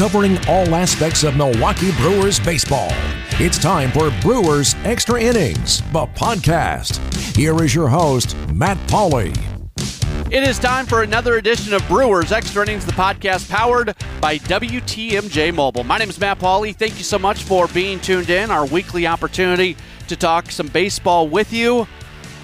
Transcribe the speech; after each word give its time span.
covering 0.00 0.38
all 0.48 0.74
aspects 0.74 1.24
of 1.24 1.36
Milwaukee 1.36 1.92
Brewers 1.98 2.40
baseball. 2.40 2.88
It's 3.32 3.58
time 3.58 3.92
for 3.92 4.10
Brewers 4.22 4.74
Extra 4.84 5.20
Innings, 5.20 5.82
the 5.92 6.06
podcast. 6.06 6.96
Here 7.36 7.62
is 7.62 7.74
your 7.74 7.86
host, 7.86 8.34
Matt 8.50 8.78
Pauley. 8.88 9.36
It 10.32 10.42
is 10.42 10.58
time 10.58 10.86
for 10.86 11.02
another 11.02 11.36
edition 11.36 11.74
of 11.74 11.86
Brewers 11.86 12.32
Extra 12.32 12.62
Innings, 12.62 12.86
the 12.86 12.92
podcast 12.92 13.50
powered 13.50 13.94
by 14.22 14.38
WTMJ 14.38 15.54
Mobile. 15.54 15.84
My 15.84 15.98
name 15.98 16.08
is 16.08 16.18
Matt 16.18 16.38
Pauley. 16.38 16.74
Thank 16.74 16.96
you 16.96 17.04
so 17.04 17.18
much 17.18 17.42
for 17.42 17.68
being 17.68 18.00
tuned 18.00 18.30
in, 18.30 18.50
our 18.50 18.64
weekly 18.64 19.06
opportunity 19.06 19.76
to 20.08 20.16
talk 20.16 20.50
some 20.50 20.68
baseball 20.68 21.28
with 21.28 21.52
you. 21.52 21.86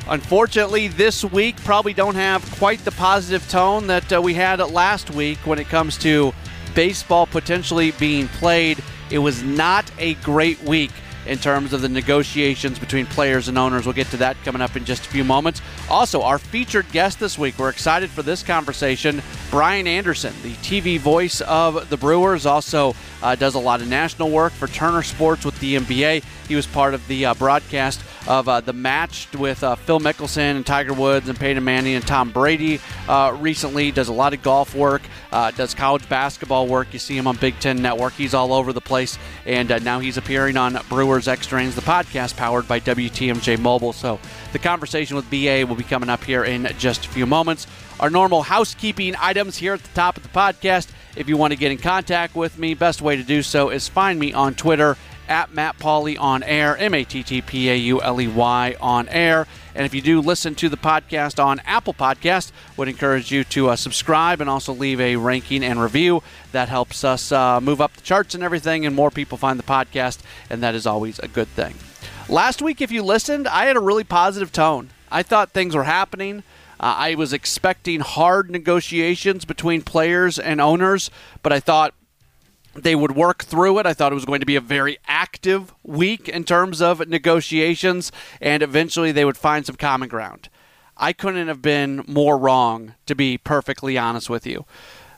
Unfortunately, 0.09 0.89
this 0.89 1.25
week 1.25 1.57
probably 1.65 1.95
don't 1.95 2.17
have 2.17 2.45
quite 2.59 2.85
the 2.85 2.93
positive 2.93 3.49
tone 3.49 3.87
that 3.87 4.13
uh, 4.13 4.21
we 4.21 4.35
had 4.35 4.59
last 4.59 5.11
week 5.13 5.39
when 5.47 5.59
it 5.59 5.69
comes 5.71 5.97
to 5.97 6.35
baseball 6.77 7.27
potentially 7.27 7.91
being 7.93 8.29
played. 8.29 8.81
It 9.11 9.19
was 9.19 9.43
not 9.43 9.91
a 9.99 10.15
great 10.17 10.63
week 10.63 10.93
in 11.27 11.39
terms 11.39 11.73
of 11.73 11.83
the 11.83 11.89
negotiations 11.89 12.79
between 12.79 13.07
players 13.07 13.49
and 13.49 13.59
owners. 13.59 13.85
We'll 13.85 13.95
get 13.95 14.09
to 14.09 14.17
that 14.19 14.37
coming 14.45 14.63
up 14.63 14.77
in 14.77 14.85
just 14.85 15.07
a 15.07 15.09
few 15.09 15.25
moments. 15.25 15.61
Also, 15.91 16.23
our 16.23 16.39
featured 16.39 16.87
guest 16.93 17.19
this 17.19 17.37
week, 17.37 17.59
we're 17.59 17.71
excited 17.71 18.11
for 18.11 18.23
this 18.23 18.43
conversation. 18.43 19.23
Brian 19.51 19.87
Anderson, 19.87 20.33
the 20.43 20.53
TV 20.55 20.99
voice 21.01 21.41
of 21.41 21.89
the 21.91 21.97
Brewers, 21.97 22.47
also 22.47 22.95
uh, 23.23 23.35
does 23.35 23.55
a 23.55 23.59
lot 23.59 23.81
of 23.81 23.89
national 23.89 24.31
work 24.31 24.53
for 24.53 24.69
Turner 24.69 25.03
Sports 25.03 25.45
with 25.45 25.59
the 25.61 25.77
NBA. 25.77 26.23
He 26.47 26.55
was 26.55 26.67
part 26.67 26.95
of 26.95 27.07
the 27.09 27.27
uh, 27.27 27.35
broadcast 27.35 28.01
of 28.27 28.49
uh, 28.49 28.61
the 28.61 28.73
match 28.73 29.29
with 29.35 29.63
uh, 29.63 29.75
Phil 29.77 30.01
Mickelson 30.01 30.57
and 30.57 30.67
Tiger 30.67 30.93
Woods 30.93 31.29
and 31.29 31.39
Peyton 31.39 31.65
Manning 31.65 31.95
and 31.95 32.07
Tom 32.07 32.31
Brady 32.31 32.81
uh, 33.09 33.37
recently. 33.39 33.91
Does 33.91 34.09
a 34.09 34.13
lot 34.13 34.35
of 34.35 34.43
golf 34.43 34.75
work, 34.75 35.03
uh, 35.33 35.51
does 35.53 35.75
college 35.75 36.09
basketball 36.09 36.67
work. 36.67 36.89
You 36.93 36.99
see 36.99 37.17
him 37.17 37.27
on 37.27 37.37
Big 37.37 37.59
Ten 37.61 37.83
Network. 37.83 38.15
He's 38.15 38.35
all 38.35 38.53
over 38.53 38.73
the 38.73 38.81
place, 38.81 39.19
and 39.45 39.71
uh, 39.71 39.79
now 39.81 40.01
he's 40.01 40.17
appearing 40.17 40.57
on 40.57 40.79
Brewers 40.89 41.29
X 41.29 41.53
Innings, 41.53 41.75
the 41.75 41.81
podcast 41.83 42.37
powered 42.37 42.69
by 42.69 42.81
WTMJ 42.81 43.59
Mobile. 43.59 43.93
So 43.93 44.19
the 44.53 44.59
conversation 44.59 45.17
with 45.17 45.29
BA 45.31 45.65
will 45.67 45.77
be 45.77 45.85
coming 45.85 46.09
up 46.09 46.25
here 46.25 46.45
in 46.45 46.69
just 46.79 47.07
a 47.07 47.09
few 47.09 47.27
moments. 47.27 47.67
Our 47.99 48.11
normal 48.11 48.43
housekeeping 48.43 49.15
items 49.19 49.57
here 49.57 49.75
at 49.75 49.83
the 49.83 49.95
top 49.95 50.17
of 50.17 50.23
the 50.23 50.29
podcast. 50.29 50.89
If 51.17 51.31
you 51.31 51.39
want 51.39 51.53
to 51.53 51.59
get 51.59 51.73
in 51.73 51.79
contact 51.79 52.37
with 52.37 52.59
me, 52.59 52.75
best 52.75 53.01
way 53.01 53.17
to 53.17 53.23
do 53.23 53.43
so 53.43 53.71
is 53.71 53.89
find 53.89 54.19
me 54.19 54.35
on 54.35 54.55
Twitter 54.55 54.99
at 55.29 55.53
Matt 55.53 55.79
Pauley 55.79 56.19
on 56.19 56.43
air, 56.43 56.77
M 56.77 56.95
A 56.95 57.05
T 57.05 57.23
T 57.23 57.43
P 57.43 57.71
A 57.71 57.77
U 57.77 58.03
L 58.03 58.21
E 58.21 58.29
Y 58.29 58.77
on 58.81 59.09
air. 59.09 59.47
And 59.75 59.85
if 59.85 59.93
you 59.93 60.01
do 60.01 60.21
listen 60.21 60.55
to 60.57 60.69
the 60.69 60.77
podcast 60.77 61.43
on 61.43 61.61
Apple 61.61 61.93
Podcast, 61.93 62.51
would 62.77 62.89
encourage 62.89 63.31
you 63.31 63.45
to 63.45 63.69
uh, 63.69 63.77
subscribe 63.77 64.41
and 64.41 64.49
also 64.49 64.73
leave 64.73 65.01
a 65.01 65.17
ranking 65.17 65.63
and 65.63 65.81
review. 65.81 66.23
That 66.53 66.69
helps 66.69 67.05
us 67.05 67.31
uh, 67.31 67.61
move 67.61 67.81
up 67.81 67.95
the 67.95 68.01
charts 68.01 68.35
and 68.35 68.43
everything, 68.43 68.87
and 68.87 68.95
more 68.95 69.11
people 69.11 69.37
find 69.37 69.59
the 69.59 69.65
podcast, 69.65 70.21
and 70.49 70.63
that 70.63 70.75
is 70.75 70.87
always 70.87 71.19
a 71.19 71.29
good 71.29 71.49
thing. 71.49 71.75
Last 72.29 72.63
week, 72.63 72.81
if 72.81 72.91
you 72.91 73.03
listened, 73.03 73.47
I 73.47 73.67
had 73.67 73.77
a 73.77 73.81
really 73.81 74.05
positive 74.05 74.51
tone. 74.51 74.91
I 75.11 75.23
thought 75.23 75.51
things 75.51 75.77
were 75.77 75.85
happening. 75.85 76.43
Uh, 76.81 76.95
I 76.97 77.15
was 77.15 77.33
expecting 77.33 78.01
hard 78.01 78.51
negotiations 78.51 79.45
between 79.45 79.83
players 79.83 80.39
and 80.39 80.61
owners, 80.61 81.11
but 81.43 81.53
I 81.53 81.61
thought 81.61 81.95
they 82.83 82.95
would 82.95 83.17
work 83.17 83.45
through 83.45 83.79
it. 83.79 83.87
I 83.87 83.95
thought 83.95 84.13
it 84.13 84.17
was 84.17 84.25
going 84.25 84.41
to 84.41 84.47
be 84.47 84.57
a 84.57 84.61
very 84.61 84.99
active 85.07 85.75
week 85.83 86.29
in 86.29 86.45
terms 86.45 86.81
of 86.81 87.07
negotiations, 87.09 88.13
and 88.41 88.63
eventually 88.63 89.13
they 89.13 89.25
would 89.25 89.37
find 89.37 89.67
some 89.67 89.77
common 89.77 90.09
ground. 90.09 90.49
I 90.97 91.13
couldn't 91.13 91.49
have 91.49 91.63
been 91.63 92.05
more 92.07 92.39
wrong, 92.39 92.95
to 93.07 93.15
be 93.15 93.37
perfectly 93.39 93.99
honest 93.99 94.31
with 94.31 94.47
you. 94.47 94.65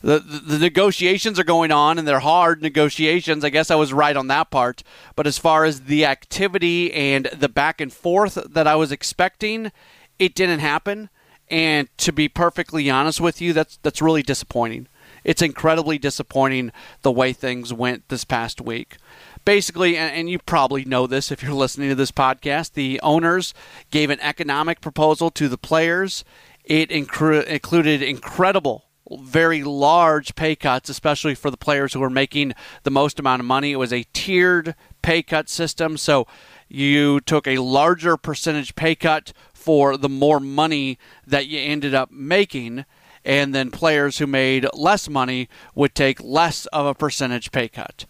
The, 0.01 0.21
the, 0.21 0.39
the, 0.39 0.59
negotiations 0.59 1.41
are 1.41 1.45
going 1.45 1.73
on 1.73 1.99
and 1.99 2.07
they're 2.07 2.21
hard 2.21 2.63
negotiations. 2.63 3.45
I 3.45 3.51
guess 3.51 3.69
I 3.69 3.75
was 3.75 3.93
right 3.93 4.17
on 4.17 4.29
that 4.29 4.49
part. 4.49 4.85
But 5.17 5.27
as 5.27 5.39
far 5.39 5.65
as 5.65 5.83
the 5.83 6.05
activity 6.05 6.93
and 6.93 7.27
the 7.27 7.49
back 7.49 7.81
and 7.81 7.93
forth 7.93 8.35
that 8.35 8.69
I 8.69 8.77
was 8.77 8.93
expecting, 8.93 9.73
it 10.17 10.37
didn't 10.37 10.61
happen. 10.61 11.11
And 11.51 11.89
to 11.99 12.13
be 12.13 12.29
perfectly 12.29 12.89
honest 12.89 13.21
with 13.21 13.41
you, 13.41 13.53
that's 13.53 13.79
that's 13.83 14.01
really 14.01 14.23
disappointing 14.23 14.87
it's 15.29 15.43
incredibly 15.43 15.99
disappointing 15.99 16.73
the 17.03 17.13
way 17.13 17.35
things 17.35 17.71
went 17.71 18.09
this 18.09 18.25
past 18.25 18.63
week. 18.63 18.97
Basically, 19.45 19.95
and 19.95 20.31
you 20.31 20.39
probably 20.39 20.87
know 20.87 21.07
this 21.07 21.31
if 21.31 21.43
you're 21.43 21.53
listening 21.53 21.91
to 21.91 21.95
this 21.95 22.11
podcast, 22.11 22.73
the 22.73 22.99
owners 23.03 23.53
gave 23.91 24.09
an 24.09 24.21
economic 24.21 24.81
proposal 24.81 25.31
to 25.33 25.47
the 25.47 25.59
players. 25.59 26.25
It 26.65 26.91
included 26.91 28.03
incredible 28.03 28.87
very 29.21 29.63
large 29.65 30.35
pay 30.35 30.57
cuts, 30.57 30.89
especially 30.89 31.35
for 31.35 31.51
the 31.51 31.57
players 31.59 31.93
who 31.93 32.03
are 32.03 32.11
making 32.11 32.55
the 32.85 32.91
most 32.91 33.21
amount 33.21 33.41
of 33.41 33.47
money. 33.47 33.73
It 33.73 33.77
was 33.77 33.93
a 33.93 34.07
tiered 34.15 34.75
pay 35.03 35.23
cut 35.23 35.51
system. 35.51 35.99
So 35.99 36.27
you 36.69 37.21
took 37.21 37.47
a 37.47 37.59
larger 37.59 38.17
percentage 38.17 38.75
pay 38.75 38.95
cut 38.95 39.35
for 39.53 39.99
the 39.99 40.09
more 40.09 40.41
money 40.41 40.99
that 41.27 41.47
you 41.47 41.59
ended 41.59 41.95
up 41.95 42.11
making 42.11 42.87
and 43.29 43.55
then 43.55 43.71
players 43.71 44.19
who 44.19 44.27
made 44.27 44.67
less 44.73 45.07
money 45.07 45.51
would 45.75 45.95
take 45.95 46.21
less 46.23 46.65
of 46.67 46.87
a 46.87 46.95
percentage 46.95 47.53
pay 47.53 47.69
cut. 47.69 48.07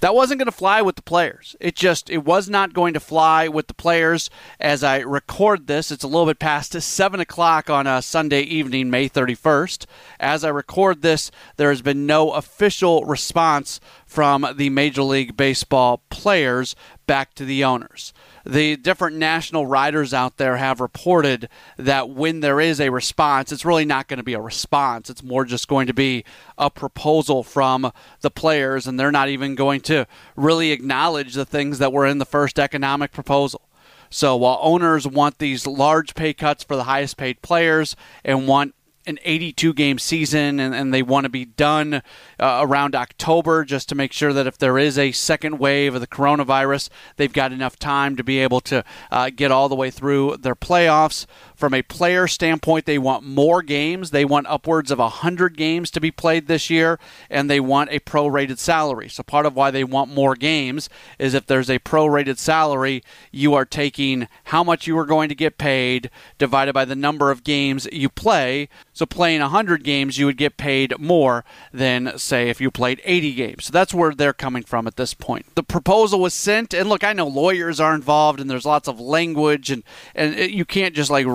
That 0.00 0.14
wasn't 0.14 0.38
going 0.38 0.50
to 0.50 0.52
fly 0.52 0.82
with 0.82 0.96
the 0.96 1.02
players. 1.02 1.56
It 1.60 1.74
just 1.76 2.10
it 2.10 2.26
was 2.26 2.50
not 2.50 2.74
going 2.74 2.92
to 2.92 3.00
fly 3.00 3.48
with 3.48 3.68
the 3.68 3.74
players. 3.74 4.28
As 4.60 4.84
I 4.84 4.98
record 4.98 5.66
this, 5.66 5.90
it's 5.90 6.04
a 6.04 6.06
little 6.06 6.26
bit 6.26 6.38
past 6.38 6.78
seven 6.78 7.20
o'clock 7.20 7.70
on 7.70 7.86
a 7.86 8.02
Sunday 8.02 8.42
evening, 8.42 8.90
May 8.90 9.08
31st. 9.08 9.86
As 10.20 10.44
I 10.44 10.50
record 10.50 11.00
this, 11.00 11.30
there 11.56 11.70
has 11.70 11.80
been 11.80 12.04
no 12.04 12.32
official 12.32 13.06
response 13.06 13.80
from 14.04 14.46
the 14.54 14.68
Major 14.68 15.04
League 15.04 15.38
Baseball 15.38 16.02
players 16.10 16.76
back 17.06 17.34
to 17.34 17.44
the 17.44 17.64
owners 17.64 18.12
the 18.46 18.76
different 18.76 19.16
national 19.16 19.66
writers 19.66 20.12
out 20.12 20.36
there 20.36 20.56
have 20.56 20.80
reported 20.80 21.48
that 21.78 22.10
when 22.10 22.40
there 22.40 22.60
is 22.60 22.80
a 22.80 22.90
response, 22.90 23.50
it's 23.50 23.64
really 23.64 23.84
not 23.84 24.06
going 24.06 24.18
to 24.18 24.24
be 24.24 24.34
a 24.34 24.40
response. 24.40 25.08
It's 25.08 25.22
more 25.22 25.44
just 25.44 25.66
going 25.66 25.86
to 25.86 25.94
be 25.94 26.24
a 26.58 26.70
proposal 26.70 27.42
from 27.42 27.90
the 28.20 28.30
players, 28.30 28.86
and 28.86 29.00
they're 29.00 29.12
not 29.12 29.28
even 29.28 29.54
going 29.54 29.80
to 29.82 30.06
really 30.36 30.72
acknowledge 30.72 31.34
the 31.34 31.46
things 31.46 31.78
that 31.78 31.92
were 31.92 32.06
in 32.06 32.18
the 32.18 32.26
first 32.26 32.58
economic 32.58 33.12
proposal. 33.12 33.62
So 34.10 34.36
while 34.36 34.58
owners 34.60 35.06
want 35.06 35.38
these 35.38 35.66
large 35.66 36.14
pay 36.14 36.34
cuts 36.34 36.62
for 36.62 36.76
the 36.76 36.84
highest 36.84 37.16
paid 37.16 37.42
players 37.42 37.96
and 38.24 38.46
want 38.46 38.74
an 39.06 39.18
82 39.24 39.74
game 39.74 39.98
season 39.98 40.58
and, 40.58 40.74
and 40.74 40.92
they 40.92 41.02
want 41.02 41.24
to 41.24 41.30
be 41.30 41.44
done 41.44 42.02
uh, 42.38 42.60
around 42.62 42.94
October 42.94 43.64
just 43.64 43.88
to 43.88 43.94
make 43.94 44.12
sure 44.12 44.32
that 44.32 44.46
if 44.46 44.58
there 44.58 44.78
is 44.78 44.98
a 44.98 45.12
second 45.12 45.58
wave 45.58 45.94
of 45.94 46.00
the 46.00 46.06
coronavirus, 46.06 46.88
they've 47.16 47.32
got 47.32 47.52
enough 47.52 47.78
time 47.78 48.16
to 48.16 48.24
be 48.24 48.38
able 48.38 48.60
to 48.62 48.84
uh, 49.10 49.30
get 49.34 49.50
all 49.50 49.68
the 49.68 49.74
way 49.74 49.90
through 49.90 50.36
their 50.38 50.54
playoffs. 50.54 51.26
From 51.54 51.72
a 51.72 51.82
player 51.82 52.26
standpoint, 52.26 52.84
they 52.84 52.98
want 52.98 53.24
more 53.24 53.62
games. 53.62 54.10
They 54.10 54.24
want 54.24 54.46
upwards 54.48 54.90
of 54.90 54.98
100 54.98 55.56
games 55.56 55.90
to 55.92 56.00
be 56.00 56.10
played 56.10 56.46
this 56.46 56.68
year, 56.68 56.98
and 57.30 57.48
they 57.48 57.60
want 57.60 57.90
a 57.90 58.00
prorated 58.00 58.58
salary. 58.58 59.08
So, 59.08 59.22
part 59.22 59.46
of 59.46 59.54
why 59.54 59.70
they 59.70 59.84
want 59.84 60.12
more 60.12 60.34
games 60.34 60.88
is 61.18 61.32
if 61.32 61.46
there's 61.46 61.70
a 61.70 61.78
prorated 61.78 62.38
salary, 62.38 63.02
you 63.30 63.54
are 63.54 63.64
taking 63.64 64.28
how 64.44 64.64
much 64.64 64.86
you 64.86 64.98
are 64.98 65.06
going 65.06 65.28
to 65.28 65.34
get 65.34 65.56
paid 65.56 66.10
divided 66.38 66.72
by 66.72 66.84
the 66.84 66.96
number 66.96 67.30
of 67.30 67.44
games 67.44 67.86
you 67.92 68.08
play. 68.08 68.68
So, 68.94 69.04
playing 69.06 69.40
100 69.40 69.82
games, 69.82 70.18
you 70.18 70.26
would 70.26 70.36
get 70.36 70.56
paid 70.56 70.98
more 71.00 71.44
than, 71.72 72.16
say, 72.16 72.48
if 72.48 72.60
you 72.60 72.70
played 72.70 73.02
80 73.04 73.34
games. 73.34 73.64
So, 73.66 73.72
that's 73.72 73.92
where 73.92 74.14
they're 74.14 74.32
coming 74.32 74.62
from 74.62 74.86
at 74.86 74.94
this 74.96 75.14
point. 75.14 75.46
The 75.56 75.64
proposal 75.64 76.20
was 76.20 76.32
sent, 76.32 76.72
and 76.72 76.88
look, 76.88 77.02
I 77.02 77.12
know 77.12 77.26
lawyers 77.26 77.80
are 77.80 77.92
involved, 77.92 78.40
and 78.40 78.48
there's 78.48 78.64
lots 78.64 78.86
of 78.86 79.00
language, 79.00 79.70
and, 79.72 79.82
and 80.14 80.34
it, 80.36 80.52
you 80.52 80.64
can't 80.64 80.94
just 80.94 81.10
like 81.10 81.26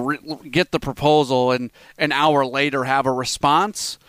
get 0.50 0.72
the 0.72 0.80
proposal 0.80 1.52
and 1.52 1.70
an 1.98 2.14
hour 2.14 2.46
later 2.46 2.86
have 2.86 3.06
a 3.06 3.12
response. 3.12 4.00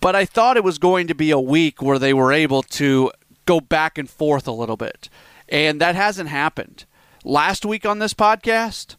But 0.00 0.16
I 0.16 0.24
thought 0.24 0.56
it 0.56 0.64
was 0.64 0.78
going 0.78 1.06
to 1.06 1.14
be 1.14 1.30
a 1.30 1.38
week 1.38 1.80
where 1.80 2.00
they 2.00 2.12
were 2.12 2.32
able 2.32 2.64
to 2.64 3.12
go 3.46 3.60
back 3.60 3.96
and 3.96 4.10
forth 4.10 4.48
a 4.48 4.52
little 4.52 4.76
bit. 4.76 5.08
And 5.48 5.80
that 5.80 5.94
hasn't 5.94 6.28
happened. 6.28 6.84
Last 7.24 7.64
week 7.64 7.86
on 7.86 8.00
this 8.00 8.14
podcast, 8.14 8.96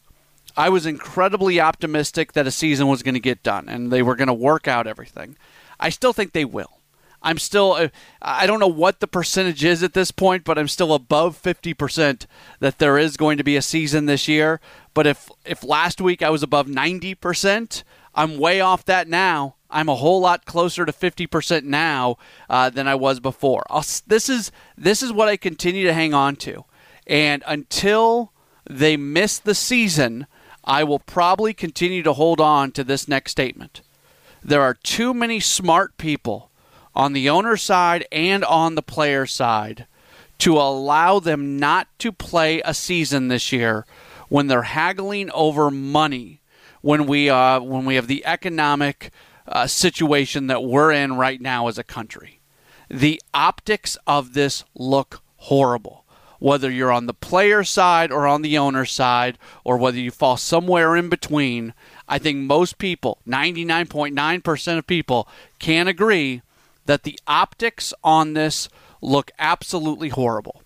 I 0.56 0.68
was 0.68 0.86
incredibly 0.86 1.60
optimistic 1.60 2.32
that 2.32 2.46
a 2.46 2.50
season 2.50 2.86
was 2.86 3.02
going 3.02 3.14
to 3.14 3.20
get 3.20 3.42
done 3.42 3.68
and 3.68 3.90
they 3.90 4.02
were 4.02 4.16
going 4.16 4.28
to 4.28 4.34
work 4.34 4.68
out 4.68 4.86
everything. 4.86 5.36
I 5.80 5.88
still 5.88 6.12
think 6.12 6.32
they 6.32 6.44
will. 6.44 6.80
I'm 7.22 7.38
still, 7.38 7.72
uh, 7.72 7.88
I 8.20 8.46
don't 8.46 8.60
know 8.60 8.66
what 8.66 9.00
the 9.00 9.06
percentage 9.06 9.64
is 9.64 9.82
at 9.82 9.94
this 9.94 10.10
point, 10.10 10.44
but 10.44 10.58
I'm 10.58 10.68
still 10.68 10.92
above 10.92 11.40
50% 11.40 12.26
that 12.60 12.78
there 12.78 12.98
is 12.98 13.16
going 13.16 13.38
to 13.38 13.44
be 13.44 13.56
a 13.56 13.62
season 13.62 14.04
this 14.04 14.28
year. 14.28 14.60
But 14.92 15.06
if, 15.06 15.30
if 15.44 15.64
last 15.64 16.02
week 16.02 16.22
I 16.22 16.28
was 16.28 16.42
above 16.42 16.66
90%, 16.66 17.82
I'm 18.14 18.38
way 18.38 18.60
off 18.60 18.84
that 18.84 19.08
now. 19.08 19.56
I'm 19.70 19.88
a 19.88 19.96
whole 19.96 20.20
lot 20.20 20.44
closer 20.44 20.86
to 20.86 20.92
50% 20.92 21.64
now 21.64 22.16
uh, 22.48 22.70
than 22.70 22.86
I 22.86 22.94
was 22.94 23.18
before. 23.18 23.64
I'll, 23.68 23.84
this 24.06 24.28
is 24.28 24.52
this 24.76 25.02
is 25.02 25.12
what 25.12 25.28
I 25.28 25.36
continue 25.36 25.84
to 25.84 25.92
hang 25.92 26.14
on 26.14 26.36
to, 26.36 26.64
and 27.08 27.42
until 27.44 28.32
they 28.70 28.96
miss 28.96 29.38
the 29.38 29.54
season, 29.54 30.28
I 30.64 30.84
will 30.84 30.98
probably 30.98 31.52
continue 31.54 32.02
to 32.02 32.14
hold 32.14 32.40
on 32.40 32.72
to 32.72 32.84
this 32.84 33.06
next 33.06 33.32
statement. 33.32 33.82
There 34.42 34.62
are 34.62 34.74
too 34.74 35.14
many 35.14 35.40
smart 35.40 35.96
people 35.98 36.50
on 36.94 37.12
the 37.12 37.28
owner 37.28 37.56
side 37.56 38.06
and 38.10 38.44
on 38.44 38.74
the 38.74 38.82
player 38.82 39.26
side 39.26 39.86
to 40.38 40.56
allow 40.56 41.20
them 41.20 41.58
not 41.58 41.88
to 41.98 42.12
play 42.12 42.60
a 42.64 42.74
season 42.74 43.28
this 43.28 43.52
year 43.52 43.86
when 44.28 44.46
they're 44.46 44.62
haggling 44.62 45.30
over 45.30 45.70
money 45.70 46.40
when 46.80 47.06
we 47.06 47.30
uh, 47.30 47.60
when 47.60 47.84
we 47.84 47.94
have 47.94 48.08
the 48.08 48.24
economic 48.26 49.10
uh, 49.48 49.66
situation 49.66 50.48
that 50.48 50.62
we're 50.62 50.92
in 50.92 51.16
right 51.16 51.40
now 51.40 51.66
as 51.68 51.78
a 51.78 51.84
country. 51.84 52.40
The 52.90 53.20
optics 53.32 53.96
of 54.06 54.34
this 54.34 54.64
look 54.74 55.22
horrible. 55.36 56.03
Whether 56.44 56.70
you're 56.70 56.92
on 56.92 57.06
the 57.06 57.14
player 57.14 57.64
side 57.64 58.12
or 58.12 58.26
on 58.26 58.42
the 58.42 58.58
owner 58.58 58.84
side, 58.84 59.38
or 59.64 59.78
whether 59.78 59.98
you 59.98 60.10
fall 60.10 60.36
somewhere 60.36 60.94
in 60.94 61.08
between, 61.08 61.72
I 62.06 62.18
think 62.18 62.36
most 62.36 62.76
people, 62.76 63.16
99.9% 63.26 64.76
of 64.76 64.86
people, 64.86 65.26
can 65.58 65.88
agree 65.88 66.42
that 66.84 67.04
the 67.04 67.18
optics 67.26 67.94
on 68.04 68.34
this 68.34 68.68
look 69.00 69.30
absolutely 69.38 70.10
horrible. 70.10 70.60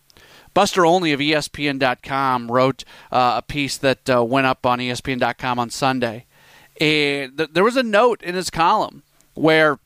Buster 0.52 0.84
Olney 0.84 1.12
of 1.12 1.20
ESPN.com 1.20 2.50
wrote 2.50 2.82
uh, 3.12 3.34
a 3.36 3.42
piece 3.42 3.76
that 3.76 4.10
uh, 4.10 4.24
went 4.24 4.48
up 4.48 4.66
on 4.66 4.80
ESPN.com 4.80 5.60
on 5.60 5.70
Sunday. 5.70 6.26
And 6.80 7.38
th- 7.38 7.50
there 7.52 7.62
was 7.62 7.76
a 7.76 7.84
note 7.84 8.20
in 8.24 8.34
his 8.34 8.50
column 8.50 9.04
where 9.34 9.78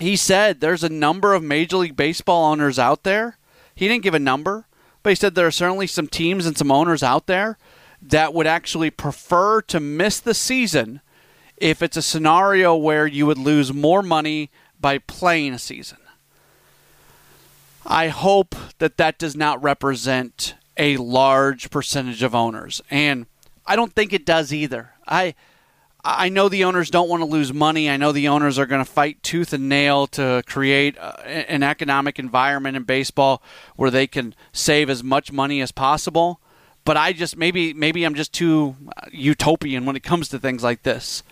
he 0.00 0.16
said 0.16 0.58
there's 0.58 0.82
a 0.82 0.88
number 0.88 1.32
of 1.32 1.44
Major 1.44 1.76
League 1.76 1.94
Baseball 1.94 2.50
owners 2.50 2.80
out 2.80 3.04
there. 3.04 3.38
He 3.76 3.86
didn't 3.86 4.02
give 4.02 4.14
a 4.14 4.18
number, 4.18 4.66
but 5.02 5.10
he 5.10 5.16
said 5.16 5.34
there 5.34 5.46
are 5.46 5.50
certainly 5.50 5.86
some 5.86 6.06
teams 6.06 6.46
and 6.46 6.56
some 6.56 6.70
owners 6.70 7.02
out 7.02 7.26
there 7.26 7.58
that 8.00 8.34
would 8.34 8.46
actually 8.46 8.90
prefer 8.90 9.62
to 9.62 9.80
miss 9.80 10.18
the 10.18 10.34
season 10.34 11.00
if 11.56 11.82
it's 11.82 11.96
a 11.96 12.02
scenario 12.02 12.74
where 12.74 13.06
you 13.06 13.26
would 13.26 13.38
lose 13.38 13.72
more 13.72 14.02
money 14.02 14.50
by 14.80 14.98
playing 14.98 15.54
a 15.54 15.58
season. 15.58 15.98
I 17.86 18.08
hope 18.08 18.54
that 18.78 18.96
that 18.96 19.18
does 19.18 19.36
not 19.36 19.62
represent 19.62 20.54
a 20.76 20.96
large 20.96 21.70
percentage 21.70 22.22
of 22.22 22.34
owners, 22.34 22.80
and 22.90 23.26
I 23.66 23.76
don't 23.76 23.92
think 23.92 24.12
it 24.12 24.26
does 24.26 24.52
either. 24.52 24.92
I 25.06 25.34
I 26.04 26.30
know 26.30 26.48
the 26.48 26.64
owners 26.64 26.90
don't 26.90 27.08
want 27.08 27.20
to 27.20 27.26
lose 27.26 27.52
money. 27.52 27.88
I 27.88 27.96
know 27.96 28.10
the 28.10 28.26
owners 28.26 28.58
are 28.58 28.66
going 28.66 28.84
to 28.84 28.90
fight 28.90 29.22
tooth 29.22 29.52
and 29.52 29.68
nail 29.68 30.08
to 30.08 30.42
create 30.46 30.98
uh, 30.98 31.12
an 31.22 31.62
economic 31.62 32.18
environment 32.18 32.76
in 32.76 32.82
baseball 32.82 33.40
where 33.76 33.90
they 33.90 34.08
can 34.08 34.34
save 34.52 34.90
as 34.90 35.04
much 35.04 35.30
money 35.30 35.60
as 35.60 35.70
possible. 35.70 36.40
But 36.84 36.96
I 36.96 37.12
just 37.12 37.36
maybe 37.36 37.72
maybe 37.72 38.02
I'm 38.02 38.16
just 38.16 38.32
too 38.32 38.74
uh, 38.96 39.06
utopian 39.12 39.86
when 39.86 39.94
it 39.94 40.02
comes 40.02 40.28
to 40.30 40.40
things 40.40 40.64
like 40.64 40.82
this. 40.82 41.22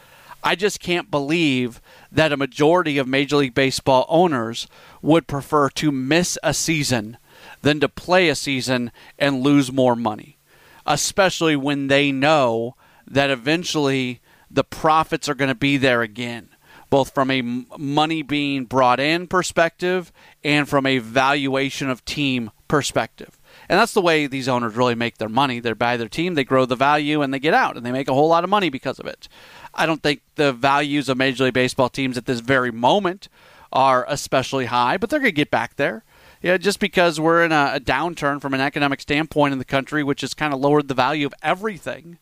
I 0.44 0.54
just 0.54 0.78
can't 0.78 1.10
believe 1.10 1.80
that 2.12 2.32
a 2.32 2.36
majority 2.36 2.96
of 2.96 3.08
Major 3.08 3.36
League 3.38 3.54
Baseball 3.54 4.06
owners 4.08 4.68
would 5.02 5.26
prefer 5.26 5.68
to 5.70 5.90
miss 5.90 6.38
a 6.44 6.54
season 6.54 7.18
than 7.62 7.80
to 7.80 7.88
play 7.88 8.28
a 8.28 8.36
season 8.36 8.92
and 9.18 9.42
lose 9.42 9.72
more 9.72 9.96
money, 9.96 10.38
especially 10.86 11.56
when 11.56 11.88
they 11.88 12.12
know 12.12 12.76
that 13.06 13.30
eventually 13.30 14.19
the 14.50 14.64
profits 14.64 15.28
are 15.28 15.34
going 15.34 15.48
to 15.48 15.54
be 15.54 15.76
there 15.76 16.02
again, 16.02 16.48
both 16.88 17.14
from 17.14 17.30
a 17.30 17.42
money 17.42 18.22
being 18.22 18.64
brought 18.64 19.00
in 19.00 19.26
perspective 19.26 20.12
and 20.42 20.68
from 20.68 20.86
a 20.86 20.98
valuation 20.98 21.88
of 21.88 22.04
team 22.04 22.50
perspective. 22.68 23.38
And 23.68 23.78
that's 23.78 23.94
the 23.94 24.00
way 24.00 24.26
these 24.26 24.48
owners 24.48 24.74
really 24.74 24.94
make 24.94 25.18
their 25.18 25.28
money. 25.28 25.60
They 25.60 25.72
buy 25.72 25.96
their 25.96 26.08
team, 26.08 26.34
they 26.34 26.44
grow 26.44 26.66
the 26.66 26.76
value, 26.76 27.22
and 27.22 27.32
they 27.32 27.38
get 27.38 27.54
out, 27.54 27.76
and 27.76 27.84
they 27.84 27.92
make 27.92 28.08
a 28.08 28.14
whole 28.14 28.28
lot 28.28 28.44
of 28.44 28.50
money 28.50 28.70
because 28.70 28.98
of 28.98 29.06
it. 29.06 29.28
I 29.74 29.86
don't 29.86 30.02
think 30.02 30.22
the 30.34 30.52
values 30.52 31.08
of 31.08 31.16
Major 31.16 31.44
League 31.44 31.54
Baseball 31.54 31.88
teams 31.88 32.18
at 32.18 32.26
this 32.26 32.40
very 32.40 32.70
moment 32.70 33.28
are 33.72 34.04
especially 34.08 34.66
high, 34.66 34.96
but 34.96 35.10
they're 35.10 35.20
going 35.20 35.28
to 35.28 35.32
get 35.32 35.50
back 35.50 35.76
there. 35.76 36.04
Yeah, 36.42 36.56
just 36.56 36.80
because 36.80 37.20
we're 37.20 37.44
in 37.44 37.52
a, 37.52 37.72
a, 37.74 37.80
downturn 37.80 38.40
from 38.40 38.54
an 38.54 38.60
economic 38.60 39.00
standpoint 39.02 39.52
in 39.52 39.58
the 39.58 39.64
country, 39.64 40.02
which 40.02 40.22
has 40.22 40.32
kind 40.32 40.54
of 40.54 40.60
lowered 40.60 40.88
the 40.88 40.94
value 40.94 41.26
of 41.26 41.34
everything, 41.42 42.18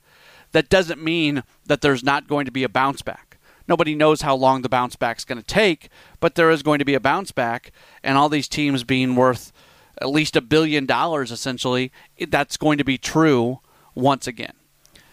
that 0.52 0.68
doesn't 0.68 1.02
mean 1.02 1.42
that 1.66 1.80
there's 1.80 2.04
not 2.04 2.28
going 2.28 2.44
to 2.46 2.52
be 2.52 2.64
a 2.64 2.68
bounce 2.68 3.02
back. 3.02 3.38
Nobody 3.68 3.94
knows 3.94 4.22
how 4.22 4.34
long 4.34 4.62
the 4.62 4.68
bounce 4.68 4.96
back 4.96 5.18
is 5.18 5.24
going 5.24 5.40
to 5.40 5.44
take, 5.44 5.90
but 6.20 6.34
there 6.34 6.50
is 6.50 6.62
going 6.62 6.78
to 6.78 6.84
be 6.86 6.94
a 6.94 7.00
bounce 7.00 7.32
back, 7.32 7.70
and 8.02 8.16
all 8.16 8.30
these 8.30 8.48
teams 8.48 8.82
being 8.82 9.14
worth 9.14 9.52
at 10.00 10.08
least 10.08 10.36
a 10.36 10.40
billion 10.40 10.86
dollars, 10.86 11.30
essentially, 11.30 11.92
that's 12.28 12.56
going 12.56 12.78
to 12.78 12.84
be 12.84 12.96
true 12.96 13.60
once 13.94 14.26
again. 14.26 14.54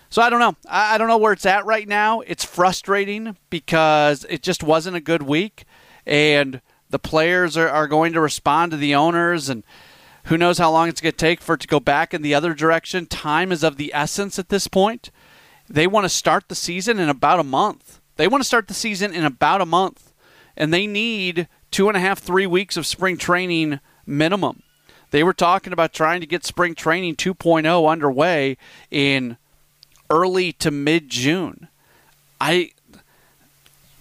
So 0.10 0.22
I 0.22 0.30
don't 0.30 0.40
know. 0.40 0.56
I 0.70 0.98
don't 0.98 1.10
know 1.10 1.18
where 1.18 1.34
it's 1.34 1.46
at 1.46 1.66
right 1.66 1.88
now. 1.88 2.22
It's 2.22 2.46
frustrating 2.46 3.36
because 3.50 4.26
it 4.30 4.42
just 4.42 4.64
wasn't 4.64 4.96
a 4.96 5.02
good 5.02 5.24
week, 5.24 5.66
and 6.06 6.62
the 6.90 7.00
players 7.00 7.58
are, 7.58 7.68
are 7.68 7.88
going 7.88 8.14
to 8.14 8.22
respond 8.22 8.72
to 8.72 8.78
the 8.78 8.96
owners, 8.96 9.50
and 9.50 9.64
who 10.26 10.38
knows 10.38 10.60
how 10.60 10.72
long 10.72 10.88
it's 10.88 11.02
going 11.02 11.12
to 11.12 11.18
take 11.18 11.42
for 11.42 11.56
it 11.56 11.62
to 11.62 11.68
go 11.68 11.82
back 11.82 12.14
in 12.14 12.22
the 12.22 12.34
other 12.34 12.54
direction. 12.54 13.06
Time 13.06 13.52
is 13.52 13.64
of 13.64 13.76
the 13.76 13.94
essence 13.94 14.40
at 14.40 14.50
this 14.50 14.68
point. 14.68 15.12
They 15.70 15.88
want 15.88 16.06
to 16.06 16.10
start 16.10 16.48
the 16.48 16.56
season 16.56 17.00
in 17.00 17.10
about 17.10 17.40
a 17.40 17.44
month. 17.44 18.00
They 18.18 18.28
want 18.28 18.42
to 18.42 18.48
start 18.48 18.68
the 18.68 18.74
season 18.74 19.14
in 19.14 19.26
about 19.26 19.62
a 19.62 19.66
month, 19.66 20.14
and 20.56 20.74
they 20.74 20.88
need 20.88 21.48
two 21.72 21.88
and 21.88 21.98
a 21.98 22.00
half, 22.00 22.20
three 22.20 22.48
weeks 22.48 22.78
of 22.78 22.86
spring 22.86 23.18
training 23.18 23.80
minimum. 24.06 24.64
They 25.12 25.24
were 25.24 25.34
talking 25.34 25.74
about 25.74 25.94
trying 25.94 26.22
to 26.22 26.28
get 26.28 26.46
spring 26.46 26.76
training 26.76 27.16
2.0 27.16 27.90
underway 27.90 28.58
in 28.92 29.38
early 30.10 30.54
to 30.54 30.72
mid 30.72 31.10
June. 31.10 31.68
I 32.40 32.72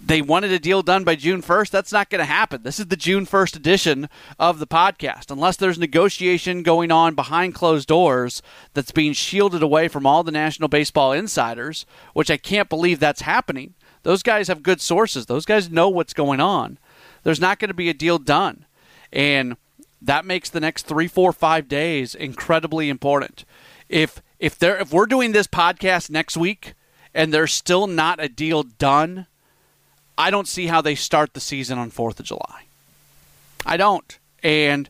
they 0.05 0.21
wanted 0.21 0.51
a 0.51 0.59
deal 0.59 0.83
done 0.83 1.03
by 1.03 1.15
June 1.15 1.41
1st. 1.41 1.71
That's 1.71 1.91
not 1.91 2.11
going 2.11 2.19
to 2.19 2.25
happen. 2.25 2.61
This 2.61 2.79
is 2.79 2.87
the 2.87 2.95
June 2.95 3.25
1st 3.25 3.55
edition 3.55 4.07
of 4.37 4.59
the 4.59 4.67
podcast. 4.67 5.31
Unless 5.31 5.57
there's 5.57 5.79
negotiation 5.79 6.61
going 6.61 6.91
on 6.91 7.15
behind 7.15 7.55
closed 7.55 7.87
doors 7.87 8.43
that's 8.75 8.91
being 8.91 9.13
shielded 9.13 9.63
away 9.63 9.87
from 9.87 10.05
all 10.05 10.23
the 10.23 10.31
National 10.31 10.69
Baseball 10.69 11.11
insiders, 11.11 11.87
which 12.13 12.29
I 12.29 12.37
can't 12.37 12.69
believe 12.69 12.99
that's 12.99 13.21
happening. 13.21 13.73
Those 14.03 14.21
guys 14.21 14.47
have 14.47 14.61
good 14.61 14.79
sources. 14.79 15.25
Those 15.25 15.45
guys 15.45 15.71
know 15.71 15.89
what's 15.89 16.13
going 16.13 16.39
on. 16.39 16.77
There's 17.23 17.41
not 17.41 17.57
going 17.57 17.69
to 17.69 17.73
be 17.73 17.89
a 17.89 17.93
deal 17.93 18.19
done. 18.19 18.65
And 19.11 19.57
that 19.99 20.23
makes 20.23 20.51
the 20.51 20.59
next 20.59 20.85
three, 20.85 21.07
four, 21.07 21.33
five 21.33 21.67
days 21.67 22.13
incredibly 22.13 22.89
important. 22.89 23.43
If 23.89 24.21
if 24.37 24.59
they 24.59 24.69
if 24.69 24.93
we're 24.93 25.07
doing 25.07 25.31
this 25.31 25.47
podcast 25.47 26.11
next 26.11 26.37
week 26.37 26.75
and 27.11 27.33
there's 27.33 27.53
still 27.53 27.87
not 27.87 28.19
a 28.19 28.29
deal 28.29 28.61
done, 28.61 29.25
I 30.17 30.31
don't 30.31 30.47
see 30.47 30.67
how 30.67 30.81
they 30.81 30.95
start 30.95 31.33
the 31.33 31.39
season 31.39 31.77
on 31.77 31.91
4th 31.91 32.19
of 32.19 32.25
July. 32.25 32.65
I 33.65 33.77
don't. 33.77 34.17
And 34.43 34.89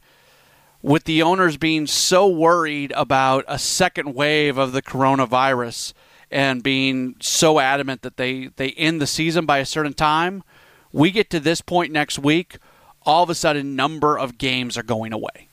with 0.82 1.05
the 1.05 1.22
owners 1.24 1.58
being 1.58 1.88
so 1.88 2.27
worried 2.27 2.94
about 2.96 3.46
a 3.48 3.58
second 3.58 4.13
wave 4.13 4.58
of 4.58 4.72
the 4.72 4.82
coronavirus 4.82 5.94
and 6.29 6.62
being 6.62 7.15
so 7.20 7.60
adamant 7.60 8.01
that 8.03 8.17
they, 8.17 8.48
they 8.58 8.72
end 8.72 9.01
the 9.01 9.08
season 9.08 9.46
by 9.46 9.60
a 9.60 9.65
certain 9.65 9.94
time, 9.94 10.44
we 10.91 11.12
get 11.12 11.29
to 11.32 11.39
this 11.39 11.62
point 11.62 11.91
next 11.91 12.20
week, 12.20 12.58
all 13.03 13.24
of 13.24 13.29
a 13.29 13.36
sudden 13.36 13.75
number 13.75 14.17
of 14.17 14.38
games 14.38 14.77
are 14.77 14.84
going 14.84 15.13
away. 15.13 15.50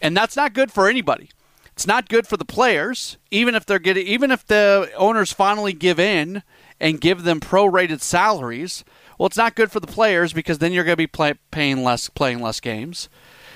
And 0.00 0.16
that's 0.16 0.36
not 0.36 0.54
good 0.54 0.72
for 0.72 0.88
anybody. 0.88 1.30
It's 1.72 1.86
not 1.86 2.08
good 2.08 2.26
for 2.26 2.36
the 2.36 2.44
players, 2.44 3.16
even 3.30 3.54
if 3.54 3.64
they're 3.64 3.78
getting, 3.78 4.06
even 4.06 4.30
if 4.30 4.46
the 4.46 4.90
owners 4.96 5.32
finally 5.32 5.72
give 5.72 5.98
in 5.98 6.42
and 6.78 7.00
give 7.00 7.22
them 7.22 7.40
prorated 7.40 8.00
salaries. 8.00 8.84
Well, 9.20 9.26
it's 9.26 9.36
not 9.36 9.54
good 9.54 9.70
for 9.70 9.80
the 9.80 9.86
players 9.86 10.32
because 10.32 10.60
then 10.60 10.72
you're 10.72 10.82
going 10.82 10.94
to 10.94 10.96
be 10.96 11.06
play, 11.06 11.34
paying 11.50 11.84
less, 11.84 12.08
playing 12.08 12.40
less 12.40 12.58
games. 12.58 13.10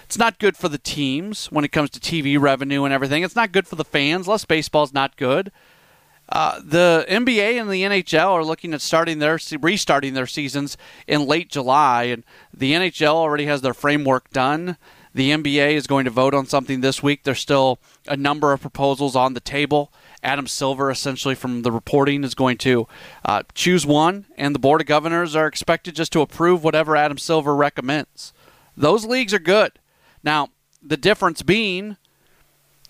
It's 0.04 0.18
not 0.18 0.38
good 0.38 0.58
for 0.58 0.68
the 0.68 0.76
teams 0.76 1.46
when 1.46 1.64
it 1.64 1.72
comes 1.72 1.88
to 1.90 2.00
TV 2.00 2.38
revenue 2.38 2.84
and 2.84 2.92
everything. 2.92 3.22
It's 3.22 3.34
not 3.34 3.50
good 3.50 3.66
for 3.66 3.76
the 3.76 3.82
fans. 3.82 4.28
Less 4.28 4.44
baseball 4.44 4.82
is 4.84 4.92
not 4.92 5.16
good. 5.16 5.50
Uh, 6.28 6.60
the 6.62 7.06
NBA 7.08 7.58
and 7.58 7.70
the 7.70 7.82
NHL 7.82 8.28
are 8.28 8.44
looking 8.44 8.74
at 8.74 8.82
starting 8.82 9.20
their 9.20 9.38
restarting 9.58 10.12
their 10.12 10.26
seasons 10.26 10.76
in 11.06 11.24
late 11.24 11.48
July, 11.48 12.02
and 12.04 12.24
the 12.52 12.74
NHL 12.74 13.14
already 13.14 13.46
has 13.46 13.62
their 13.62 13.72
framework 13.72 14.28
done. 14.32 14.76
The 15.14 15.30
NBA 15.30 15.72
is 15.72 15.86
going 15.86 16.04
to 16.04 16.10
vote 16.10 16.34
on 16.34 16.44
something 16.44 16.82
this 16.82 17.02
week. 17.02 17.22
There's 17.22 17.40
still 17.40 17.78
a 18.06 18.18
number 18.18 18.52
of 18.52 18.60
proposals 18.60 19.16
on 19.16 19.32
the 19.32 19.40
table. 19.40 19.90
Adam 20.24 20.46
Silver, 20.46 20.90
essentially 20.90 21.34
from 21.34 21.62
the 21.62 21.72
reporting, 21.72 22.24
is 22.24 22.34
going 22.34 22.58
to 22.58 22.88
uh, 23.24 23.42
choose 23.54 23.86
one, 23.86 24.26
and 24.36 24.54
the 24.54 24.58
Board 24.58 24.80
of 24.80 24.86
Governors 24.86 25.36
are 25.36 25.46
expected 25.46 25.94
just 25.94 26.12
to 26.12 26.20
approve 26.20 26.64
whatever 26.64 26.96
Adam 26.96 27.18
Silver 27.18 27.54
recommends. 27.54 28.32
Those 28.76 29.04
leagues 29.04 29.34
are 29.34 29.38
good. 29.38 29.72
Now, 30.22 30.48
the 30.82 30.96
difference 30.96 31.42
being 31.42 31.96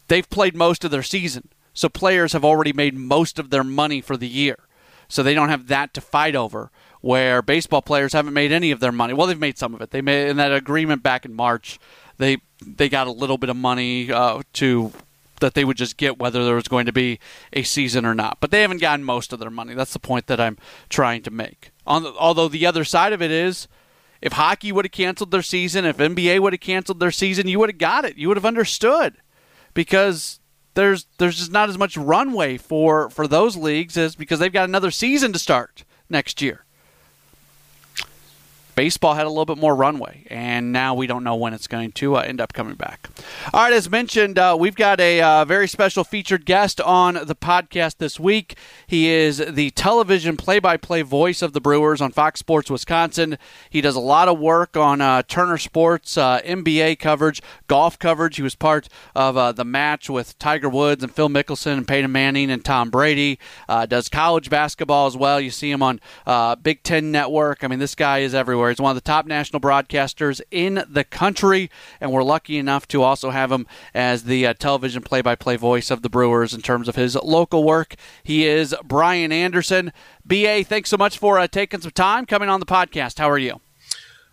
they've 0.08 0.28
played 0.28 0.56
most 0.56 0.84
of 0.84 0.90
their 0.90 1.02
season, 1.02 1.48
so 1.72 1.88
players 1.88 2.32
have 2.32 2.44
already 2.44 2.72
made 2.72 2.96
most 2.96 3.38
of 3.38 3.50
their 3.50 3.64
money 3.64 4.00
for 4.00 4.16
the 4.16 4.28
year. 4.28 4.56
So 5.08 5.22
they 5.22 5.34
don't 5.34 5.50
have 5.50 5.66
that 5.68 5.92
to 5.94 6.00
fight 6.00 6.34
over 6.34 6.70
where 7.02 7.42
baseball 7.42 7.82
players 7.82 8.14
haven't 8.14 8.32
made 8.32 8.50
any 8.50 8.70
of 8.70 8.80
their 8.80 8.90
money. 8.90 9.12
Well, 9.12 9.26
they've 9.26 9.38
made 9.38 9.58
some 9.58 9.74
of 9.74 9.82
it. 9.82 9.90
They 9.90 10.00
made 10.00 10.28
in 10.28 10.38
that 10.38 10.54
agreement 10.54 11.02
back 11.02 11.26
in 11.26 11.34
March 11.34 11.78
they 12.18 12.38
they 12.64 12.88
got 12.88 13.06
a 13.06 13.12
little 13.12 13.38
bit 13.38 13.50
of 13.50 13.56
money 13.56 14.10
uh, 14.10 14.42
to 14.54 14.92
that 15.40 15.54
they 15.54 15.64
would 15.64 15.76
just 15.76 15.96
get 15.96 16.18
whether 16.18 16.44
there 16.44 16.54
was 16.54 16.68
going 16.68 16.86
to 16.86 16.92
be 16.92 17.18
a 17.52 17.62
season 17.62 18.04
or 18.04 18.14
not. 18.14 18.38
But 18.40 18.50
they 18.50 18.62
haven't 18.62 18.80
gotten 18.80 19.04
most 19.04 19.32
of 19.32 19.40
their 19.40 19.50
money. 19.50 19.74
That's 19.74 19.92
the 19.92 19.98
point 19.98 20.26
that 20.26 20.40
I'm 20.40 20.58
trying 20.88 21.22
to 21.22 21.30
make. 21.30 21.72
The, 21.86 22.14
although 22.18 22.48
the 22.48 22.66
other 22.66 22.84
side 22.84 23.12
of 23.12 23.22
it 23.22 23.30
is, 23.30 23.68
if 24.20 24.32
hockey 24.32 24.72
would 24.72 24.84
have 24.84 24.92
canceled 24.92 25.30
their 25.30 25.42
season, 25.42 25.84
if 25.84 25.98
NBA 25.98 26.40
would 26.40 26.52
have 26.52 26.60
canceled 26.60 27.00
their 27.00 27.10
season, 27.10 27.48
you 27.48 27.58
would 27.58 27.70
have 27.70 27.78
got 27.78 28.04
it. 28.04 28.16
You 28.16 28.28
would 28.28 28.36
have 28.36 28.46
understood 28.46 29.16
because 29.74 30.40
there's 30.74 31.06
there's 31.18 31.38
just 31.38 31.52
not 31.52 31.68
as 31.68 31.78
much 31.78 31.96
runway 31.96 32.56
for 32.56 33.10
for 33.10 33.26
those 33.26 33.56
leagues 33.56 33.96
as 33.96 34.16
because 34.16 34.38
they've 34.38 34.52
got 34.52 34.68
another 34.68 34.90
season 34.90 35.32
to 35.32 35.38
start 35.38 35.84
next 36.08 36.40
year 36.40 36.64
baseball 38.74 39.14
had 39.14 39.26
a 39.26 39.28
little 39.28 39.44
bit 39.44 39.58
more 39.58 39.74
runway, 39.74 40.26
and 40.28 40.72
now 40.72 40.94
we 40.94 41.06
don't 41.06 41.24
know 41.24 41.34
when 41.34 41.54
it's 41.54 41.66
going 41.66 41.92
to 41.92 42.16
uh, 42.16 42.20
end 42.20 42.40
up 42.40 42.52
coming 42.52 42.74
back. 42.74 43.08
All 43.52 43.62
right, 43.62 43.72
as 43.72 43.88
mentioned, 43.88 44.38
uh, 44.38 44.56
we've 44.58 44.74
got 44.74 45.00
a 45.00 45.20
uh, 45.20 45.44
very 45.44 45.68
special 45.68 46.04
featured 46.04 46.44
guest 46.44 46.80
on 46.80 47.14
the 47.14 47.34
podcast 47.34 47.98
this 47.98 48.18
week. 48.18 48.56
He 48.86 49.08
is 49.08 49.38
the 49.38 49.70
television 49.70 50.36
play 50.36 50.58
by 50.58 50.76
play 50.76 51.02
voice 51.02 51.42
of 51.42 51.52
the 51.52 51.60
Brewers 51.60 52.00
on 52.00 52.10
Fox 52.10 52.40
Sports 52.40 52.70
Wisconsin. 52.70 53.38
He 53.70 53.80
does 53.80 53.96
a 53.96 54.00
lot 54.00 54.28
of 54.28 54.38
work 54.38 54.76
on 54.76 55.00
uh, 55.00 55.22
Turner 55.22 55.58
Sports, 55.58 56.18
uh, 56.18 56.40
NBA 56.40 56.98
coverage, 56.98 57.42
golf 57.66 57.98
coverage. 57.98 58.36
He 58.36 58.42
was 58.42 58.54
part 58.54 58.88
of 59.14 59.36
uh, 59.36 59.52
the 59.52 59.64
match 59.64 60.10
with 60.10 60.38
Tiger 60.38 60.68
Woods 60.68 61.02
and 61.02 61.14
Phil 61.14 61.28
Mickelson 61.28 61.78
and 61.78 61.88
Peyton 61.88 62.12
Manning 62.12 62.50
and 62.50 62.64
Tom 62.64 62.90
Brady. 62.90 63.38
does 63.68 64.08
college 64.08 64.50
basketball 64.50 65.06
as 65.06 65.16
well. 65.16 65.40
You 65.40 65.50
see 65.50 65.70
him 65.70 65.82
on 65.82 66.00
Big 66.62 66.82
Ten 66.82 67.12
Network. 67.12 67.62
I 67.62 67.68
mean, 67.68 67.78
this 67.78 67.94
guy 67.94 68.18
is 68.18 68.34
everywhere 68.34 68.63
everywhere. 68.64 68.72
He's 68.72 68.80
one 68.80 68.90
of 68.90 69.02
the 69.02 69.06
top 69.06 69.26
national 69.26 69.60
broadcasters 69.60 70.40
in 70.50 70.84
the 70.88 71.04
country, 71.04 71.70
and 72.00 72.10
we're 72.10 72.22
lucky 72.22 72.56
enough 72.56 72.88
to 72.88 73.02
also 73.02 73.30
have 73.30 73.52
him 73.52 73.66
as 73.92 74.24
the 74.24 74.46
uh, 74.46 74.54
television 74.54 75.02
play 75.02 75.20
by 75.20 75.34
play 75.34 75.56
voice 75.56 75.90
of 75.90 76.02
the 76.02 76.08
Brewers 76.08 76.54
in 76.54 76.62
terms 76.62 76.88
of 76.88 76.96
his 76.96 77.14
local 77.16 77.64
work. 77.64 77.94
He 78.22 78.46
is 78.46 78.74
Brian 78.84 79.32
Anderson. 79.32 79.92
BA, 80.24 80.64
thanks 80.64 80.90
so 80.90 80.96
much 80.96 81.18
for 81.18 81.38
uh, 81.38 81.46
taking 81.46 81.80
some 81.80 81.92
time 81.92 82.26
coming 82.26 82.48
on 82.48 82.60
the 82.60 82.66
podcast. 82.66 83.18
How 83.18 83.30
are 83.30 83.38
you? 83.38 83.60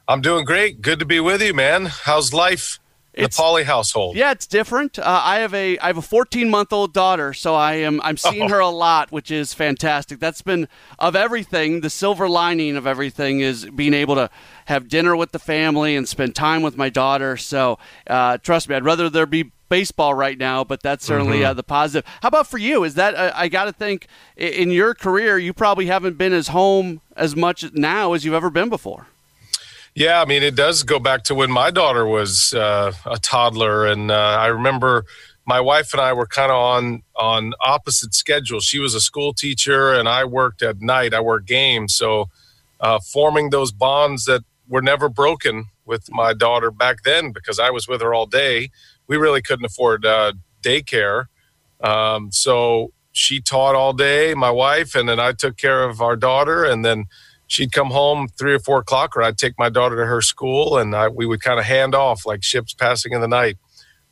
I'm 0.07 0.21
doing 0.21 0.45
great. 0.45 0.81
Good 0.81 1.00
to 1.00 1.05
be 1.05 1.19
with 1.19 1.41
you, 1.41 1.53
man. 1.53 1.85
How's 1.85 2.33
life? 2.33 2.80
It's, 3.13 3.36
the 3.36 3.44
Pauley 3.44 3.63
household. 3.63 4.15
Yeah, 4.15 4.32
it's 4.32 4.48
different. 4.48 4.98
Uh, 4.98 5.22
I 5.24 5.39
have 5.39 5.53
a 5.53 5.77
I 5.80 5.88
have 5.88 5.98
a 5.98 6.01
14 6.01 6.50
month 6.50 6.72
old 6.72 6.94
daughter, 6.94 7.34
so 7.34 7.56
I 7.56 7.74
am 7.75 8.00
I'm 8.01 8.15
seeing 8.18 8.44
oh. 8.44 8.50
her 8.50 8.60
a 8.60 8.70
lot, 8.70 9.12
which 9.12 9.30
is 9.32 9.53
fantastic. 9.53 10.20
That's 10.20 10.41
been 10.41 10.70
of 10.98 11.15
everything. 11.15 11.82
The 11.82 11.89
silver 11.89 12.30
lining 12.30 12.77
of 12.77 12.88
everything 12.88 13.41
is 13.41 13.65
being 13.65 13.94
able 13.94 14.15
to 14.15 14.30
have 14.65 14.88
dinner 14.88 15.15
with 15.15 15.34
the 15.34 15.39
family 15.39 15.96
and 15.96 16.08
spend 16.08 16.36
time 16.36 16.62
with 16.62 16.77
my 16.77 16.89
daughter. 16.89 17.36
So 17.36 17.80
uh, 18.08 18.38
trust 18.38 18.70
me, 18.70 18.75
I'd 18.75 18.86
rather 18.86 19.10
there 19.10 19.25
be 19.25 19.51
baseball 19.68 20.13
right 20.13 20.38
now, 20.38 20.63
but 20.63 20.82
that's 20.82 21.06
certainly 21.06 21.39
mm-hmm. 21.39 21.48
uh, 21.48 21.53
the 21.53 21.63
positive. 21.63 22.10
How 22.22 22.27
about 22.30 22.48
for 22.48 22.58
you? 22.58 22.84
Is 22.86 22.96
that 22.96 23.15
uh, 23.15 23.32
I 23.36 23.50
got 23.50 23.65
to 23.65 23.74
think 23.74 24.08
in 24.38 24.72
your 24.72 24.94
career, 24.94 25.38
you 25.38 25.53
probably 25.53 25.88
haven't 25.88 26.18
been 26.18 26.34
as 26.34 26.50
home 26.50 27.01
as 27.18 27.36
much 27.36 27.74
now 27.74 28.13
as 28.13 28.24
you've 28.24 28.34
ever 28.34 28.50
been 28.50 28.70
before. 28.70 29.08
Yeah, 29.93 30.21
I 30.21 30.25
mean, 30.25 30.41
it 30.41 30.55
does 30.55 30.83
go 30.83 31.00
back 31.00 31.24
to 31.25 31.36
when 31.36 31.51
my 31.51 31.69
daughter 31.69 32.05
was 32.05 32.53
uh, 32.53 32.93
a 33.05 33.17
toddler, 33.17 33.86
and 33.86 34.10
uh, 34.10 34.38
I 34.39 34.48
remember 34.48 35.05
my 35.45 35.60
wife 35.60 35.91
and 35.93 36.01
I 36.01 36.13
were 36.13 36.27
kind 36.27 36.50
of 36.51 36.57
on 36.57 37.03
on 37.17 37.53
opposite 37.60 38.13
schedules. 38.13 38.63
She 38.63 38.79
was 38.79 38.95
a 38.95 39.01
school 39.01 39.33
teacher, 39.33 39.93
and 39.93 40.07
I 40.07 40.24
worked 40.24 40.62
at 40.62 40.81
night. 40.81 41.13
I 41.13 41.19
worked 41.19 41.45
games, 41.48 41.93
so 41.93 42.29
uh, 42.79 43.00
forming 43.00 43.50
those 43.50 43.74
bonds 43.74 44.24
that 44.25 44.43
were 44.69 44.81
never 44.81 45.10
broken 45.10 45.65
with 45.86 46.10
my 46.10 46.33
daughter 46.33 46.71
back 46.71 47.03
then 47.03 47.31
because 47.33 47.60
I 47.60 47.69
was 47.69 47.88
with 47.88 48.01
her 48.01 48.13
all 48.13 48.27
day. 48.27 48.69
We 49.07 49.17
really 49.17 49.41
couldn't 49.41 49.65
afford 49.65 50.05
uh, 50.05 50.31
daycare, 50.63 51.25
um, 51.81 52.31
so 52.31 52.93
she 53.12 53.41
taught 53.41 53.75
all 53.75 53.91
day, 53.91 54.36
my 54.36 54.51
wife, 54.51 54.95
and 54.95 55.10
then 55.10 55.19
I 55.19 55.33
took 55.33 55.57
care 55.57 55.83
of 55.83 56.00
our 56.00 56.15
daughter, 56.15 56.63
and 56.63 56.86
then 56.86 57.07
she'd 57.51 57.74
come 57.74 57.91
home 57.91 58.29
three 58.39 58.53
or 58.53 58.60
four 58.60 58.79
o'clock, 58.79 59.17
or 59.17 59.22
I'd 59.22 59.38
take 59.38 59.60
my 59.60 59.67
daughter 59.67 59.98
to 59.98 60.05
her 60.05 60.22
school, 60.22 60.77
and 60.77 60.96
I, 60.96 61.10
we 61.10 61.25
would 61.25 61.41
kind 61.41 61.60
of 61.60 61.65
hand 61.65 61.93
off 61.93 62.25
like 62.25 62.43
ships 62.43 62.74
passing 62.74 63.12
in 63.12 63.20
the 63.20 63.27
night. 63.27 63.58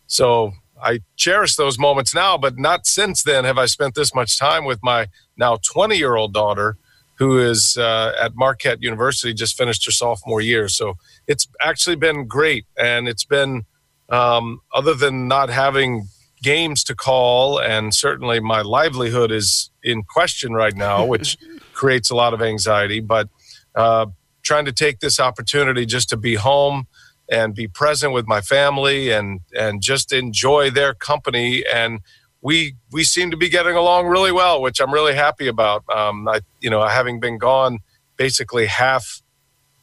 So 0.07 0.51
I 0.81 0.99
cherish 1.15 1.55
those 1.55 1.79
moments 1.79 2.13
now, 2.13 2.37
but 2.37 2.59
not 2.59 2.85
since 2.85 3.23
then 3.23 3.45
have 3.45 3.57
I 3.57 3.65
spent 3.65 3.95
this 3.95 4.13
much 4.13 4.37
time 4.37 4.65
with 4.65 4.79
my 4.83 5.07
now 5.37 5.57
20 5.71 5.95
year 5.95 6.17
old 6.17 6.33
daughter, 6.33 6.75
who 7.17 7.39
is 7.39 7.77
uh, 7.77 8.11
at 8.19 8.33
Marquette 8.35 8.81
University, 8.81 9.33
just 9.33 9.57
finished 9.57 9.85
her 9.85 9.91
sophomore 9.91 10.41
year. 10.41 10.67
So 10.67 10.95
it's 11.25 11.47
actually 11.61 11.95
been 11.95 12.27
great, 12.27 12.65
and 12.77 13.07
it's 13.07 13.25
been 13.25 13.63
um, 14.09 14.59
other 14.73 14.93
than 14.93 15.29
not 15.29 15.49
having 15.49 16.09
games 16.43 16.83
to 16.85 16.95
call, 16.95 17.57
and 17.57 17.93
certainly 17.93 18.41
my 18.41 18.61
livelihood 18.61 19.31
is 19.31 19.71
in 19.81 20.03
question 20.03 20.53
right 20.53 20.75
now, 20.75 21.05
which 21.05 21.37
creates 21.79 22.11
a 22.11 22.15
lot 22.15 22.33
of 22.33 22.41
anxiety. 22.41 22.99
But 22.99 23.29
uh, 23.73 24.07
trying 24.43 24.65
to 24.65 24.73
take 24.73 24.99
this 24.99 25.19
opportunity 25.19 25.85
just 25.85 26.09
to 26.09 26.17
be 26.17 26.35
home 26.35 26.87
and 27.31 27.55
be 27.55 27.67
present 27.67 28.11
with 28.11 28.27
my 28.27 28.41
family 28.41 29.11
and 29.11 29.39
and 29.57 29.81
just 29.81 30.11
enjoy 30.11 30.69
their 30.69 30.93
company 30.93 31.63
and 31.71 31.99
we 32.41 32.75
we 32.91 33.03
seem 33.03 33.29
to 33.29 33.37
be 33.37 33.49
getting 33.49 33.75
along 33.75 34.07
really 34.07 34.31
well 34.31 34.59
which 34.61 34.79
i'm 34.79 34.91
really 34.91 35.13
happy 35.13 35.47
about 35.47 35.83
um, 35.93 36.27
i 36.27 36.39
you 36.59 36.69
know 36.69 36.81
having 36.87 37.19
been 37.19 37.37
gone 37.37 37.77
basically 38.17 38.65
half 38.65 39.21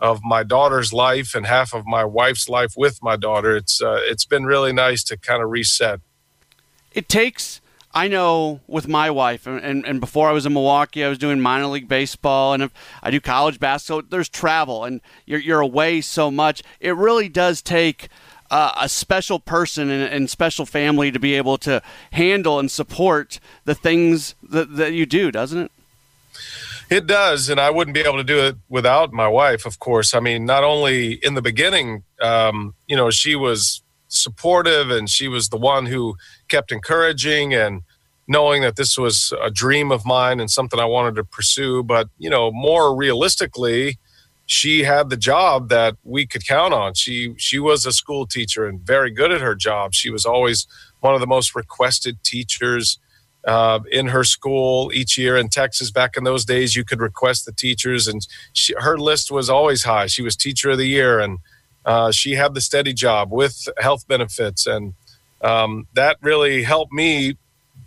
of 0.00 0.20
my 0.24 0.42
daughter's 0.42 0.92
life 0.92 1.36
and 1.36 1.46
half 1.46 1.72
of 1.72 1.86
my 1.86 2.04
wife's 2.04 2.48
life 2.48 2.74
with 2.76 2.98
my 3.00 3.14
daughter 3.14 3.56
it's 3.56 3.80
uh, 3.80 4.00
it's 4.02 4.24
been 4.24 4.44
really 4.44 4.72
nice 4.72 5.04
to 5.04 5.16
kind 5.16 5.40
of 5.40 5.48
reset 5.48 6.00
it 6.92 7.08
takes 7.08 7.60
I 7.96 8.08
know 8.08 8.60
with 8.66 8.88
my 8.88 9.10
wife, 9.10 9.46
and, 9.46 9.86
and, 9.86 10.00
before 10.00 10.28
I 10.28 10.32
was 10.32 10.44
in 10.44 10.52
Milwaukee, 10.52 11.02
I 11.02 11.08
was 11.08 11.16
doing 11.16 11.40
minor 11.40 11.68
league 11.68 11.88
baseball, 11.88 12.52
and 12.52 12.70
I 13.02 13.10
do 13.10 13.22
college 13.22 13.58
basketball. 13.58 14.02
There's 14.06 14.28
travel, 14.28 14.84
and 14.84 15.00
you're, 15.24 15.40
you're 15.40 15.60
away 15.60 16.02
so 16.02 16.30
much. 16.30 16.62
It 16.78 16.94
really 16.94 17.30
does 17.30 17.62
take 17.62 18.10
uh, 18.50 18.74
a 18.78 18.90
special 18.90 19.40
person 19.40 19.88
and, 19.88 20.12
and, 20.12 20.28
special 20.28 20.66
family 20.66 21.10
to 21.10 21.18
be 21.18 21.36
able 21.36 21.56
to 21.56 21.80
handle 22.12 22.58
and 22.58 22.70
support 22.70 23.40
the 23.64 23.74
things 23.74 24.34
that, 24.42 24.76
that 24.76 24.92
you 24.92 25.06
do, 25.06 25.32
doesn't 25.32 25.58
it? 25.58 25.72
It 26.90 27.06
does, 27.06 27.48
and 27.48 27.58
I 27.58 27.70
wouldn't 27.70 27.94
be 27.94 28.02
able 28.02 28.18
to 28.18 28.24
do 28.24 28.40
it 28.40 28.56
without 28.68 29.14
my 29.14 29.26
wife, 29.26 29.64
of 29.64 29.78
course. 29.78 30.12
I 30.12 30.20
mean, 30.20 30.44
not 30.44 30.64
only 30.64 31.14
in 31.14 31.32
the 31.32 31.40
beginning, 31.40 32.04
um, 32.20 32.74
you 32.86 32.94
know, 32.94 33.08
she 33.08 33.36
was 33.36 33.80
supportive 34.08 34.90
and 34.90 35.08
she 35.10 35.28
was 35.28 35.48
the 35.48 35.56
one 35.56 35.86
who 35.86 36.16
kept 36.48 36.72
encouraging 36.72 37.54
and 37.54 37.82
knowing 38.28 38.62
that 38.62 38.76
this 38.76 38.98
was 38.98 39.32
a 39.42 39.50
dream 39.50 39.92
of 39.92 40.04
mine 40.04 40.40
and 40.40 40.50
something 40.50 40.80
I 40.80 40.84
wanted 40.84 41.14
to 41.16 41.24
pursue. 41.24 41.82
But, 41.82 42.08
you 42.18 42.30
know, 42.30 42.50
more 42.50 42.94
realistically, 42.94 43.98
she 44.46 44.84
had 44.84 45.10
the 45.10 45.16
job 45.16 45.68
that 45.68 45.96
we 46.04 46.26
could 46.26 46.46
count 46.46 46.72
on. 46.72 46.94
She 46.94 47.34
she 47.36 47.58
was 47.58 47.84
a 47.84 47.92
school 47.92 48.26
teacher 48.26 48.66
and 48.66 48.80
very 48.80 49.10
good 49.10 49.32
at 49.32 49.40
her 49.40 49.54
job. 49.56 49.92
She 49.92 50.10
was 50.10 50.24
always 50.24 50.66
one 51.00 51.14
of 51.14 51.20
the 51.20 51.26
most 51.26 51.54
requested 51.54 52.22
teachers 52.22 52.98
uh, 53.46 53.80
in 53.90 54.08
her 54.08 54.24
school 54.24 54.90
each 54.92 55.18
year 55.18 55.36
in 55.36 55.48
Texas. 55.48 55.90
Back 55.90 56.16
in 56.16 56.24
those 56.24 56.44
days, 56.44 56.76
you 56.76 56.84
could 56.84 57.00
request 57.00 57.44
the 57.44 57.52
teachers, 57.52 58.06
and 58.08 58.26
she, 58.52 58.74
her 58.78 58.96
list 58.96 59.30
was 59.30 59.50
always 59.50 59.84
high. 59.84 60.06
She 60.06 60.22
was 60.22 60.36
teacher 60.36 60.70
of 60.70 60.78
the 60.78 60.88
year, 60.88 61.18
and 61.18 61.38
uh, 61.86 62.10
she 62.10 62.32
had 62.32 62.52
the 62.52 62.60
steady 62.60 62.92
job 62.92 63.30
with 63.32 63.68
health 63.78 64.06
benefits, 64.08 64.66
and 64.66 64.94
um, 65.40 65.86
that 65.94 66.16
really 66.20 66.64
helped 66.64 66.92
me 66.92 67.36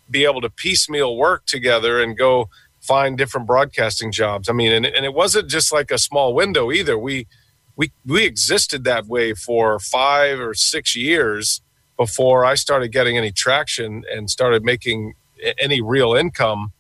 be 0.09 0.25
able 0.25 0.41
to 0.41 0.49
piecemeal 0.49 1.15
work 1.15 1.45
together 1.45 2.01
and 2.01 2.17
go 2.17 2.49
find 2.81 3.17
different 3.17 3.45
broadcasting 3.45 4.11
jobs. 4.11 4.49
I 4.49 4.53
mean, 4.53 4.71
and, 4.71 4.85
and 4.85 5.05
it 5.05 5.13
wasn't 5.13 5.49
just 5.49 5.71
like 5.71 5.91
a 5.91 5.97
small 5.97 6.33
window 6.33 6.71
either. 6.71 6.97
We 6.97 7.27
we 7.75 7.91
we 8.05 8.25
existed 8.25 8.83
that 8.85 9.05
way 9.05 9.33
for 9.33 9.79
five 9.79 10.39
or 10.39 10.53
six 10.53 10.95
years 10.95 11.61
before 11.97 12.45
I 12.45 12.55
started 12.55 12.93
getting 12.93 13.17
any 13.17 13.31
traction 13.31 14.03
and 14.11 14.29
started 14.29 14.63
making 14.63 15.13
any 15.57 15.81
real 15.81 16.13
income 16.13 16.71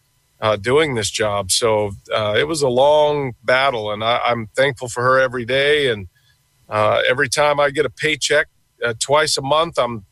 uh, 0.41 0.55
doing 0.55 0.95
this 0.95 1.09
job. 1.09 1.51
So 1.51 1.91
uh, 2.13 2.35
it 2.37 2.47
was 2.47 2.61
a 2.61 2.69
long 2.69 3.33
battle, 3.43 3.91
and 3.91 4.03
I, 4.03 4.31
am 4.31 4.47
thankful 4.55 4.87
for 4.87 5.03
her 5.03 5.19
every 5.19 5.45
day. 5.45 5.89
And 5.91 6.07
uh, 6.69 7.01
every 7.07 7.29
time 7.29 7.59
I 7.59 7.71
get 7.71 7.85
a 7.85 7.89
paycheck 7.89 8.47
uh, 8.83 8.93
twice 8.99 9.37
a 9.37 9.41
month, 9.41 9.77
I'm 9.77 10.05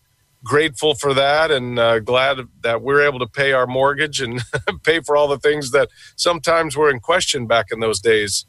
grateful 0.43 0.95
for 0.95 1.13
that 1.13 1.51
and 1.51 1.77
uh, 1.77 1.99
glad 1.99 2.39
that 2.61 2.81
we're 2.81 3.01
able 3.01 3.19
to 3.19 3.27
pay 3.27 3.51
our 3.51 3.67
mortgage 3.67 4.21
and 4.21 4.41
pay 4.83 5.01
for 5.01 5.17
all 5.17 5.27
the 5.27 5.39
things 5.39 5.71
that 5.71 5.89
sometimes 6.15 6.77
were 6.77 6.89
in 6.89 6.99
question 6.99 7.47
back 7.47 7.67
in 7.71 7.79
those 7.79 7.99
days 7.99 8.45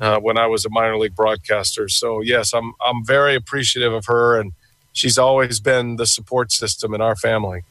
uh, 0.00 0.18
when 0.18 0.38
I 0.38 0.46
was 0.46 0.64
a 0.64 0.70
minor 0.70 0.96
league 0.96 1.14
broadcaster. 1.14 1.88
So 1.88 2.20
yes, 2.20 2.52
I'm 2.52 2.72
I'm 2.84 3.04
very 3.04 3.34
appreciative 3.34 3.92
of 3.92 4.06
her 4.06 4.40
and 4.40 4.52
she's 4.92 5.18
always 5.18 5.60
been 5.60 5.96
the 5.96 6.06
support 6.06 6.52
system 6.52 6.94
in 6.94 7.00
our 7.00 7.16
family 7.16 7.62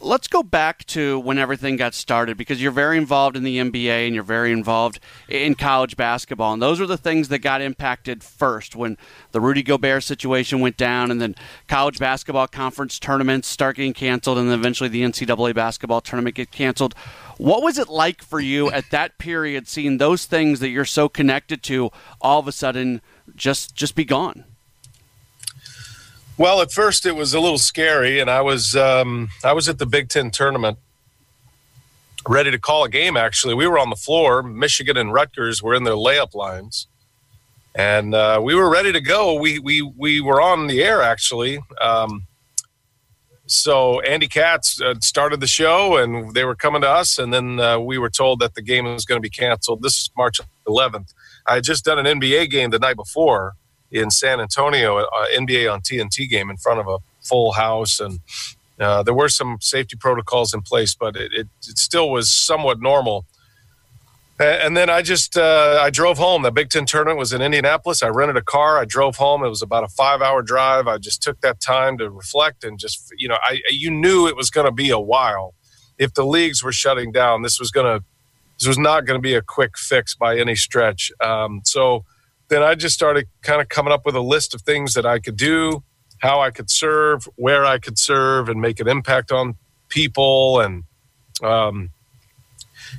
let's 0.00 0.28
go 0.28 0.42
back 0.42 0.84
to 0.86 1.18
when 1.20 1.38
everything 1.38 1.76
got 1.76 1.94
started 1.94 2.36
because 2.36 2.60
you're 2.62 2.72
very 2.72 2.96
involved 2.96 3.36
in 3.36 3.42
the 3.42 3.58
NBA 3.58 4.06
and 4.06 4.14
you're 4.14 4.24
very 4.24 4.50
involved 4.50 4.98
in 5.28 5.54
college 5.54 5.96
basketball. 5.96 6.52
And 6.52 6.62
those 6.62 6.80
are 6.80 6.86
the 6.86 6.96
things 6.96 7.28
that 7.28 7.40
got 7.40 7.60
impacted 7.60 8.24
first 8.24 8.74
when 8.74 8.96
the 9.32 9.40
Rudy 9.40 9.62
Gobert 9.62 10.02
situation 10.02 10.60
went 10.60 10.76
down 10.76 11.10
and 11.10 11.20
then 11.20 11.34
college 11.68 11.98
basketball 11.98 12.48
conference 12.48 12.98
tournaments 12.98 13.48
start 13.48 13.76
getting 13.76 13.92
canceled 13.92 14.38
and 14.38 14.48
then 14.50 14.58
eventually 14.58 14.88
the 14.88 15.02
NCAA 15.02 15.54
basketball 15.54 16.00
tournament 16.00 16.36
get 16.36 16.50
canceled. 16.50 16.94
What 17.36 17.62
was 17.62 17.78
it 17.78 17.88
like 17.88 18.22
for 18.22 18.40
you 18.40 18.70
at 18.70 18.90
that 18.90 19.18
period 19.18 19.68
seeing 19.68 19.98
those 19.98 20.24
things 20.24 20.60
that 20.60 20.70
you're 20.70 20.84
so 20.84 21.08
connected 21.08 21.62
to 21.64 21.90
all 22.20 22.40
of 22.40 22.48
a 22.48 22.52
sudden 22.52 23.02
just 23.36 23.74
just 23.74 23.94
be 23.94 24.04
gone? 24.04 24.44
Well, 26.40 26.62
at 26.62 26.72
first 26.72 27.04
it 27.04 27.14
was 27.14 27.34
a 27.34 27.38
little 27.38 27.58
scary, 27.58 28.18
and 28.18 28.30
I 28.30 28.40
was 28.40 28.74
um, 28.74 29.28
I 29.44 29.52
was 29.52 29.68
at 29.68 29.78
the 29.78 29.84
Big 29.84 30.08
Ten 30.08 30.30
tournament, 30.30 30.78
ready 32.26 32.50
to 32.50 32.58
call 32.58 32.82
a 32.82 32.88
game. 32.88 33.14
Actually, 33.14 33.52
we 33.52 33.66
were 33.66 33.78
on 33.78 33.90
the 33.90 33.96
floor. 33.96 34.42
Michigan 34.42 34.96
and 34.96 35.12
Rutgers 35.12 35.62
were 35.62 35.74
in 35.74 35.84
their 35.84 35.96
layup 35.96 36.34
lines, 36.34 36.86
and 37.74 38.14
uh, 38.14 38.40
we 38.42 38.54
were 38.54 38.70
ready 38.70 38.90
to 38.90 39.02
go. 39.02 39.38
We 39.38 39.58
we 39.58 39.82
we 39.82 40.22
were 40.22 40.40
on 40.40 40.66
the 40.66 40.82
air 40.82 41.02
actually. 41.02 41.58
Um, 41.78 42.26
so 43.44 44.00
Andy 44.00 44.26
Katz 44.26 44.80
uh, 44.80 44.94
started 45.00 45.40
the 45.40 45.46
show, 45.46 45.98
and 45.98 46.32
they 46.32 46.46
were 46.46 46.56
coming 46.56 46.80
to 46.80 46.88
us, 46.88 47.18
and 47.18 47.34
then 47.34 47.60
uh, 47.60 47.78
we 47.78 47.98
were 47.98 48.08
told 48.08 48.40
that 48.40 48.54
the 48.54 48.62
game 48.62 48.86
was 48.86 49.04
going 49.04 49.18
to 49.18 49.22
be 49.22 49.28
canceled. 49.28 49.82
This 49.82 50.00
is 50.00 50.10
March 50.16 50.40
11th. 50.66 51.12
I 51.46 51.56
had 51.56 51.64
just 51.64 51.84
done 51.84 51.98
an 51.98 52.18
NBA 52.18 52.48
game 52.48 52.70
the 52.70 52.78
night 52.78 52.96
before 52.96 53.56
in 53.90 54.10
San 54.10 54.40
Antonio, 54.40 54.98
uh, 54.98 55.26
NBA 55.34 55.72
on 55.72 55.80
TNT 55.80 56.28
game 56.28 56.50
in 56.50 56.56
front 56.56 56.80
of 56.80 56.88
a 56.88 56.98
full 57.20 57.52
house, 57.52 58.00
and 58.00 58.20
uh, 58.78 59.02
there 59.02 59.14
were 59.14 59.28
some 59.28 59.58
safety 59.60 59.96
protocols 59.96 60.54
in 60.54 60.62
place, 60.62 60.94
but 60.94 61.16
it, 61.16 61.32
it, 61.32 61.48
it 61.68 61.78
still 61.78 62.10
was 62.10 62.32
somewhat 62.32 62.80
normal. 62.80 63.26
And 64.38 64.74
then 64.74 64.88
I 64.88 65.02
just 65.02 65.36
uh, 65.36 65.78
I 65.82 65.90
drove 65.90 66.16
home. 66.16 66.42
The 66.42 66.50
Big 66.50 66.70
Ten 66.70 66.86
tournament 66.86 67.18
was 67.18 67.34
in 67.34 67.42
Indianapolis. 67.42 68.02
I 68.02 68.08
rented 68.08 68.38
a 68.38 68.42
car. 68.42 68.78
I 68.78 68.86
drove 68.86 69.16
home. 69.16 69.44
It 69.44 69.50
was 69.50 69.60
about 69.60 69.84
a 69.84 69.88
five 69.88 70.22
hour 70.22 70.40
drive. 70.40 70.86
I 70.88 70.96
just 70.96 71.22
took 71.22 71.42
that 71.42 71.60
time 71.60 71.98
to 71.98 72.08
reflect 72.08 72.64
and 72.64 72.78
just 72.78 73.12
you 73.18 73.28
know 73.28 73.36
I 73.42 73.60
you 73.68 73.90
knew 73.90 74.26
it 74.26 74.36
was 74.36 74.48
going 74.48 74.64
to 74.64 74.72
be 74.72 74.88
a 74.88 74.98
while. 74.98 75.52
If 75.98 76.14
the 76.14 76.24
leagues 76.24 76.64
were 76.64 76.72
shutting 76.72 77.12
down, 77.12 77.42
this 77.42 77.60
was 77.60 77.70
going 77.70 77.98
to 77.98 78.04
this 78.58 78.66
was 78.66 78.78
not 78.78 79.04
going 79.04 79.18
to 79.18 79.22
be 79.22 79.34
a 79.34 79.42
quick 79.42 79.76
fix 79.76 80.14
by 80.14 80.38
any 80.38 80.56
stretch. 80.56 81.12
Um, 81.22 81.60
so 81.66 82.06
then 82.50 82.62
I 82.62 82.74
just 82.74 82.94
started 82.94 83.26
kind 83.42 83.62
of 83.62 83.68
coming 83.68 83.92
up 83.92 84.04
with 84.04 84.16
a 84.16 84.20
list 84.20 84.54
of 84.54 84.62
things 84.62 84.94
that 84.94 85.06
I 85.06 85.20
could 85.20 85.36
do, 85.36 85.82
how 86.18 86.40
I 86.40 86.50
could 86.50 86.68
serve, 86.68 87.26
where 87.36 87.64
I 87.64 87.78
could 87.78 87.98
serve, 87.98 88.48
and 88.48 88.60
make 88.60 88.80
an 88.80 88.88
impact 88.88 89.32
on 89.32 89.54
people. 89.88 90.60
And, 90.60 90.82
um, 91.42 91.90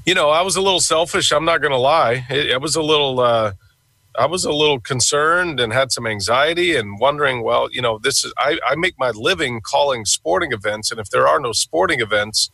you 0.06 0.16
know, 0.16 0.30
I 0.30 0.42
was 0.42 0.56
a 0.56 0.62
little 0.62 0.80
selfish. 0.80 1.32
I'm 1.32 1.44
not 1.44 1.60
going 1.60 1.74
to 1.74 1.78
lie. 1.78 2.26
It, 2.30 2.50
it, 2.50 2.62
was 2.62 2.78
a 2.78 2.82
little, 2.82 3.20
uh, 3.20 3.52
I 4.18 4.26
was 4.26 4.46
a 4.46 4.54
little 4.54 4.80
concerned 4.80 5.60
and 5.60 5.74
had 5.74 5.92
some 5.92 6.08
anxiety 6.08 6.78
and 6.78 6.98
wondering, 6.98 7.44
well, 7.44 7.68
you 7.72 7.82
know, 7.82 8.00
this 8.02 8.24
is, 8.24 8.34
I, 8.38 8.58
I 8.66 8.76
make 8.76 8.96
my 8.98 9.12
living 9.12 9.60
calling 9.60 10.06
sporting 10.06 10.54
events. 10.54 10.92
And 10.92 11.00
if 11.00 11.10
there 11.10 11.28
are 11.28 11.42
no 11.42 11.52
sporting 11.52 12.00
events, 12.00 12.50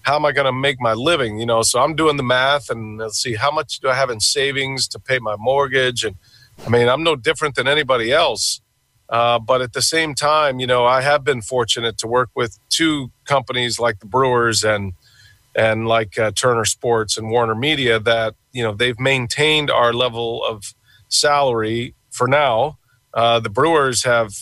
how 0.00 0.16
am 0.16 0.24
I 0.24 0.32
going 0.32 0.46
to 0.46 0.52
make 0.52 0.80
my 0.80 0.94
living? 0.94 1.38
You 1.38 1.44
know, 1.44 1.60
so 1.60 1.80
I'm 1.80 1.94
doing 1.94 2.16
the 2.16 2.22
math 2.22 2.70
and 2.70 2.96
let's 2.96 3.22
see 3.22 3.34
how 3.34 3.50
much 3.50 3.80
do 3.80 3.90
I 3.90 3.94
have 3.94 4.08
in 4.08 4.20
savings 4.20 4.88
to 4.88 4.98
pay 4.98 5.18
my 5.18 5.36
mortgage 5.36 6.04
and 6.04 6.16
I 6.66 6.70
mean, 6.70 6.88
I'm 6.88 7.02
no 7.02 7.16
different 7.16 7.54
than 7.54 7.68
anybody 7.68 8.12
else. 8.12 8.60
Uh, 9.08 9.38
but 9.38 9.62
at 9.62 9.72
the 9.72 9.82
same 9.82 10.14
time, 10.14 10.60
you 10.60 10.66
know, 10.66 10.84
I 10.84 11.00
have 11.00 11.24
been 11.24 11.40
fortunate 11.40 11.96
to 11.98 12.06
work 12.06 12.28
with 12.34 12.58
two 12.68 13.10
companies 13.24 13.80
like 13.80 14.00
the 14.00 14.06
Brewers 14.06 14.64
and 14.64 14.92
and 15.54 15.88
like 15.88 16.18
uh, 16.18 16.30
Turner 16.32 16.64
Sports 16.64 17.16
and 17.16 17.30
Warner 17.30 17.54
Media 17.54 17.98
that 18.00 18.34
you 18.52 18.62
know 18.62 18.74
they've 18.74 18.98
maintained 19.00 19.70
our 19.70 19.92
level 19.92 20.44
of 20.44 20.74
salary 21.08 21.94
for 22.10 22.28
now. 22.28 22.78
Uh, 23.14 23.40
the 23.40 23.50
Brewers 23.50 24.04
have 24.04 24.34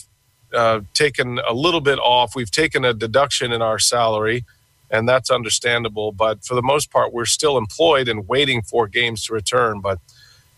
uh, 0.52 0.80
taken 0.94 1.38
a 1.48 1.54
little 1.54 1.80
bit 1.80 1.98
off. 2.00 2.34
We've 2.34 2.50
taken 2.50 2.84
a 2.84 2.92
deduction 2.92 3.52
in 3.52 3.62
our 3.62 3.78
salary, 3.78 4.44
and 4.90 5.08
that's 5.08 5.30
understandable. 5.30 6.10
But 6.10 6.44
for 6.44 6.54
the 6.54 6.62
most 6.62 6.90
part, 6.90 7.12
we're 7.12 7.24
still 7.24 7.56
employed 7.56 8.08
and 8.08 8.26
waiting 8.26 8.62
for 8.62 8.88
games 8.88 9.24
to 9.26 9.32
return. 9.32 9.80
But 9.80 9.98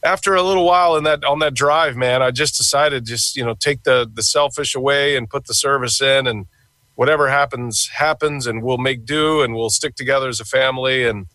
after 0.03 0.35
a 0.35 0.43
little 0.43 0.65
while 0.65 0.97
in 0.97 1.05
that 1.05 1.25
on 1.25 1.41
that 1.41 1.55
drive, 1.55 1.97
man, 1.97 2.23
I 2.23 2.31
just 2.31 2.57
decided 2.57 3.05
just 3.05 3.37
you 3.37 3.45
know 3.45 3.55
take 3.55 3.83
the 3.83 4.11
the 4.13 4.23
selfish 4.23 4.75
away 4.75 5.17
and 5.17 5.29
put 5.29 5.47
the 5.47 5.55
service 5.55 6.01
in, 6.01 6.27
and 6.27 6.47
whatever 6.95 7.29
happens 7.29 7.89
happens, 7.89 8.47
and 8.47 8.63
we'll 8.63 8.79
make 8.79 9.05
do, 9.05 9.43
and 9.43 9.55
we'll 9.55 9.71
stick 9.71 9.97
together 9.97 10.29
as 10.29 10.41
a 10.41 10.45
family. 10.45 11.05
And 11.05 11.27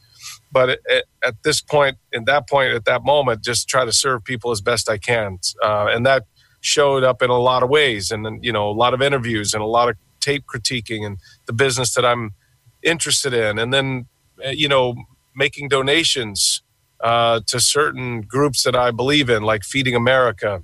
but 0.52 0.69
at, 0.69 1.06
at 1.23 1.36
this 1.43 1.62
point, 1.62 1.97
in 2.12 2.26
that 2.26 2.49
point, 2.49 2.73
at 2.73 2.86
that 2.86 3.04
moment, 3.04 3.43
just 3.43 3.67
try 3.67 3.86
to 3.86 3.91
serve 3.91 4.23
people 4.23 4.52
as 4.52 4.62
best 4.62 4.89
I 4.89 4.97
can, 4.97 5.39
uh, 5.62 5.88
and 5.89 6.06
that 6.06 6.23
showed 6.62 7.04
up 7.04 7.21
in 7.21 7.30
a 7.30 7.38
lot 7.38 7.63
of 7.63 7.69
ways, 7.69 8.12
and 8.12 8.43
you 8.43 8.54
know 8.54 8.69
a 8.69 8.71
lot 8.71 8.93
of 8.93 9.02
interviews 9.02 9.54
and 9.54 9.62
a 9.62 9.67
lot 9.67 9.89
of 9.89 9.97
tape 10.21 10.45
critiquing 10.45 11.06
and 11.06 11.17
the 11.47 11.54
business 11.54 11.93
that 11.95 12.06
I'm 12.06 12.34
interested 12.82 13.34
in, 13.34 13.60
and 13.60 13.73
then 13.73 14.06
uh, 14.43 14.49
you 14.49 14.69
know 14.69 14.95
making 15.36 15.67
donations 15.67 16.62
uh, 17.04 17.42
to 17.48 17.60
certain 17.60 18.22
groups 18.22 18.63
that 18.63 18.76
I 18.76 18.92
believe 18.92 19.30
in, 19.30 19.44
like 19.44 19.63
Feeding 19.63 19.94
America. 19.94 20.63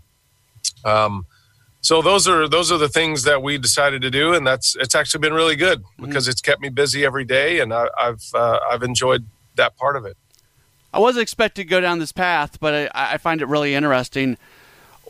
Um, 0.86 1.26
so 1.82 2.02
those 2.02 2.28
are 2.28 2.48
those 2.48 2.72
are 2.72 2.78
the 2.78 2.90
things 2.90 3.24
that 3.24 3.44
we 3.44 3.58
decided 3.58 4.02
to 4.02 4.10
do, 4.10 4.34
and 4.34 4.48
that's 4.48 4.76
it's 4.78 4.96
actually 4.96 5.20
been 5.20 5.34
really 5.34 5.58
good 5.58 5.82
mm-hmm. 5.82 6.06
because 6.06 6.24
mm-hmm. 6.24 6.32
it's 6.32 6.42
kept 6.42 6.62
me 6.62 6.70
busy 6.70 7.06
every 7.06 7.26
day, 7.26 7.60
and 7.60 7.74
I, 7.74 7.88
have 7.98 8.22
uh, 8.34 8.60
I've 8.72 8.84
enjoyed 8.84 9.26
that 9.56 9.76
part 9.78 9.98
of 9.98 10.06
it. 10.06 10.18
I 10.94 11.00
wasn't 11.00 11.24
expecting 11.24 11.66
to 11.66 11.70
go 11.70 11.82
down 11.82 12.00
this 12.00 12.12
path, 12.12 12.60
but 12.60 12.90
I, 12.96 13.14
I 13.14 13.18
find 13.18 13.42
it 13.42 13.48
really 13.48 13.76
interesting 13.76 14.38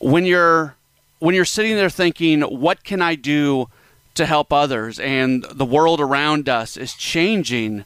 when 0.02 0.26
you're 0.26 0.76
when 1.20 1.36
you're 1.36 1.46
sitting 1.46 1.76
there 1.76 1.89
thinking, 1.92 2.42
"What 2.42 2.84
can 2.84 3.02
I 3.04 3.13
do 3.13 3.68
to 4.15 4.26
help 4.26 4.52
others?" 4.52 5.00
and 5.00 5.44
the 5.44 5.65
world 5.65 6.02
around 6.02 6.50
us 6.50 6.76
is 6.76 6.96
changing. 6.96 7.86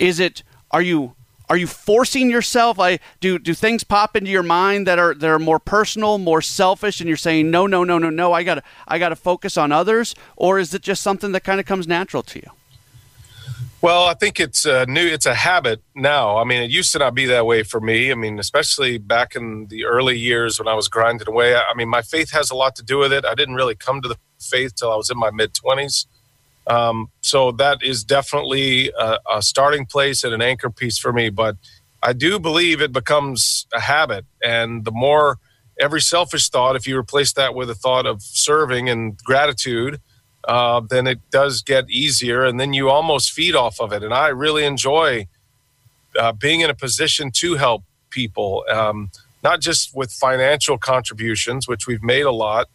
Is 0.00 0.18
it? 0.18 0.42
Are 0.70 0.82
you 0.82 1.14
are 1.48 1.56
you 1.56 1.66
forcing 1.66 2.30
yourself? 2.30 2.78
I 2.78 2.98
do 3.20 3.38
do 3.38 3.54
things 3.54 3.84
pop 3.84 4.16
into 4.16 4.30
your 4.30 4.42
mind 4.42 4.86
that 4.86 4.98
are 4.98 5.14
that 5.14 5.28
are 5.28 5.38
more 5.38 5.58
personal, 5.58 6.18
more 6.18 6.42
selfish, 6.42 7.00
and 7.00 7.08
you're 7.08 7.16
saying 7.16 7.50
no, 7.50 7.66
no, 7.66 7.84
no, 7.84 7.98
no, 7.98 8.10
no. 8.10 8.32
I 8.32 8.42
gotta 8.42 8.62
I 8.86 8.98
gotta 8.98 9.16
focus 9.16 9.56
on 9.56 9.72
others, 9.72 10.14
or 10.36 10.58
is 10.58 10.74
it 10.74 10.82
just 10.82 11.02
something 11.02 11.32
that 11.32 11.44
kind 11.44 11.60
of 11.60 11.66
comes 11.66 11.86
natural 11.86 12.22
to 12.24 12.38
you? 12.38 12.50
Well, 13.80 14.06
I 14.06 14.14
think 14.14 14.40
it's 14.40 14.64
a 14.64 14.86
new. 14.86 15.06
It's 15.06 15.26
a 15.26 15.34
habit 15.34 15.80
now. 15.94 16.38
I 16.38 16.44
mean, 16.44 16.62
it 16.62 16.70
used 16.70 16.90
to 16.92 16.98
not 16.98 17.14
be 17.14 17.26
that 17.26 17.46
way 17.46 17.62
for 17.62 17.80
me. 17.80 18.10
I 18.10 18.16
mean, 18.16 18.40
especially 18.40 18.98
back 18.98 19.36
in 19.36 19.66
the 19.66 19.84
early 19.84 20.18
years 20.18 20.58
when 20.58 20.66
I 20.66 20.74
was 20.74 20.88
grinding 20.88 21.28
away. 21.28 21.54
I 21.54 21.74
mean, 21.76 21.88
my 21.88 22.02
faith 22.02 22.32
has 22.32 22.50
a 22.50 22.56
lot 22.56 22.74
to 22.76 22.82
do 22.82 22.98
with 22.98 23.12
it. 23.12 23.24
I 23.24 23.36
didn't 23.36 23.54
really 23.54 23.76
come 23.76 24.02
to 24.02 24.08
the 24.08 24.16
faith 24.40 24.74
till 24.74 24.92
I 24.92 24.96
was 24.96 25.10
in 25.10 25.18
my 25.18 25.30
mid 25.30 25.54
twenties. 25.54 26.06
Um, 26.68 27.08
so 27.22 27.50
that 27.52 27.82
is 27.82 28.04
definitely 28.04 28.92
a, 28.98 29.18
a, 29.30 29.42
starting 29.42 29.86
place 29.86 30.22
and 30.22 30.34
an 30.34 30.42
anchor 30.42 30.68
piece 30.68 30.98
for 30.98 31.12
me. 31.14 31.30
But 31.30 31.56
I 32.02 32.12
do 32.12 32.38
believe 32.38 32.82
it 32.82 32.92
becomes 32.92 33.66
a 33.72 33.80
habit. 33.80 34.26
And 34.42 34.84
the 34.84 34.92
more 34.92 35.38
every 35.80 36.02
selfish 36.02 36.50
thought, 36.50 36.76
if 36.76 36.86
you 36.86 36.96
replace 36.96 37.32
that 37.32 37.54
with 37.54 37.70
a 37.70 37.74
thought 37.74 38.04
of 38.04 38.20
serving 38.22 38.88
and 38.90 39.16
gratitude, 39.24 39.98
uh, 40.46 40.80
then 40.80 41.06
it 41.06 41.18
does 41.30 41.62
get 41.62 41.88
easier. 41.88 42.44
And 42.44 42.60
then 42.60 42.74
you 42.74 42.90
almost 42.90 43.32
feed 43.32 43.54
off 43.54 43.80
of 43.80 43.92
it. 43.92 44.02
And 44.02 44.12
I 44.12 44.28
really 44.28 44.64
enjoy 44.64 45.26
uh, 46.18 46.32
being 46.32 46.60
in 46.60 46.68
a 46.68 46.74
position 46.74 47.30
to 47.30 47.54
help 47.54 47.82
people, 48.10 48.64
um, 48.70 49.10
not 49.42 49.60
just 49.60 49.96
with 49.96 50.12
financial 50.12 50.76
contributions, 50.76 51.66
which 51.66 51.86
we've 51.86 52.02
made 52.02 52.26
a 52.26 52.32
lot, 52.32 52.68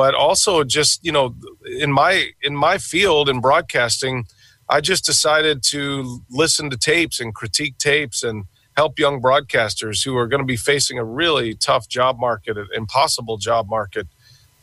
but 0.00 0.14
also 0.14 0.64
just 0.64 1.04
you 1.04 1.12
know 1.12 1.34
in 1.78 1.92
my 1.92 2.30
in 2.42 2.56
my 2.56 2.78
field 2.78 3.28
in 3.28 3.38
broadcasting 3.38 4.24
i 4.70 4.80
just 4.80 5.04
decided 5.04 5.62
to 5.62 6.20
listen 6.30 6.70
to 6.70 6.76
tapes 6.78 7.20
and 7.20 7.34
critique 7.34 7.76
tapes 7.76 8.22
and 8.22 8.46
help 8.76 8.98
young 8.98 9.20
broadcasters 9.20 10.02
who 10.02 10.16
are 10.16 10.26
going 10.26 10.40
to 10.40 10.52
be 10.56 10.56
facing 10.56 10.98
a 10.98 11.04
really 11.04 11.54
tough 11.54 11.86
job 11.86 12.18
market 12.18 12.56
an 12.56 12.68
impossible 12.72 13.36
job 13.36 13.68
market. 13.68 14.06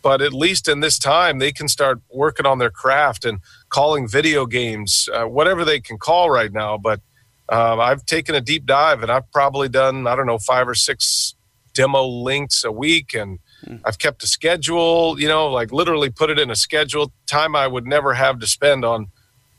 But 0.01 0.23
at 0.23 0.33
least 0.33 0.67
in 0.67 0.79
this 0.79 0.97
time 0.97 1.37
they 1.37 1.51
can 1.51 1.67
start 1.67 2.01
working 2.11 2.47
on 2.47 2.57
their 2.57 2.71
craft 2.71 3.23
and 3.23 3.39
calling 3.69 4.07
video 4.07 4.47
games 4.47 5.07
uh, 5.13 5.25
whatever 5.25 5.63
they 5.63 5.79
can 5.79 5.99
call 5.99 6.31
right 6.31 6.51
now. 6.51 6.79
But 6.79 6.99
uh, 7.49 7.77
i've 7.89 8.05
taken 8.05 8.33
a 8.35 8.41
deep 8.41 8.65
dive 8.65 9.01
and 9.03 9.11
i've 9.15 9.31
probably 9.31 9.69
done 9.69 10.05
i 10.05 10.15
don't 10.17 10.25
know 10.25 10.37
five 10.53 10.67
or 10.67 10.75
six 10.75 11.33
demo 11.73 12.03
links 12.05 12.65
a 12.65 12.71
week 12.85 13.13
and 13.13 13.39
I've 13.85 13.97
kept 13.97 14.23
a 14.23 14.27
schedule, 14.27 15.19
you 15.19 15.27
know, 15.27 15.47
like 15.47 15.71
literally 15.71 16.09
put 16.09 16.29
it 16.29 16.39
in 16.39 16.49
a 16.49 16.55
schedule. 16.55 17.11
Time 17.25 17.55
I 17.55 17.67
would 17.67 17.85
never 17.85 18.13
have 18.13 18.39
to 18.39 18.47
spend 18.47 18.85
on 18.85 19.07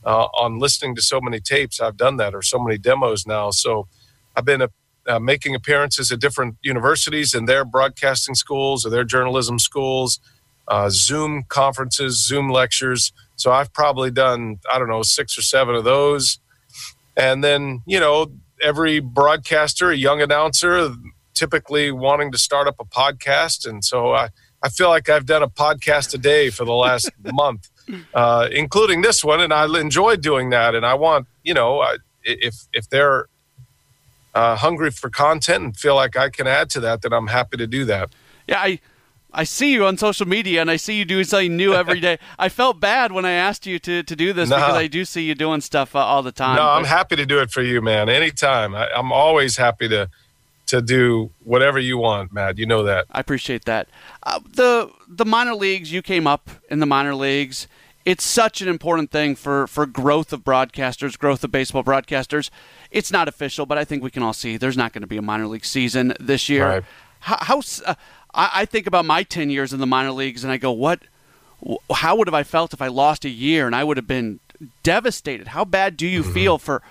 uh, 0.05 0.27
on 0.33 0.59
listening 0.59 0.95
to 0.95 1.01
so 1.01 1.19
many 1.19 1.39
tapes. 1.39 1.79
I've 1.79 1.97
done 1.97 2.17
that 2.17 2.33
or 2.33 2.41
so 2.41 2.59
many 2.59 2.77
demos 2.77 3.27
now. 3.27 3.51
So 3.51 3.87
I've 4.35 4.45
been 4.45 4.61
a, 4.61 4.69
uh, 5.07 5.19
making 5.19 5.55
appearances 5.55 6.11
at 6.11 6.19
different 6.19 6.55
universities 6.63 7.33
and 7.33 7.47
their 7.47 7.65
broadcasting 7.65 8.35
schools 8.35 8.85
or 8.85 8.89
their 8.89 9.03
journalism 9.03 9.59
schools, 9.59 10.19
uh, 10.67 10.89
Zoom 10.89 11.43
conferences, 11.49 12.25
Zoom 12.25 12.49
lectures. 12.49 13.11
So 13.35 13.51
I've 13.51 13.73
probably 13.73 14.11
done 14.11 14.59
I 14.71 14.79
don't 14.79 14.89
know 14.89 15.03
six 15.03 15.37
or 15.37 15.41
seven 15.41 15.75
of 15.75 15.83
those, 15.83 16.39
and 17.17 17.43
then 17.43 17.81
you 17.85 17.99
know 17.99 18.31
every 18.61 18.99
broadcaster, 18.99 19.91
a 19.91 19.95
young 19.95 20.21
announcer, 20.21 20.93
typically 21.39 21.89
wanting 21.89 22.33
to 22.33 22.37
start 22.37 22.67
up 22.67 22.75
a 22.79 22.85
podcast. 22.85 23.65
And 23.67 23.83
so 23.83 24.13
I, 24.13 24.27
I 24.61 24.67
feel 24.67 24.89
like 24.89 25.07
I've 25.07 25.25
done 25.25 25.41
a 25.41 25.47
podcast 25.47 26.13
a 26.13 26.17
day 26.17 26.49
for 26.49 26.65
the 26.65 26.73
last 26.73 27.09
month, 27.33 27.69
uh, 28.13 28.49
including 28.51 29.01
this 29.01 29.23
one. 29.23 29.39
And 29.39 29.53
I 29.53 29.65
enjoy 29.79 30.17
doing 30.17 30.49
that. 30.49 30.75
And 30.75 30.85
I 30.85 30.95
want, 30.95 31.27
you 31.43 31.53
know, 31.53 31.85
if, 32.23 32.67
if 32.73 32.89
they're 32.89 33.27
uh, 34.35 34.57
hungry 34.57 34.91
for 34.91 35.09
content 35.09 35.63
and 35.63 35.77
feel 35.77 35.95
like 35.95 36.17
I 36.17 36.29
can 36.29 36.45
add 36.45 36.69
to 36.71 36.81
that, 36.81 37.03
then 37.03 37.13
I'm 37.13 37.27
happy 37.27 37.55
to 37.55 37.65
do 37.67 37.85
that. 37.85 38.09
Yeah, 38.45 38.59
I, 38.59 38.79
I 39.31 39.45
see 39.45 39.71
you 39.71 39.85
on 39.85 39.97
social 39.97 40.27
media 40.27 40.59
and 40.59 40.69
I 40.69 40.75
see 40.75 40.95
you 40.97 41.05
doing 41.05 41.23
something 41.23 41.55
new 41.55 41.73
every 41.73 42.01
day. 42.01 42.19
I 42.39 42.49
felt 42.49 42.81
bad 42.81 43.13
when 43.13 43.23
I 43.23 43.31
asked 43.31 43.65
you 43.65 43.79
to, 43.79 44.03
to 44.03 44.15
do 44.15 44.33
this 44.33 44.49
because 44.49 44.75
I 44.75 44.87
do 44.87 45.05
see 45.05 45.21
you 45.21 45.35
doing 45.35 45.61
stuff 45.61 45.95
uh, 45.95 45.99
all 45.99 46.21
the 46.21 46.33
time. 46.33 46.57
No, 46.57 46.63
but... 46.63 46.73
I'm 46.73 46.85
happy 46.85 47.15
to 47.15 47.25
do 47.25 47.39
it 47.39 47.49
for 47.49 47.61
you, 47.61 47.81
man. 47.81 48.09
Anytime. 48.09 48.75
I, 48.75 48.89
I'm 48.91 49.13
always 49.13 49.55
happy 49.55 49.87
to 49.87 50.09
to 50.69 50.81
do 50.81 51.31
whatever 51.43 51.79
you 51.79 51.97
want, 51.97 52.31
Matt. 52.31 52.57
You 52.57 52.65
know 52.65 52.83
that. 52.83 53.05
I 53.11 53.19
appreciate 53.19 53.65
that. 53.65 53.87
Uh, 54.23 54.39
the 54.51 54.91
the 55.07 55.25
minor 55.25 55.55
leagues, 55.55 55.91
you 55.91 56.01
came 56.01 56.27
up 56.27 56.49
in 56.69 56.79
the 56.79 56.85
minor 56.85 57.15
leagues. 57.15 57.67
It's 58.05 58.23
such 58.23 58.61
an 58.61 58.67
important 58.67 59.11
thing 59.11 59.35
for 59.35 59.67
for 59.67 59.85
growth 59.85 60.31
of 60.31 60.43
broadcasters, 60.43 61.17
growth 61.17 61.43
of 61.43 61.51
baseball 61.51 61.83
broadcasters. 61.83 62.49
It's 62.91 63.11
not 63.11 63.27
official, 63.27 63.65
but 63.65 63.77
I 63.77 63.85
think 63.85 64.03
we 64.03 64.11
can 64.11 64.23
all 64.23 64.33
see 64.33 64.57
there's 64.57 64.77
not 64.77 64.93
going 64.93 65.01
to 65.01 65.07
be 65.07 65.17
a 65.17 65.21
minor 65.21 65.47
league 65.47 65.65
season 65.65 66.13
this 66.19 66.49
year. 66.49 66.67
Right. 66.67 66.83
How, 67.21 67.37
how 67.41 67.61
uh, 67.85 67.95
I, 68.33 68.49
I 68.53 68.65
think 68.65 68.87
about 68.87 69.05
my 69.05 69.23
10 69.23 69.49
years 69.49 69.73
in 69.73 69.79
the 69.79 69.87
minor 69.87 70.11
leagues 70.11 70.43
and 70.43 70.51
I 70.51 70.57
go, 70.57 70.71
what, 70.71 71.01
how 71.93 72.15
would 72.15 72.27
have 72.27 72.33
I 72.33 72.43
felt 72.43 72.73
if 72.73 72.81
I 72.81 72.87
lost 72.87 73.25
a 73.25 73.29
year 73.29 73.65
and 73.67 73.75
I 73.75 73.83
would 73.83 73.97
have 73.97 74.07
been 74.07 74.39
devastated? 74.83 75.49
How 75.49 75.65
bad 75.65 75.97
do 75.97 76.07
you 76.07 76.23
mm-hmm. 76.23 76.33
feel 76.33 76.57
for 76.57 76.81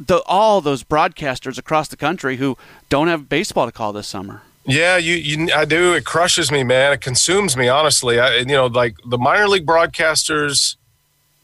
the, 0.00 0.22
all 0.26 0.60
those 0.60 0.82
broadcasters 0.82 1.58
across 1.58 1.88
the 1.88 1.96
country 1.96 2.36
who 2.36 2.56
don't 2.88 3.08
have 3.08 3.28
baseball 3.28 3.66
to 3.66 3.72
call 3.72 3.92
this 3.92 4.08
summer? 4.08 4.42
Yeah, 4.64 4.96
you, 4.96 5.14
you, 5.14 5.52
I 5.52 5.64
do. 5.64 5.92
It 5.94 6.04
crushes 6.04 6.50
me, 6.50 6.64
man. 6.64 6.92
It 6.92 7.00
consumes 7.00 7.56
me, 7.56 7.68
honestly. 7.68 8.18
I, 8.18 8.38
you 8.38 8.46
know, 8.46 8.66
like 8.66 8.96
the 9.06 9.18
minor 9.18 9.48
league 9.48 9.66
broadcasters 9.66 10.76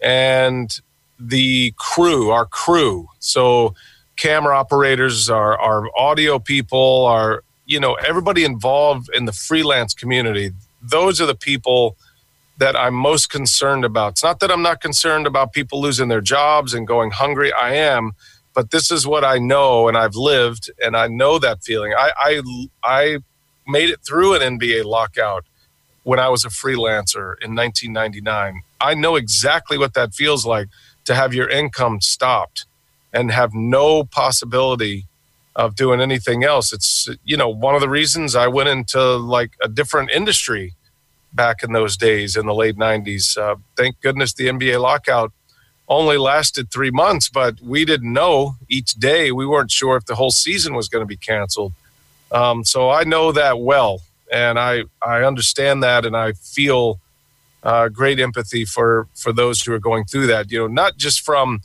and 0.00 0.80
the 1.18 1.72
crew, 1.76 2.30
our 2.30 2.46
crew. 2.46 3.08
So, 3.20 3.74
camera 4.16 4.56
operators, 4.56 5.28
our, 5.30 5.58
our 5.58 5.88
audio 5.96 6.38
people, 6.38 7.06
our 7.06 7.42
you 7.66 7.80
know 7.80 7.94
everybody 7.94 8.44
involved 8.44 9.10
in 9.12 9.26
the 9.26 9.32
freelance 9.32 9.92
community 9.92 10.52
those 10.80 11.20
are 11.20 11.26
the 11.26 11.34
people 11.34 11.96
that 12.58 12.76
i'm 12.76 12.94
most 12.94 13.28
concerned 13.28 13.84
about 13.84 14.12
it's 14.12 14.22
not 14.22 14.40
that 14.40 14.50
i'm 14.50 14.62
not 14.62 14.80
concerned 14.80 15.26
about 15.26 15.52
people 15.52 15.80
losing 15.80 16.08
their 16.08 16.20
jobs 16.20 16.72
and 16.72 16.86
going 16.86 17.10
hungry 17.10 17.52
i 17.52 17.74
am 17.74 18.12
but 18.56 18.72
this 18.72 18.90
is 18.90 19.06
what 19.06 19.24
i 19.24 19.38
know 19.38 19.86
and 19.86 19.96
i've 19.96 20.16
lived 20.16 20.70
and 20.84 20.96
i 20.96 21.06
know 21.06 21.38
that 21.38 21.62
feeling 21.62 21.94
i 21.96 22.10
i, 22.18 22.42
I 22.82 23.18
made 23.68 23.90
it 23.90 24.00
through 24.04 24.34
an 24.34 24.58
nba 24.58 24.84
lockout 24.84 25.44
when 26.02 26.18
i 26.18 26.28
was 26.28 26.44
a 26.44 26.48
freelancer 26.48 27.36
in 27.40 27.54
1999 27.54 28.62
i 28.80 28.94
know 28.94 29.14
exactly 29.14 29.78
what 29.78 29.94
that 29.94 30.14
feels 30.14 30.44
like 30.44 30.68
to 31.04 31.14
have 31.14 31.32
your 31.32 31.48
income 31.48 32.00
stopped 32.00 32.66
and 33.12 33.30
have 33.30 33.54
no 33.54 34.04
possibility 34.04 35.06
of 35.56 35.74
doing 35.74 36.00
anything 36.02 36.44
else. 36.44 36.72
It's 36.72 37.08
you 37.24 37.36
know 37.36 37.48
one 37.48 37.74
of 37.74 37.80
the 37.80 37.88
reasons 37.88 38.36
I 38.36 38.46
went 38.46 38.68
into 38.68 39.16
like 39.16 39.52
a 39.62 39.68
different 39.68 40.10
industry 40.10 40.74
back 41.32 41.62
in 41.62 41.72
those 41.72 41.96
days 41.96 42.36
in 42.36 42.46
the 42.46 42.54
late 42.54 42.76
'90s. 42.76 43.38
Uh, 43.38 43.56
thank 43.76 44.00
goodness 44.02 44.34
the 44.34 44.46
NBA 44.48 44.80
lockout 44.80 45.32
only 45.88 46.18
lasted 46.18 46.70
three 46.70 46.90
months, 46.90 47.28
but 47.28 47.60
we 47.60 47.84
didn't 47.84 48.12
know 48.12 48.56
each 48.68 48.94
day. 48.94 49.30
We 49.30 49.46
weren't 49.46 49.70
sure 49.70 49.96
if 49.96 50.06
the 50.06 50.16
whole 50.16 50.30
season 50.30 50.74
was 50.74 50.88
going 50.88 51.02
to 51.02 51.06
be 51.06 51.16
canceled. 51.16 51.72
Um, 52.32 52.64
so 52.64 52.90
I 52.90 53.04
know 53.04 53.32
that 53.32 53.60
well, 53.60 54.02
and 54.32 54.58
I 54.58 54.84
I 55.00 55.22
understand 55.22 55.82
that, 55.82 56.04
and 56.04 56.16
I 56.16 56.32
feel 56.32 56.98
uh, 57.62 57.88
great 57.88 58.18
empathy 58.18 58.64
for 58.64 59.06
for 59.14 59.32
those 59.32 59.62
who 59.62 59.72
are 59.72 59.78
going 59.78 60.04
through 60.04 60.26
that. 60.28 60.50
You 60.50 60.60
know, 60.60 60.66
not 60.66 60.96
just 60.96 61.20
from 61.20 61.60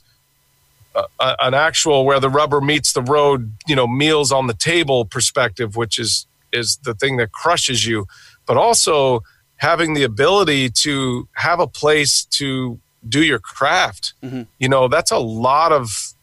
a, 0.96 1.36
an 1.40 1.54
actual 1.54 2.06
where 2.06 2.20
the 2.20 2.30
rubber 2.30 2.62
meets 2.62 2.94
the 2.94 3.02
road, 3.02 3.54
you 3.68 3.76
know, 3.76 3.88
meals 3.88 4.32
on 4.32 4.48
the 4.48 4.54
table 4.54 5.06
perspective, 5.06 5.76
which 5.76 6.00
is 6.00 6.28
is 6.54 6.78
the 6.78 6.94
thing 6.94 7.18
that 7.18 7.32
crushes 7.32 7.86
you, 7.86 8.06
but 8.46 8.58
also 8.58 9.24
having 9.56 9.94
the 9.94 10.04
ability 10.04 10.70
to 10.70 11.28
have 11.34 11.60
a 11.60 11.68
place 11.68 12.26
to 12.26 12.80
do 13.08 13.24
your 13.24 13.40
craft. 13.40 14.14
Mm-hmm. 14.24 14.44
You 14.60 14.70
know, 14.70 14.88
that's 14.88 15.12
a 15.12 15.20
lot 15.20 15.72
of 15.72 16.14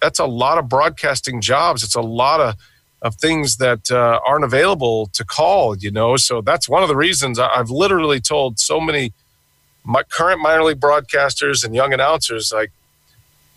that's 0.00 0.18
a 0.18 0.26
lot 0.26 0.58
of 0.58 0.68
broadcasting 0.68 1.40
jobs. 1.40 1.82
It's 1.82 1.94
a 1.94 2.00
lot 2.00 2.40
of 2.40 2.54
of 3.02 3.14
things 3.16 3.58
that 3.58 3.90
uh, 3.90 4.20
aren't 4.26 4.44
available 4.44 5.06
to 5.12 5.24
call. 5.24 5.76
You 5.76 5.90
know, 5.90 6.16
so 6.16 6.40
that's 6.40 6.68
one 6.68 6.82
of 6.82 6.88
the 6.88 6.96
reasons 6.96 7.38
I've 7.38 7.70
literally 7.70 8.20
told 8.20 8.58
so 8.58 8.80
many 8.80 9.12
my 9.84 10.02
current 10.02 10.40
minor 10.40 10.64
league 10.64 10.80
broadcasters 10.80 11.64
and 11.64 11.74
young 11.74 11.92
announcers 11.92 12.52
like 12.52 12.72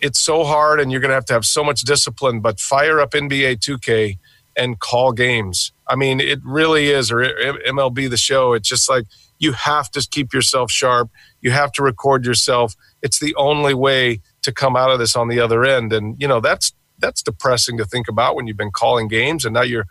it's 0.00 0.18
so 0.18 0.44
hard 0.44 0.80
and 0.80 0.90
you're 0.90 1.00
going 1.00 1.10
to 1.10 1.14
have 1.14 1.26
to 1.26 1.32
have 1.32 1.44
so 1.44 1.62
much 1.62 1.82
discipline, 1.82 2.40
but 2.40 2.58
fire 2.58 3.00
up 3.00 3.10
NBA 3.10 3.58
2K 3.58 4.16
and 4.56 4.78
call 4.78 5.12
games. 5.12 5.72
I 5.88 5.96
mean, 5.96 6.20
it 6.20 6.40
really 6.44 6.88
is, 6.88 7.10
or 7.10 7.18
MLB 7.18 8.08
the 8.10 8.16
show. 8.16 8.52
It's 8.52 8.68
just 8.68 8.88
like 8.88 9.06
you 9.38 9.52
have 9.52 9.90
to 9.92 10.06
keep 10.10 10.32
yourself 10.32 10.70
sharp. 10.70 11.10
You 11.40 11.50
have 11.50 11.72
to 11.72 11.82
record 11.82 12.24
yourself. 12.24 12.76
It's 13.02 13.18
the 13.18 13.34
only 13.36 13.74
way 13.74 14.20
to 14.42 14.52
come 14.52 14.76
out 14.76 14.90
of 14.90 14.98
this 14.98 15.16
on 15.16 15.28
the 15.28 15.40
other 15.40 15.64
end. 15.64 15.92
And, 15.92 16.20
you 16.20 16.28
know, 16.28 16.40
that's 16.40 16.72
that's 16.98 17.22
depressing 17.22 17.78
to 17.78 17.84
think 17.84 18.08
about 18.08 18.36
when 18.36 18.46
you've 18.46 18.58
been 18.58 18.70
calling 18.70 19.08
games 19.08 19.46
and 19.46 19.54
now 19.54 19.62
you're 19.62 19.86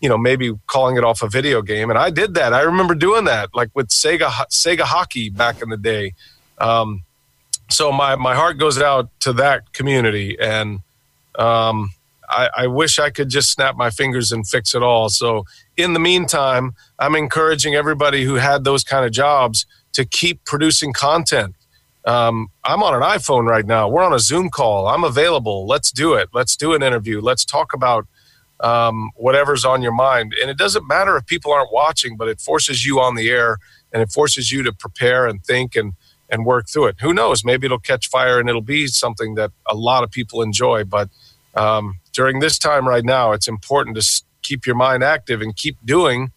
you 0.00 0.08
know 0.08 0.18
maybe 0.18 0.52
calling 0.66 0.96
it 0.96 1.04
off 1.04 1.22
a 1.22 1.28
video 1.28 1.62
game 1.62 1.88
and 1.88 1.96
i 1.96 2.10
did 2.10 2.34
that 2.34 2.52
i 2.52 2.62
remember 2.62 2.96
doing 2.96 3.26
that 3.26 3.48
like 3.54 3.70
with 3.74 3.86
sega 3.90 4.28
sega 4.50 4.80
hockey 4.80 5.28
back 5.30 5.62
in 5.62 5.68
the 5.68 5.76
day 5.76 6.12
um, 6.60 7.04
so 7.70 7.92
my 7.92 8.16
my 8.16 8.34
heart 8.34 8.58
goes 8.58 8.80
out 8.80 9.10
to 9.20 9.32
that 9.34 9.72
community, 9.72 10.38
and 10.40 10.80
um, 11.38 11.92
I, 12.30 12.50
I, 12.56 12.66
wish 12.66 12.98
I 12.98 13.10
could 13.10 13.28
just 13.28 13.50
snap 13.50 13.76
my 13.76 13.90
fingers 13.90 14.32
and 14.32 14.46
fix 14.46 14.74
it 14.74 14.82
all. 14.82 15.08
So 15.08 15.44
in 15.76 15.92
the 15.92 16.00
meantime, 16.00 16.74
I'm 16.98 17.14
encouraging 17.14 17.74
everybody 17.74 18.24
who 18.24 18.34
had 18.34 18.64
those 18.64 18.84
kind 18.84 19.04
of 19.04 19.12
jobs 19.12 19.66
to 19.92 20.04
keep 20.04 20.44
producing 20.44 20.92
content. 20.92 21.54
Um, 22.04 22.48
I'm 22.64 22.82
on 22.82 22.94
an 22.94 23.02
iPhone 23.02 23.46
right 23.48 23.66
now. 23.66 23.88
We're 23.88 24.02
on 24.02 24.12
a 24.12 24.18
Zoom 24.18 24.50
call. 24.50 24.86
I'm 24.86 25.04
available. 25.04 25.66
Let's 25.66 25.90
do 25.90 26.14
it. 26.14 26.28
Let's 26.32 26.56
do 26.56 26.74
an 26.74 26.82
interview. 26.82 27.20
Let's 27.20 27.44
talk 27.44 27.74
about 27.74 28.06
um, 28.60 29.10
whatever's 29.14 29.64
on 29.64 29.82
your 29.82 29.92
mind. 29.92 30.34
And 30.40 30.50
it 30.50 30.56
doesn't 30.56 30.86
matter 30.86 31.16
if 31.16 31.26
people 31.26 31.52
aren't 31.52 31.72
watching, 31.72 32.16
but 32.16 32.28
it 32.28 32.40
forces 32.40 32.84
you 32.84 33.00
on 33.00 33.14
the 33.14 33.30
air 33.30 33.58
and 33.92 34.02
it 34.02 34.10
forces 34.10 34.52
you 34.52 34.62
to 34.62 34.72
prepare 34.72 35.26
and 35.26 35.44
think 35.44 35.76
and 35.76 35.94
and 36.30 36.44
work 36.44 36.68
through 36.68 36.86
it. 36.86 36.96
Who 37.00 37.14
knows? 37.14 37.44
Maybe 37.44 37.66
it'll 37.66 37.78
catch 37.78 38.08
fire 38.08 38.38
and 38.38 38.48
it'll 38.48 38.60
be 38.60 38.86
something 38.86 39.34
that 39.36 39.50
a 39.66 39.74
lot 39.74 40.04
of 40.04 40.10
people 40.10 40.42
enjoy. 40.42 40.84
But 40.84 41.08
um, 41.54 41.94
during 42.18 42.40
this 42.40 42.58
time 42.58 42.88
right 42.88 43.04
now, 43.04 43.30
it's 43.30 43.46
important 43.46 43.96
to 43.96 44.22
keep 44.42 44.66
your 44.66 44.74
mind 44.74 45.04
active 45.04 45.40
and 45.40 45.54
keep 45.54 45.76
doing 45.84 46.32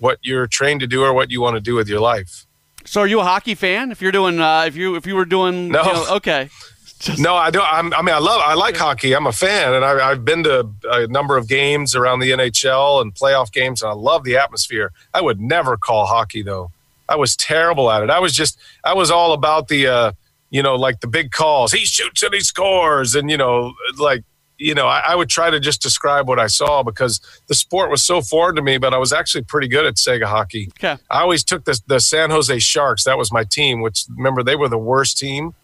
what 0.00 0.18
you're 0.22 0.48
trained 0.48 0.80
to 0.80 0.88
do 0.88 1.04
or 1.04 1.12
what 1.14 1.30
you 1.30 1.40
want 1.40 1.54
to 1.54 1.60
do 1.60 1.76
with 1.76 1.88
your 1.88 2.00
life. 2.00 2.46
So, 2.84 3.02
are 3.02 3.06
you 3.06 3.20
a 3.20 3.22
hockey 3.22 3.54
fan? 3.54 3.92
If 3.92 4.02
you're 4.02 4.10
doing, 4.10 4.40
uh, 4.40 4.64
if 4.66 4.74
you 4.74 4.96
if 4.96 5.06
you 5.06 5.14
were 5.14 5.24
doing, 5.24 5.68
no, 5.68 5.84
you 5.84 5.92
know, 5.92 6.16
okay. 6.16 6.50
Just... 6.98 7.18
No, 7.26 7.36
I 7.36 7.50
don't. 7.50 7.66
I'm, 7.72 7.94
i 7.94 8.02
mean, 8.02 8.14
I 8.14 8.18
love, 8.18 8.40
I 8.44 8.54
like 8.54 8.76
hockey. 8.76 9.14
I'm 9.14 9.28
a 9.28 9.32
fan, 9.32 9.72
and 9.72 9.84
I, 9.84 10.10
I've 10.10 10.24
been 10.24 10.42
to 10.44 10.68
a 10.90 11.06
number 11.06 11.36
of 11.36 11.46
games 11.46 11.94
around 11.94 12.18
the 12.18 12.32
NHL 12.32 13.00
and 13.00 13.14
playoff 13.14 13.52
games, 13.52 13.82
and 13.82 13.90
I 13.90 13.94
love 13.94 14.24
the 14.24 14.36
atmosphere. 14.36 14.90
I 15.12 15.20
would 15.20 15.40
never 15.40 15.76
call 15.76 16.06
hockey 16.06 16.42
though. 16.42 16.72
I 17.08 17.14
was 17.14 17.36
terrible 17.36 17.88
at 17.88 18.02
it. 18.02 18.10
I 18.10 18.18
was 18.18 18.32
just 18.32 18.58
I 18.82 18.94
was 18.94 19.12
all 19.12 19.32
about 19.32 19.68
the 19.68 19.86
uh, 19.86 20.12
you 20.50 20.62
know 20.62 20.74
like 20.74 21.00
the 21.00 21.06
big 21.06 21.30
calls. 21.30 21.70
He 21.70 21.84
shoots 21.84 22.24
and 22.24 22.34
he 22.34 22.40
scores, 22.40 23.14
and 23.14 23.30
you 23.30 23.36
know 23.36 23.74
like 23.98 24.24
you 24.58 24.74
know 24.74 24.86
I, 24.86 25.00
I, 25.08 25.14
would 25.16 25.28
try 25.28 25.50
to 25.50 25.60
just 25.60 25.82
describe 25.82 26.28
what 26.28 26.38
I 26.38 26.46
saw 26.46 26.82
because 26.82 27.20
the 27.48 27.54
sport 27.54 27.90
was 27.90 28.02
so 28.02 28.20
foreign 28.20 28.56
to 28.56 28.62
me. 28.62 28.78
But 28.78 28.94
I 28.94 28.98
was 28.98 29.12
actually 29.12 29.44
pretty 29.44 29.68
good 29.68 29.86
at 29.86 29.94
Sega 29.94 30.24
hockey. 30.24 30.70
Okay. 30.78 31.00
I 31.10 31.20
always 31.20 31.44
took 31.44 31.64
the 31.64 31.80
the 31.86 32.00
San 32.00 32.30
Jose 32.30 32.58
Sharks. 32.58 33.04
That 33.04 33.18
was 33.18 33.32
my 33.32 33.44
team. 33.44 33.80
Which 33.80 34.04
remember 34.16 34.42
they 34.42 34.56
were 34.56 34.68
the 34.68 34.78
worst 34.78 35.18
team. 35.18 35.54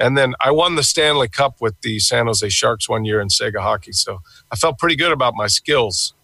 And 0.00 0.16
then 0.16 0.34
I 0.40 0.52
won 0.52 0.76
the 0.76 0.84
Stanley 0.84 1.28
Cup 1.28 1.60
with 1.60 1.80
the 1.80 1.98
San 1.98 2.26
Jose 2.26 2.48
Sharks 2.50 2.88
one 2.88 3.04
year 3.04 3.20
in 3.20 3.28
Sega 3.28 3.60
hockey. 3.60 3.90
So 3.90 4.20
I 4.52 4.56
felt 4.56 4.78
pretty 4.78 4.94
good 4.94 5.10
about 5.10 5.34
my 5.34 5.48
skills. 5.48 6.14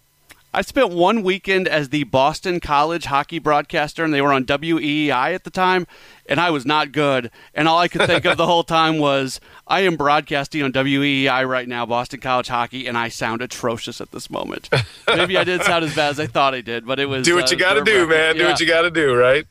I 0.55 0.62
spent 0.62 0.90
one 0.90 1.25
weekend 1.25 1.67
as 1.67 1.88
the 1.88 2.05
Boston 2.05 2.61
College 2.61 3.07
hockey 3.07 3.40
broadcaster, 3.40 4.05
and 4.05 4.14
they 4.14 4.21
were 4.21 4.33
on 4.33 4.45
WEEI 4.45 5.35
at 5.35 5.43
the 5.43 5.51
time, 5.51 5.85
and 6.27 6.40
I 6.40 6.51
was 6.51 6.64
not 6.64 6.93
good. 6.93 7.33
And 7.55 7.67
all 7.67 7.79
I 7.79 7.88
could 7.88 8.03
think 8.03 8.25
of 8.25 8.37
the 8.37 8.47
whole 8.47 8.62
time 8.62 8.99
was, 8.99 9.40
I 9.67 9.81
am 9.81 9.97
broadcasting 9.97 10.62
on 10.62 10.73
WEEI 10.73 11.49
right 11.49 11.67
now, 11.67 11.85
Boston 11.85 12.21
College 12.21 12.47
hockey, 12.47 12.87
and 12.87 12.97
I 12.97 13.09
sound 13.09 13.43
atrocious 13.43 14.01
at 14.01 14.12
this 14.12 14.31
moment. 14.31 14.71
Maybe 15.09 15.37
I 15.37 15.43
did 15.43 15.62
sound 15.64 15.85
as 15.85 15.95
bad 15.97 16.11
as 16.11 16.21
I 16.21 16.29
thought 16.29 16.55
I 16.55 16.61
did, 16.61 16.87
but 16.87 17.01
it 17.01 17.07
was. 17.07 17.27
Do 17.27 17.35
what 17.35 17.51
uh, 17.51 17.51
you 17.51 17.57
got 17.57 17.75
to 17.75 17.83
do, 17.83 18.07
man. 18.07 18.37
Yeah. 18.37 18.43
Do 18.43 18.49
what 18.49 18.61
you 18.61 18.67
got 18.67 18.83
to 18.83 18.90
do, 18.93 19.17
right? 19.17 19.47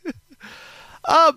uh, 1.05 1.33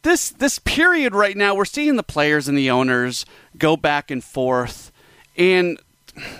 this 0.00 0.30
this 0.30 0.58
period 0.58 1.14
right 1.14 1.36
now, 1.36 1.54
we're 1.54 1.66
seeing 1.66 1.96
the 1.96 2.02
players 2.02 2.48
and 2.48 2.56
the 2.56 2.70
owners 2.70 3.26
go 3.58 3.76
back 3.76 4.10
and 4.10 4.24
forth, 4.24 4.90
and 5.36 5.78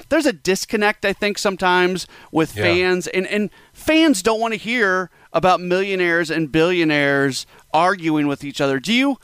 there's 0.09 0.27
a 0.27 0.33
disconnect 0.33 1.05
I 1.05 1.13
think 1.13 1.39
sometimes 1.39 2.07
with 2.31 2.57
yeah. 2.57 2.65
fans 2.65 3.07
and 3.07 3.27
and 3.27 3.51
fans 3.73 4.23
don't 4.23 4.41
want 4.41 4.53
to 4.53 4.59
hear 4.59 5.11
about 5.33 5.61
millionaires 5.61 6.31
and 6.31 6.53
billionaires 6.53 7.47
arguing 7.73 8.27
with 8.27 8.45
each 8.45 8.61
other. 8.61 8.79
Do 8.79 8.93
you 8.93 9.19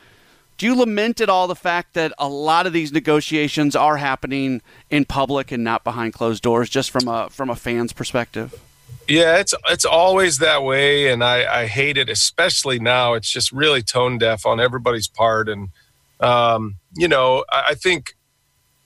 do 0.59 0.67
you 0.67 0.75
lament 0.75 1.21
at 1.21 1.29
all 1.29 1.47
the 1.47 1.55
fact 1.55 1.95
that 1.95 2.13
a 2.19 2.29
lot 2.29 2.67
of 2.67 2.73
these 2.73 2.91
negotiations 2.91 3.77
are 3.77 3.97
happening 3.97 4.61
in 4.91 5.05
public 5.05 5.53
and 5.53 5.63
not 5.63 5.85
behind 5.85 6.13
closed 6.13 6.43
doors 6.43 6.69
just 6.69 6.91
from 6.91 7.07
a 7.07 7.31
from 7.31 7.49
a 7.49 7.57
fan's 7.57 7.93
perspective? 7.93 8.61
Yeah, 9.07 9.39
it's 9.39 9.55
it's 9.71 9.85
always 9.85 10.39
that 10.39 10.65
way, 10.65 11.11
and 11.11 11.25
I, 11.25 11.63
I 11.63 11.67
hate 11.67 11.97
it, 11.97 12.11
especially 12.11 12.79
now. 12.79 13.15
It's 13.15 13.31
just 13.31 13.53
really 13.53 13.83
tone 13.83 14.19
deaf 14.19 14.45
on 14.45 14.61
everybody's 14.61 15.09
part, 15.09 15.49
and 15.49 15.71
um, 16.21 16.77
you 16.95 17.09
know, 17.09 17.45
I, 17.51 17.69
I 17.69 17.75
think 17.75 18.17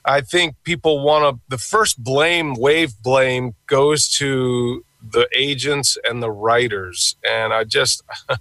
I 0.05 0.21
think 0.21 0.57
people 0.65 1.03
want 1.03 1.37
to. 1.37 1.41
The 1.49 1.59
first 1.59 2.03
blame, 2.03 2.55
wave 2.55 3.01
blame, 3.03 3.55
goes 3.67 4.09
to 4.19 4.85
the 5.03 5.29
agents 5.35 5.99
and 6.05 6.23
the 6.23 6.31
writers, 6.31 7.17
and 7.29 7.53
I 7.53 7.65
just. 7.65 8.03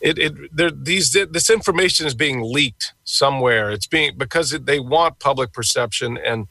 It, 0.00 0.16
it 0.16 0.56
there, 0.56 0.70
these 0.70 1.10
this 1.10 1.50
information 1.50 2.06
is 2.06 2.14
being 2.14 2.40
leaked 2.40 2.92
somewhere. 3.02 3.72
It's 3.72 3.88
being 3.88 4.16
because 4.16 4.50
they 4.52 4.78
want 4.78 5.18
public 5.18 5.52
perception, 5.52 6.16
and 6.16 6.46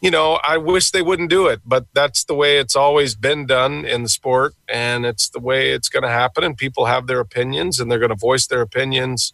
you 0.00 0.10
know, 0.10 0.38
I 0.44 0.58
wish 0.58 0.90
they 0.90 1.02
wouldn't 1.02 1.30
do 1.30 1.48
it, 1.48 1.60
but 1.66 1.86
that's 1.92 2.24
the 2.24 2.34
way 2.34 2.58
it's 2.58 2.76
always 2.76 3.14
been 3.14 3.46
done 3.46 3.84
in 3.84 4.04
the 4.04 4.08
sport, 4.08 4.54
and 4.68 5.04
it's 5.04 5.28
the 5.28 5.40
way 5.40 5.72
it's 5.72 5.88
going 5.88 6.04
to 6.04 6.08
happen. 6.08 6.44
And 6.44 6.56
people 6.56 6.86
have 6.86 7.08
their 7.08 7.20
opinions, 7.20 7.80
and 7.80 7.90
they're 7.90 7.98
going 7.98 8.10
to 8.10 8.14
voice 8.14 8.46
their 8.46 8.60
opinions. 8.60 9.32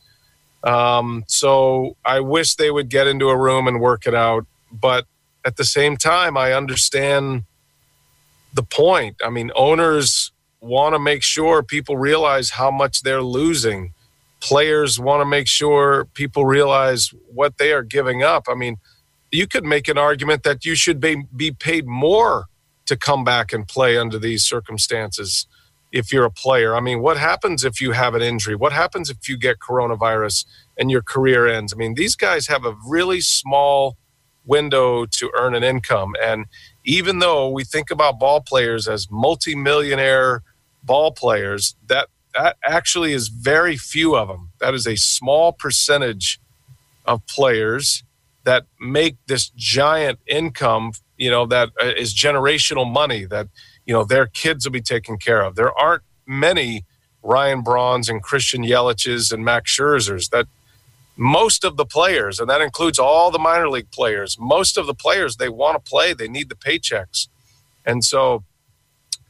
Um, 0.64 1.24
so 1.26 1.96
I 2.04 2.20
wish 2.20 2.54
they 2.54 2.70
would 2.70 2.88
get 2.88 3.06
into 3.06 3.28
a 3.28 3.36
room 3.36 3.68
and 3.68 3.80
work 3.80 4.06
it 4.06 4.14
out. 4.14 4.46
But 4.72 5.06
at 5.44 5.56
the 5.56 5.64
same 5.64 5.96
time, 5.96 6.36
I 6.36 6.52
understand 6.52 7.44
the 8.54 8.62
point. 8.62 9.16
I 9.24 9.30
mean, 9.30 9.50
owners 9.54 10.32
want 10.60 10.94
to 10.94 10.98
make 10.98 11.22
sure 11.22 11.62
people 11.62 11.96
realize 11.96 12.50
how 12.50 12.70
much 12.70 13.02
they're 13.02 13.22
losing. 13.22 13.92
Players 14.40 14.98
want 14.98 15.20
to 15.20 15.26
make 15.26 15.46
sure 15.46 16.06
people 16.14 16.46
realize 16.46 17.12
what 17.32 17.58
they 17.58 17.72
are 17.72 17.82
giving 17.82 18.22
up. 18.22 18.44
I 18.48 18.54
mean, 18.54 18.76
you 19.30 19.46
could 19.46 19.64
make 19.64 19.88
an 19.88 19.98
argument 19.98 20.44
that 20.44 20.64
you 20.64 20.74
should 20.74 21.00
be, 21.00 21.24
be 21.36 21.50
paid 21.50 21.86
more 21.86 22.46
to 22.86 22.96
come 22.96 23.24
back 23.24 23.52
and 23.52 23.66
play 23.66 23.98
under 23.98 24.18
these 24.18 24.44
circumstances 24.44 25.46
if 25.94 26.12
you're 26.12 26.24
a 26.24 26.30
player. 26.30 26.74
I 26.74 26.80
mean, 26.80 27.00
what 27.00 27.16
happens 27.16 27.64
if 27.64 27.80
you 27.80 27.92
have 27.92 28.16
an 28.16 28.20
injury? 28.20 28.56
What 28.56 28.72
happens 28.72 29.10
if 29.10 29.28
you 29.28 29.38
get 29.38 29.60
coronavirus 29.60 30.44
and 30.76 30.90
your 30.90 31.02
career 31.02 31.46
ends? 31.46 31.72
I 31.72 31.76
mean, 31.76 31.94
these 31.94 32.16
guys 32.16 32.48
have 32.48 32.64
a 32.64 32.74
really 32.86 33.20
small 33.20 33.96
window 34.44 35.06
to 35.06 35.30
earn 35.38 35.54
an 35.54 35.62
income. 35.62 36.14
And 36.20 36.46
even 36.84 37.20
though 37.20 37.48
we 37.48 37.62
think 37.62 37.92
about 37.92 38.18
ball 38.18 38.40
players 38.40 38.88
as 38.88 39.08
multimillionaire 39.08 40.42
ball 40.82 41.12
players, 41.12 41.76
that, 41.86 42.08
that 42.36 42.56
actually 42.64 43.12
is 43.12 43.28
very 43.28 43.76
few 43.76 44.16
of 44.16 44.26
them. 44.26 44.50
That 44.58 44.74
is 44.74 44.88
a 44.88 44.96
small 44.96 45.52
percentage 45.52 46.40
of 47.04 47.24
players 47.28 48.02
that 48.42 48.64
make 48.80 49.16
this 49.28 49.52
giant 49.54 50.18
income, 50.26 50.92
you 51.16 51.30
know, 51.30 51.46
that 51.46 51.70
uh, 51.80 51.92
generational 52.02 52.92
money 52.92 53.26
that, 53.26 53.46
you 53.86 53.92
know, 53.94 54.04
their 54.04 54.26
kids 54.26 54.64
will 54.64 54.72
be 54.72 54.80
taken 54.80 55.16
care 55.16 55.42
of. 55.42 55.56
There 55.56 55.72
aren't 55.78 56.02
many 56.26 56.84
Ryan 57.22 57.62
Brauns 57.62 58.08
and 58.08 58.22
Christian 58.22 58.62
Yelich's 58.62 59.32
and 59.32 59.44
Max 59.44 59.76
Scherzers 59.76 60.30
that 60.30 60.46
most 61.16 61.64
of 61.64 61.76
the 61.76 61.86
players, 61.86 62.40
and 62.40 62.48
that 62.50 62.60
includes 62.60 62.98
all 62.98 63.30
the 63.30 63.38
minor 63.38 63.68
league 63.68 63.90
players, 63.90 64.36
most 64.38 64.76
of 64.76 64.86
the 64.86 64.94
players, 64.94 65.36
they 65.36 65.48
want 65.48 65.82
to 65.82 65.90
play, 65.90 66.12
they 66.12 66.28
need 66.28 66.48
the 66.48 66.54
paychecks. 66.54 67.28
And 67.86 68.04
so, 68.04 68.44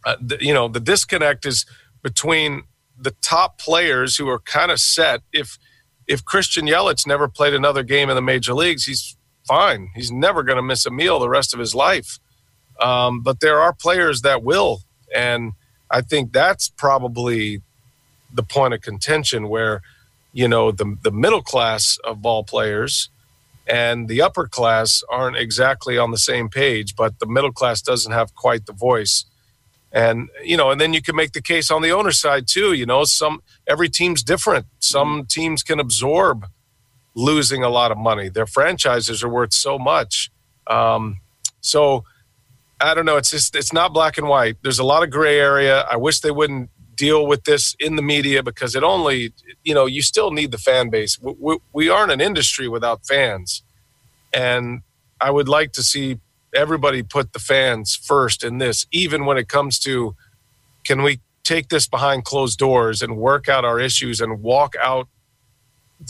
uh, 0.04 0.16
the, 0.20 0.38
you 0.40 0.54
know, 0.54 0.68
the 0.68 0.80
disconnect 0.80 1.44
is 1.46 1.66
between 2.02 2.62
the 2.98 3.12
top 3.22 3.58
players 3.58 4.16
who 4.16 4.28
are 4.28 4.38
kind 4.38 4.70
of 4.70 4.80
set. 4.80 5.20
If 5.32 5.58
if 6.06 6.24
Christian 6.24 6.66
Yelich 6.66 7.06
never 7.06 7.28
played 7.28 7.54
another 7.54 7.82
game 7.82 8.10
in 8.10 8.16
the 8.16 8.22
major 8.22 8.54
leagues, 8.54 8.84
he's 8.84 9.16
fine. 9.48 9.90
He's 9.94 10.12
never 10.12 10.42
going 10.42 10.56
to 10.56 10.62
miss 10.62 10.84
a 10.84 10.90
meal 10.90 11.18
the 11.18 11.30
rest 11.30 11.54
of 11.54 11.60
his 11.60 11.74
life. 11.74 12.18
Um, 12.80 13.20
but 13.20 13.40
there 13.40 13.60
are 13.60 13.72
players 13.72 14.22
that 14.22 14.42
will, 14.42 14.80
and 15.14 15.52
I 15.90 16.00
think 16.00 16.32
that's 16.32 16.68
probably 16.68 17.62
the 18.32 18.42
point 18.42 18.74
of 18.74 18.80
contention 18.80 19.48
where 19.48 19.80
you 20.32 20.48
know 20.48 20.72
the 20.72 20.96
the 21.02 21.12
middle 21.12 21.42
class 21.42 21.98
of 22.04 22.20
ball 22.20 22.42
players 22.42 23.08
and 23.66 24.08
the 24.08 24.20
upper 24.20 24.46
class 24.46 25.02
aren't 25.08 25.36
exactly 25.36 25.96
on 25.96 26.10
the 26.10 26.18
same 26.18 26.50
page, 26.50 26.96
but 26.96 27.18
the 27.18 27.26
middle 27.26 27.52
class 27.52 27.80
doesn't 27.80 28.12
have 28.12 28.34
quite 28.34 28.66
the 28.66 28.72
voice. 28.72 29.24
And 29.92 30.28
you 30.42 30.56
know 30.56 30.70
and 30.70 30.80
then 30.80 30.92
you 30.92 31.00
can 31.00 31.14
make 31.14 31.32
the 31.32 31.40
case 31.40 31.70
on 31.70 31.80
the 31.80 31.92
owner 31.92 32.10
side 32.10 32.48
too 32.48 32.72
you 32.72 32.84
know 32.84 33.04
some 33.04 33.42
every 33.66 33.88
team's 33.88 34.22
different. 34.22 34.66
Some 34.80 35.20
mm-hmm. 35.20 35.26
teams 35.26 35.62
can 35.62 35.78
absorb 35.78 36.46
losing 37.14 37.62
a 37.62 37.68
lot 37.68 37.92
of 37.92 37.98
money. 37.98 38.28
Their 38.28 38.46
franchises 38.46 39.22
are 39.22 39.28
worth 39.28 39.54
so 39.54 39.78
much. 39.78 40.32
Um, 40.66 41.18
so 41.60 42.04
i 42.84 42.94
don't 42.94 43.06
know. 43.06 43.16
It's 43.16 43.30
just 43.30 43.56
it's 43.56 43.72
not 43.72 43.92
black 43.92 44.18
and 44.18 44.28
white. 44.28 44.56
There's 44.62 44.78
a 44.78 44.84
lot 44.84 45.02
of 45.02 45.10
gray 45.10 45.38
area. 45.38 45.82
I 45.90 45.96
wish 45.96 46.20
they 46.20 46.30
wouldn't 46.30 46.70
deal 46.94 47.26
with 47.26 47.44
this 47.44 47.74
in 47.80 47.96
the 47.96 48.02
media 48.02 48.42
because 48.42 48.74
it 48.74 48.82
only 48.82 49.32
you 49.64 49.74
know 49.74 49.86
you 49.86 50.02
still 50.02 50.30
need 50.30 50.50
the 50.52 50.58
fan 50.58 50.90
base. 50.90 51.18
We, 51.20 51.58
we 51.72 51.88
aren't 51.88 52.12
an 52.12 52.20
industry 52.20 52.68
without 52.68 53.06
fans. 53.06 53.62
And 54.32 54.82
i 55.20 55.30
would 55.30 55.48
like 55.48 55.72
to 55.72 55.82
see 55.82 56.18
everybody 56.54 57.02
put 57.02 57.32
the 57.32 57.38
fans 57.38 57.96
first 57.96 58.44
in 58.44 58.58
this, 58.58 58.86
even 58.92 59.24
when 59.24 59.38
it 59.38 59.48
comes 59.48 59.78
to 59.80 60.14
can 60.84 61.02
we 61.02 61.20
take 61.42 61.68
this 61.68 61.86
behind 61.86 62.24
closed 62.24 62.58
doors 62.58 63.02
and 63.02 63.16
work 63.16 63.48
out 63.48 63.64
our 63.64 63.78
issues 63.80 64.20
and 64.20 64.42
walk 64.42 64.74
out 64.82 65.08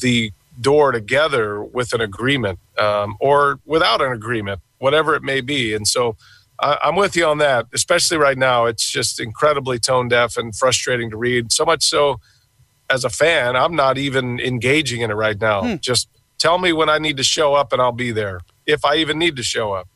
the 0.00 0.32
door 0.60 0.92
together 0.92 1.62
with 1.62 1.92
an 1.92 2.00
agreement 2.00 2.58
um, 2.78 3.16
or 3.20 3.58
without 3.64 4.00
an 4.00 4.12
agreement, 4.12 4.60
whatever 4.78 5.14
it 5.14 5.22
may 5.22 5.40
be. 5.40 5.74
And 5.74 5.86
so 5.86 6.16
I, 6.60 6.78
I'm 6.82 6.96
with 6.96 7.16
you 7.16 7.26
on 7.26 7.38
that, 7.38 7.66
especially 7.72 8.16
right 8.16 8.38
now. 8.38 8.66
It's 8.66 8.90
just 8.90 9.20
incredibly 9.20 9.78
tone 9.78 10.08
deaf 10.08 10.36
and 10.36 10.54
frustrating 10.54 11.10
to 11.10 11.16
read. 11.16 11.52
So 11.52 11.64
much 11.64 11.84
so, 11.84 12.20
as 12.90 13.04
a 13.04 13.10
fan, 13.10 13.56
I'm 13.56 13.74
not 13.74 13.98
even 13.98 14.40
engaging 14.40 15.00
in 15.00 15.10
it 15.10 15.14
right 15.14 15.40
now. 15.40 15.62
Hmm. 15.62 15.74
Just 15.80 16.08
tell 16.38 16.58
me 16.58 16.72
when 16.72 16.88
I 16.88 16.98
need 16.98 17.16
to 17.16 17.24
show 17.24 17.54
up 17.54 17.72
and 17.72 17.80
I'll 17.80 17.92
be 17.92 18.12
there, 18.12 18.40
if 18.66 18.84
I 18.84 18.96
even 18.96 19.18
need 19.18 19.36
to 19.36 19.42
show 19.42 19.72
up 19.72 19.88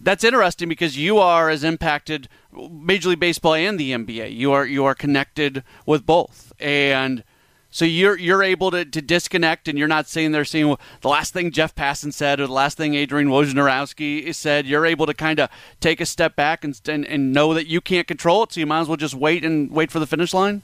that's 0.00 0.24
interesting 0.24 0.68
because 0.68 0.96
you 0.96 1.18
are 1.18 1.50
as 1.50 1.62
impacted 1.62 2.28
Major 2.52 3.10
League 3.10 3.20
Baseball 3.20 3.54
and 3.54 3.78
the 3.78 3.92
NBA. 3.92 4.34
You 4.34 4.52
are 4.52 4.64
you 4.64 4.84
are 4.84 4.94
connected 4.94 5.62
with 5.86 6.06
both, 6.06 6.52
and 6.58 7.22
so 7.70 7.84
you're 7.84 8.18
you're 8.18 8.42
able 8.42 8.70
to, 8.70 8.84
to 8.84 9.00
disconnect, 9.00 9.68
and 9.68 9.78
you're 9.78 9.88
not 9.88 10.08
sitting 10.08 10.32
there 10.32 10.44
seeing 10.44 10.76
the 11.00 11.08
last 11.08 11.32
thing 11.32 11.50
Jeff 11.50 11.74
Passan 11.74 12.12
said 12.12 12.40
or 12.40 12.46
the 12.46 12.52
last 12.52 12.76
thing 12.76 12.94
Adrian 12.94 13.28
Wojnarowski 13.28 14.34
said. 14.34 14.66
You're 14.66 14.86
able 14.86 15.06
to 15.06 15.14
kind 15.14 15.38
of 15.38 15.48
take 15.80 16.00
a 16.00 16.06
step 16.06 16.34
back 16.36 16.64
and, 16.64 16.78
and 16.88 17.06
and 17.06 17.32
know 17.32 17.54
that 17.54 17.66
you 17.66 17.80
can't 17.80 18.06
control 18.06 18.42
it, 18.42 18.52
so 18.52 18.60
you 18.60 18.66
might 18.66 18.80
as 18.80 18.88
well 18.88 18.96
just 18.96 19.14
wait 19.14 19.44
and 19.44 19.70
wait 19.70 19.90
for 19.90 20.00
the 20.00 20.06
finish 20.06 20.34
line. 20.34 20.62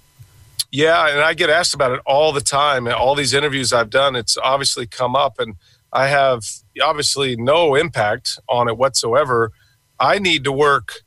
Yeah, 0.72 1.08
and 1.08 1.20
I 1.20 1.34
get 1.34 1.48
asked 1.48 1.74
about 1.74 1.92
it 1.92 2.00
all 2.04 2.32
the 2.32 2.40
time. 2.40 2.88
All 2.88 3.14
these 3.14 3.32
interviews 3.32 3.72
I've 3.72 3.90
done, 3.90 4.16
it's 4.16 4.36
obviously 4.36 4.86
come 4.86 5.14
up, 5.14 5.38
and 5.38 5.56
I 5.92 6.08
have 6.08 6.44
obviously 6.82 7.36
no 7.36 7.74
impact 7.76 8.38
on 8.48 8.68
it 8.68 8.76
whatsoever. 8.76 9.52
I 9.98 10.18
need 10.18 10.44
to 10.44 10.52
work 10.52 11.02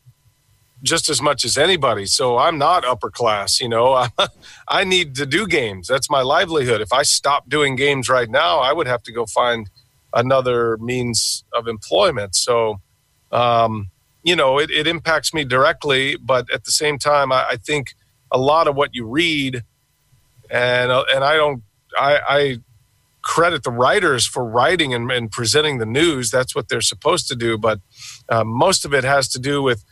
just 0.84 1.10
as 1.10 1.22
much 1.22 1.44
as 1.46 1.58
anybody. 1.58 2.06
So 2.06 2.38
I'm 2.38 2.58
not 2.58 2.86
upper 2.86 3.10
class, 3.10 3.60
you 3.60 3.70
know. 3.70 4.08
I 4.68 4.84
need 4.84 5.16
to 5.16 5.26
do 5.26 5.48
games. 5.48 5.88
That's 5.88 6.10
my 6.10 6.22
livelihood. 6.22 6.82
If 6.82 6.94
I 6.94 7.04
stop 7.04 7.50
doing 7.50 7.76
games 7.76 8.10
right 8.10 8.30
now, 8.30 8.60
I 8.60 8.74
would 8.74 8.88
have 8.88 9.04
to 9.04 9.12
go 9.12 9.26
find 9.26 9.70
another 10.14 10.78
means 10.78 11.44
of 11.54 11.68
employment. 11.68 12.36
So, 12.36 12.82
um, 13.32 13.90
you 14.24 14.36
know, 14.36 14.60
it, 14.60 14.70
it, 14.72 14.88
impacts 14.88 15.34
me 15.34 15.44
directly, 15.44 16.18
but 16.18 16.52
at 16.52 16.64
the 16.64 16.72
same 16.72 16.98
time, 16.98 17.32
I, 17.32 17.46
I, 17.52 17.56
think 17.58 17.94
a 18.32 18.38
lot 18.38 18.68
of 18.68 18.76
what 18.76 18.94
you 18.94 19.06
read, 19.06 19.64
and 20.50 20.92
uh, 20.92 21.06
and 21.14 21.24
I 21.24 21.36
don't, 21.36 21.64
I, 21.98 22.20
I 22.28 22.58
credit 23.22 23.64
the 23.64 23.72
writers 23.72 24.26
for 24.26 24.44
writing 24.44 24.94
and, 24.94 25.12
and, 25.12 25.32
presenting 25.32 25.78
the 25.78 25.86
news. 25.86 26.32
That's 26.32 26.56
what 26.56 26.70
they're 26.70 26.82
supposed 26.82 27.28
to 27.28 27.36
do. 27.36 27.58
But 27.58 27.80
uh, 28.28 28.44
most 28.44 28.86
of 28.86 28.94
it 28.94 29.04
has 29.04 29.28
to 29.30 29.40
do 29.40 29.62
with 29.62 29.84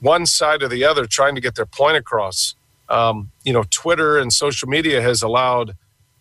one 0.00 0.26
side 0.26 0.62
or 0.62 0.68
the 0.68 0.84
other 0.84 1.06
trying 1.06 1.34
to 1.34 1.40
get 1.40 1.54
their 1.54 1.66
point 1.66 1.96
across. 1.96 2.54
Um, 2.88 3.30
you 3.44 3.52
know, 3.52 3.64
Twitter 3.70 4.18
and 4.18 4.32
social 4.32 4.68
media 4.68 5.00
has 5.00 5.22
allowed 5.22 5.74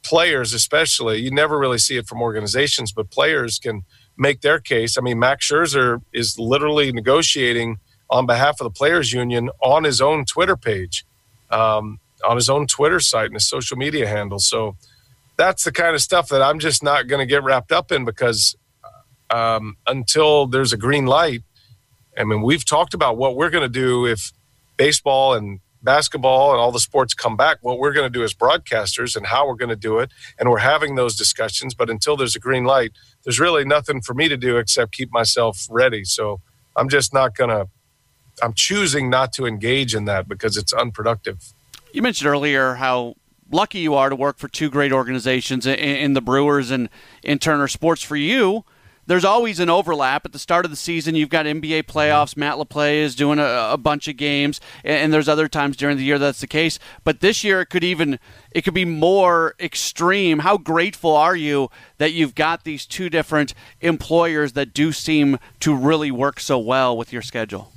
players, 0.03 0.53
especially, 0.53 1.19
you 1.21 1.31
never 1.31 1.57
really 1.57 1.77
see 1.77 1.97
it 1.97 2.07
from 2.07 2.21
organizations, 2.21 2.91
but 2.91 3.09
players 3.09 3.59
can 3.59 3.83
make 4.17 4.41
their 4.41 4.59
case. 4.59 4.97
I 4.97 5.01
mean, 5.01 5.19
Max 5.19 5.49
Scherzer 5.49 6.01
is 6.13 6.37
literally 6.37 6.91
negotiating 6.91 7.79
on 8.09 8.25
behalf 8.25 8.59
of 8.59 8.65
the 8.65 8.71
players 8.71 9.11
union 9.13 9.49
on 9.61 9.83
his 9.83 10.01
own 10.01 10.25
Twitter 10.25 10.55
page, 10.55 11.05
um, 11.51 11.99
on 12.27 12.35
his 12.35 12.49
own 12.49 12.67
Twitter 12.67 12.99
site 12.99 13.27
and 13.27 13.35
his 13.35 13.47
social 13.47 13.77
media 13.77 14.07
handle. 14.07 14.39
So, 14.39 14.75
that's 15.37 15.63
the 15.63 15.71
kind 15.71 15.95
of 15.95 16.01
stuff 16.01 16.29
that 16.29 16.41
I'm 16.41 16.59
just 16.59 16.83
not 16.83 17.07
going 17.07 17.19
to 17.19 17.25
get 17.25 17.43
wrapped 17.43 17.71
up 17.71 17.91
in 17.91 18.05
because 18.05 18.55
um, 19.29 19.77
until 19.87 20.47
there's 20.47 20.73
a 20.73 20.77
green 20.77 21.05
light, 21.05 21.41
I 22.17 22.23
mean, 22.23 22.41
we've 22.41 22.65
talked 22.65 22.93
about 22.93 23.17
what 23.17 23.35
we're 23.35 23.49
going 23.49 23.63
to 23.63 23.79
do 23.79 24.05
if 24.05 24.31
baseball 24.77 25.33
and 25.33 25.59
basketball 25.81 26.51
and 26.51 26.59
all 26.59 26.71
the 26.71 26.79
sports 26.79 27.13
come 27.13 27.35
back, 27.35 27.57
what 27.61 27.77
we're 27.77 27.91
going 27.91 28.09
to 28.11 28.17
do 28.17 28.23
as 28.23 28.33
broadcasters 28.33 29.15
and 29.15 29.27
how 29.27 29.47
we're 29.47 29.55
going 29.55 29.69
to 29.69 29.75
do 29.75 29.99
it. 29.99 30.11
And 30.39 30.49
we're 30.49 30.59
having 30.59 30.95
those 30.95 31.15
discussions. 31.15 31.73
But 31.73 31.89
until 31.89 32.15
there's 32.15 32.35
a 32.35 32.39
green 32.39 32.63
light, 32.63 32.93
there's 33.23 33.39
really 33.39 33.65
nothing 33.65 34.01
for 34.01 34.13
me 34.13 34.29
to 34.29 34.37
do 34.37 34.57
except 34.57 34.93
keep 34.93 35.11
myself 35.11 35.67
ready. 35.69 36.05
So 36.05 36.39
I'm 36.75 36.89
just 36.89 37.13
not 37.13 37.35
going 37.35 37.49
to 37.49 37.67
I'm 38.41 38.53
choosing 38.53 39.09
not 39.09 39.33
to 39.33 39.45
engage 39.45 39.93
in 39.93 40.05
that 40.05 40.27
because 40.27 40.57
it's 40.57 40.73
unproductive. 40.73 41.53
You 41.91 42.01
mentioned 42.01 42.27
earlier 42.27 42.75
how 42.75 43.15
lucky 43.51 43.79
you 43.79 43.93
are 43.93 44.09
to 44.09 44.15
work 44.15 44.37
for 44.37 44.47
two 44.47 44.69
great 44.69 44.91
organizations 44.91 45.67
in, 45.67 46.13
the 46.13 46.21
Brewers 46.21 46.71
and 46.71 46.89
in 47.21 47.37
Turner 47.37 47.67
Sports. 47.67 48.01
For 48.01 48.15
you, 48.15 48.65
there's 49.05 49.25
always 49.25 49.59
an 49.59 49.69
overlap. 49.69 50.25
At 50.25 50.31
the 50.31 50.39
start 50.39 50.65
of 50.65 50.71
the 50.71 50.77
season, 50.77 51.15
you've 51.15 51.29
got 51.29 51.45
NBA 51.45 51.83
playoffs. 51.83 52.37
Matt 52.37 52.55
Lepay 52.55 52.95
is 52.95 53.15
doing 53.15 53.39
a, 53.39 53.69
a, 53.71 53.77
bunch 53.77 54.07
of 54.07 54.17
games, 54.17 54.61
and 54.83 55.13
there's 55.13 55.27
other 55.27 55.47
times 55.47 55.75
during 55.75 55.97
the 55.97 56.03
year 56.03 56.17
that's 56.17 56.41
the 56.41 56.47
case. 56.47 56.79
But 57.03 57.19
this 57.19 57.43
year, 57.43 57.61
it 57.61 57.67
could 57.67 57.83
even 57.83 58.19
it 58.51 58.63
could 58.63 58.73
be 58.73 58.85
more 58.85 59.55
extreme. 59.59 60.39
How 60.39 60.57
grateful 60.57 61.15
are 61.15 61.35
you 61.35 61.69
that 61.97 62.13
you've 62.13 62.35
got 62.35 62.63
these 62.63 62.85
two 62.85 63.09
different 63.09 63.53
employers 63.81 64.53
that 64.53 64.73
do 64.73 64.91
seem 64.91 65.39
to 65.59 65.75
really 65.75 66.11
work 66.11 66.39
so 66.39 66.57
well 66.57 66.95
with 66.95 67.11
your 67.11 67.21
schedule? 67.21 67.71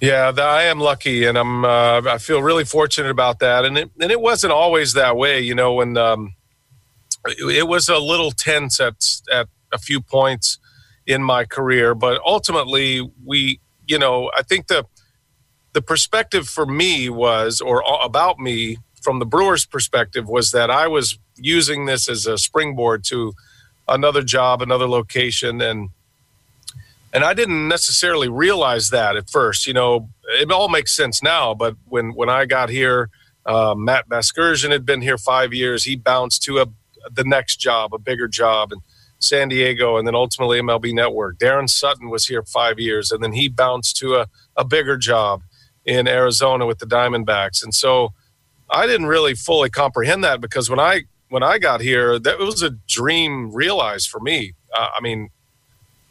Yeah, 0.00 0.32
I 0.36 0.64
am 0.64 0.78
lucky, 0.78 1.24
and 1.24 1.36
I'm 1.36 1.64
uh, 1.64 2.02
I 2.02 2.18
feel 2.18 2.40
really 2.40 2.64
fortunate 2.64 3.10
about 3.10 3.40
that. 3.40 3.64
And 3.64 3.76
it 3.76 3.90
and 4.00 4.10
it 4.10 4.20
wasn't 4.20 4.52
always 4.52 4.92
that 4.92 5.16
way, 5.16 5.40
you 5.40 5.54
know. 5.54 5.74
When 5.74 5.96
um, 5.96 6.34
it, 7.26 7.56
it 7.56 7.68
was 7.68 7.88
a 7.88 7.98
little 7.98 8.30
tense 8.30 8.78
at 8.80 9.20
at 9.32 9.48
a 9.72 9.78
few 9.78 10.00
points 10.00 10.58
in 11.06 11.22
my 11.22 11.44
career, 11.44 11.94
but 11.94 12.20
ultimately 12.24 13.10
we, 13.24 13.60
you 13.86 13.98
know, 13.98 14.30
I 14.36 14.42
think 14.42 14.66
the 14.66 14.84
the 15.72 15.82
perspective 15.82 16.48
for 16.48 16.66
me 16.66 17.08
was, 17.08 17.60
or 17.60 17.82
about 18.02 18.38
me 18.38 18.78
from 19.02 19.18
the 19.18 19.26
Brewers' 19.26 19.66
perspective, 19.66 20.28
was 20.28 20.50
that 20.50 20.70
I 20.70 20.88
was 20.88 21.18
using 21.36 21.86
this 21.86 22.08
as 22.08 22.26
a 22.26 22.36
springboard 22.36 23.04
to 23.04 23.32
another 23.86 24.22
job, 24.22 24.60
another 24.60 24.88
location, 24.88 25.60
and 25.60 25.90
and 27.12 27.24
I 27.24 27.32
didn't 27.32 27.68
necessarily 27.68 28.28
realize 28.28 28.90
that 28.90 29.16
at 29.16 29.30
first. 29.30 29.66
You 29.66 29.72
know, 29.72 30.10
it 30.24 30.50
all 30.50 30.68
makes 30.68 30.94
sense 30.94 31.22
now, 31.22 31.54
but 31.54 31.76
when 31.86 32.10
when 32.14 32.28
I 32.28 32.44
got 32.44 32.70
here, 32.70 33.10
uh, 33.46 33.74
Matt 33.76 34.08
Vasgersian 34.08 34.70
had 34.70 34.84
been 34.84 35.00
here 35.00 35.18
five 35.18 35.54
years. 35.54 35.84
He 35.84 35.96
bounced 35.96 36.42
to 36.44 36.58
a 36.58 36.66
the 37.12 37.24
next 37.24 37.56
job, 37.56 37.94
a 37.94 37.98
bigger 37.98 38.28
job, 38.28 38.72
and 38.72 38.82
San 39.18 39.48
Diego, 39.48 39.96
and 39.96 40.06
then 40.06 40.14
ultimately 40.14 40.60
MLB 40.60 40.94
Network. 40.94 41.38
Daron 41.38 41.68
Sutton 41.68 42.08
was 42.10 42.26
here 42.26 42.42
five 42.42 42.78
years, 42.78 43.10
and 43.10 43.22
then 43.22 43.32
he 43.32 43.48
bounced 43.48 43.96
to 43.98 44.16
a, 44.16 44.26
a 44.56 44.64
bigger 44.64 44.96
job 44.96 45.42
in 45.84 46.06
Arizona 46.06 46.66
with 46.66 46.78
the 46.78 46.86
Diamondbacks. 46.86 47.62
And 47.62 47.74
so 47.74 48.12
I 48.70 48.86
didn't 48.86 49.06
really 49.06 49.34
fully 49.34 49.70
comprehend 49.70 50.22
that 50.24 50.40
because 50.40 50.68
when 50.70 50.78
I 50.78 51.04
when 51.30 51.42
I 51.42 51.58
got 51.58 51.80
here, 51.80 52.18
that 52.18 52.40
it 52.40 52.44
was 52.44 52.62
a 52.62 52.70
dream 52.70 53.52
realized 53.52 54.08
for 54.08 54.20
me. 54.20 54.54
Uh, 54.74 54.88
I 54.96 55.00
mean, 55.02 55.28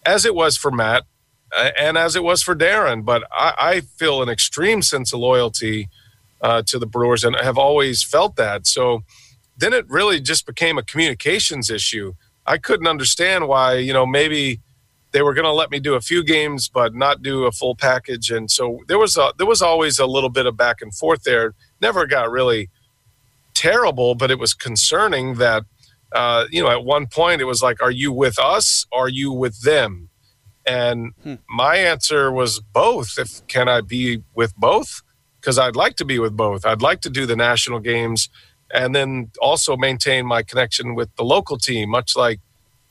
as 0.06 0.26
it 0.26 0.36
was 0.36 0.58
for 0.58 0.72
Matt, 0.72 1.04
uh, 1.56 1.72
and 1.80 1.98
as 1.98 2.16
it 2.16 2.24
was 2.24 2.44
for 2.44 2.56
Daron, 2.56 3.04
But 3.04 3.24
I, 3.32 3.54
I 3.58 3.82
feel 3.82 4.22
an 4.22 4.30
extreme 4.30 4.82
sense 4.82 5.14
of 5.14 5.20
loyalty 5.20 5.90
uh, 6.42 6.62
to 6.68 6.78
the 6.78 6.86
Brewers, 6.86 7.24
and 7.24 7.36
have 7.36 7.58
always 7.58 8.04
felt 8.04 8.36
that. 8.36 8.68
So 8.68 9.04
then 9.58 9.74
it 9.74 9.90
really 9.90 10.20
just 10.20 10.46
became 10.46 10.78
a 10.78 10.84
communications 10.84 11.70
issue 11.70 12.14
I 12.48 12.58
couldn't 12.58 12.88
understand 12.88 13.48
why, 13.48 13.76
you 13.76 13.94
know, 13.94 14.06
maybe 14.06 14.62
they 15.12 15.22
were 15.22 15.34
going 15.34 15.46
to 15.46 15.52
let 15.52 15.70
me 15.72 15.80
do 15.80 15.96
a 15.96 16.02
few 16.02 16.24
games 16.24 16.70
but 16.70 16.96
not 16.96 17.22
do 17.22 17.46
a 17.46 17.52
full 17.52 17.76
package. 17.76 18.32
And 18.32 18.50
so 18.50 18.80
there 18.88 18.98
was 18.98 19.18
a 19.18 19.34
there 19.38 19.48
was 19.48 19.62
always 19.62 20.00
a 20.00 20.06
little 20.06 20.30
bit 20.30 20.46
of 20.46 20.56
back 20.58 20.82
and 20.82 20.94
forth 20.94 21.24
there. 21.24 21.54
Never 21.82 22.06
got 22.06 22.32
really 22.32 22.70
terrible 23.58 24.14
but 24.14 24.30
it 24.30 24.38
was 24.38 24.54
concerning 24.54 25.36
that 25.36 25.64
uh, 26.12 26.46
you 26.52 26.62
know 26.62 26.70
at 26.70 26.84
one 26.84 27.08
point 27.08 27.42
it 27.42 27.46
was 27.46 27.64
like 27.64 27.82
are 27.82 27.92
you 27.92 28.12
with 28.12 28.38
us? 28.40 28.86
Are 28.92 29.10
you 29.10 29.32
with 29.32 29.62
them? 29.62 30.10
And 30.66 31.14
hmm. 31.24 31.36
my 31.50 31.78
answer 31.78 32.32
was 32.32 32.60
both 32.60 33.18
if 33.18 33.46
can 33.48 33.68
i 33.68 33.82
be 33.82 34.24
with 34.36 34.56
both? 34.56 35.02
Because 35.40 35.58
i'd 35.58 35.76
like 35.76 35.96
to 35.98 36.06
be 36.06 36.20
with 36.20 36.36
both. 36.38 36.66
I'd 36.66 36.82
like 36.82 37.02
to 37.02 37.10
do 37.10 37.26
the 37.26 37.36
national 37.36 37.80
games 37.80 38.30
and 38.74 38.96
then 38.96 39.32
also 39.42 39.78
maintain 39.78 40.26
my 40.26 40.44
connection 40.44 40.96
with 40.96 41.16
the 41.16 41.24
local 41.24 41.58
team, 41.58 41.90
much 41.90 42.16
like 42.16 42.40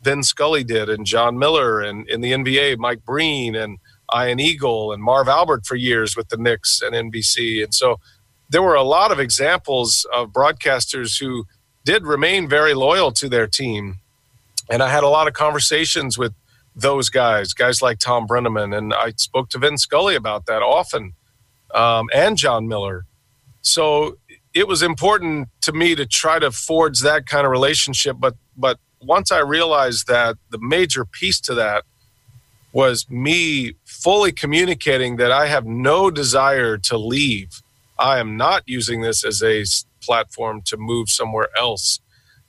Vin 0.02 0.22
Scully 0.22 0.64
did 0.64 0.88
and 0.88 1.04
Jon 1.04 1.38
Miller 1.38 1.80
and 1.80 2.08
in 2.08 2.20
the 2.20 2.32
NBA, 2.32 2.78
Mike 2.78 3.04
Breen 3.04 3.54
and 3.54 3.78
Ian 4.14 4.40
Eagle 4.40 4.92
and 4.92 5.02
Marv 5.02 5.28
Albert 5.28 5.66
for 5.66 5.74
years 5.74 6.16
with 6.16 6.28
the 6.28 6.36
Knicks 6.36 6.80
and 6.80 6.94
NBC. 6.94 7.62
And 7.62 7.74
so 7.74 7.98
there 8.48 8.62
were 8.62 8.74
a 8.74 8.82
lot 8.82 9.10
of 9.10 9.18
examples 9.18 10.06
of 10.12 10.30
broadcasters 10.30 11.18
who 11.18 11.46
did 11.84 12.04
remain 12.04 12.48
very 12.48 12.74
loyal 12.74 13.12
to 13.12 13.28
their 13.28 13.46
team. 13.46 13.96
And 14.70 14.82
I 14.82 14.88
had 14.88 15.04
a 15.04 15.08
lot 15.08 15.28
of 15.28 15.34
conversations 15.34 16.16
with 16.16 16.32
those 16.74 17.08
guys, 17.08 17.52
guys 17.52 17.80
like 17.82 17.98
Tom 17.98 18.26
Brennaman. 18.26 18.76
And 18.76 18.92
I 18.92 19.12
spoke 19.16 19.48
to 19.50 19.58
Vin 19.58 19.78
Scully 19.78 20.14
about 20.14 20.46
that 20.46 20.62
often 20.62 21.14
um, 21.74 22.08
and 22.14 22.36
Jon 22.36 22.68
Miller. 22.68 23.06
So 23.62 24.18
it 24.56 24.66
was 24.66 24.82
important 24.82 25.48
to 25.60 25.72
me 25.72 25.94
to 25.94 26.06
try 26.06 26.38
to 26.38 26.50
forge 26.50 27.00
that 27.00 27.26
kind 27.26 27.44
of 27.44 27.52
relationship. 27.52 28.16
But 28.18 28.36
but 28.56 28.78
once 29.02 29.30
I 29.30 29.40
realized 29.40 30.06
that 30.06 30.36
the 30.50 30.58
major 30.58 31.04
piece 31.04 31.40
to 31.42 31.54
that 31.54 31.84
was 32.72 33.08
me 33.10 33.74
fully 33.84 34.32
communicating 34.32 35.16
that 35.16 35.30
I 35.30 35.46
have 35.46 35.66
no 35.66 36.10
desire 36.10 36.78
to 36.78 36.96
leave. 36.96 37.62
I 37.98 38.18
am 38.18 38.36
not 38.36 38.62
using 38.66 39.02
this 39.02 39.24
as 39.24 39.42
a 39.42 39.64
platform 40.02 40.62
to 40.66 40.76
move 40.78 41.08
somewhere 41.10 41.48
else. 41.58 42.00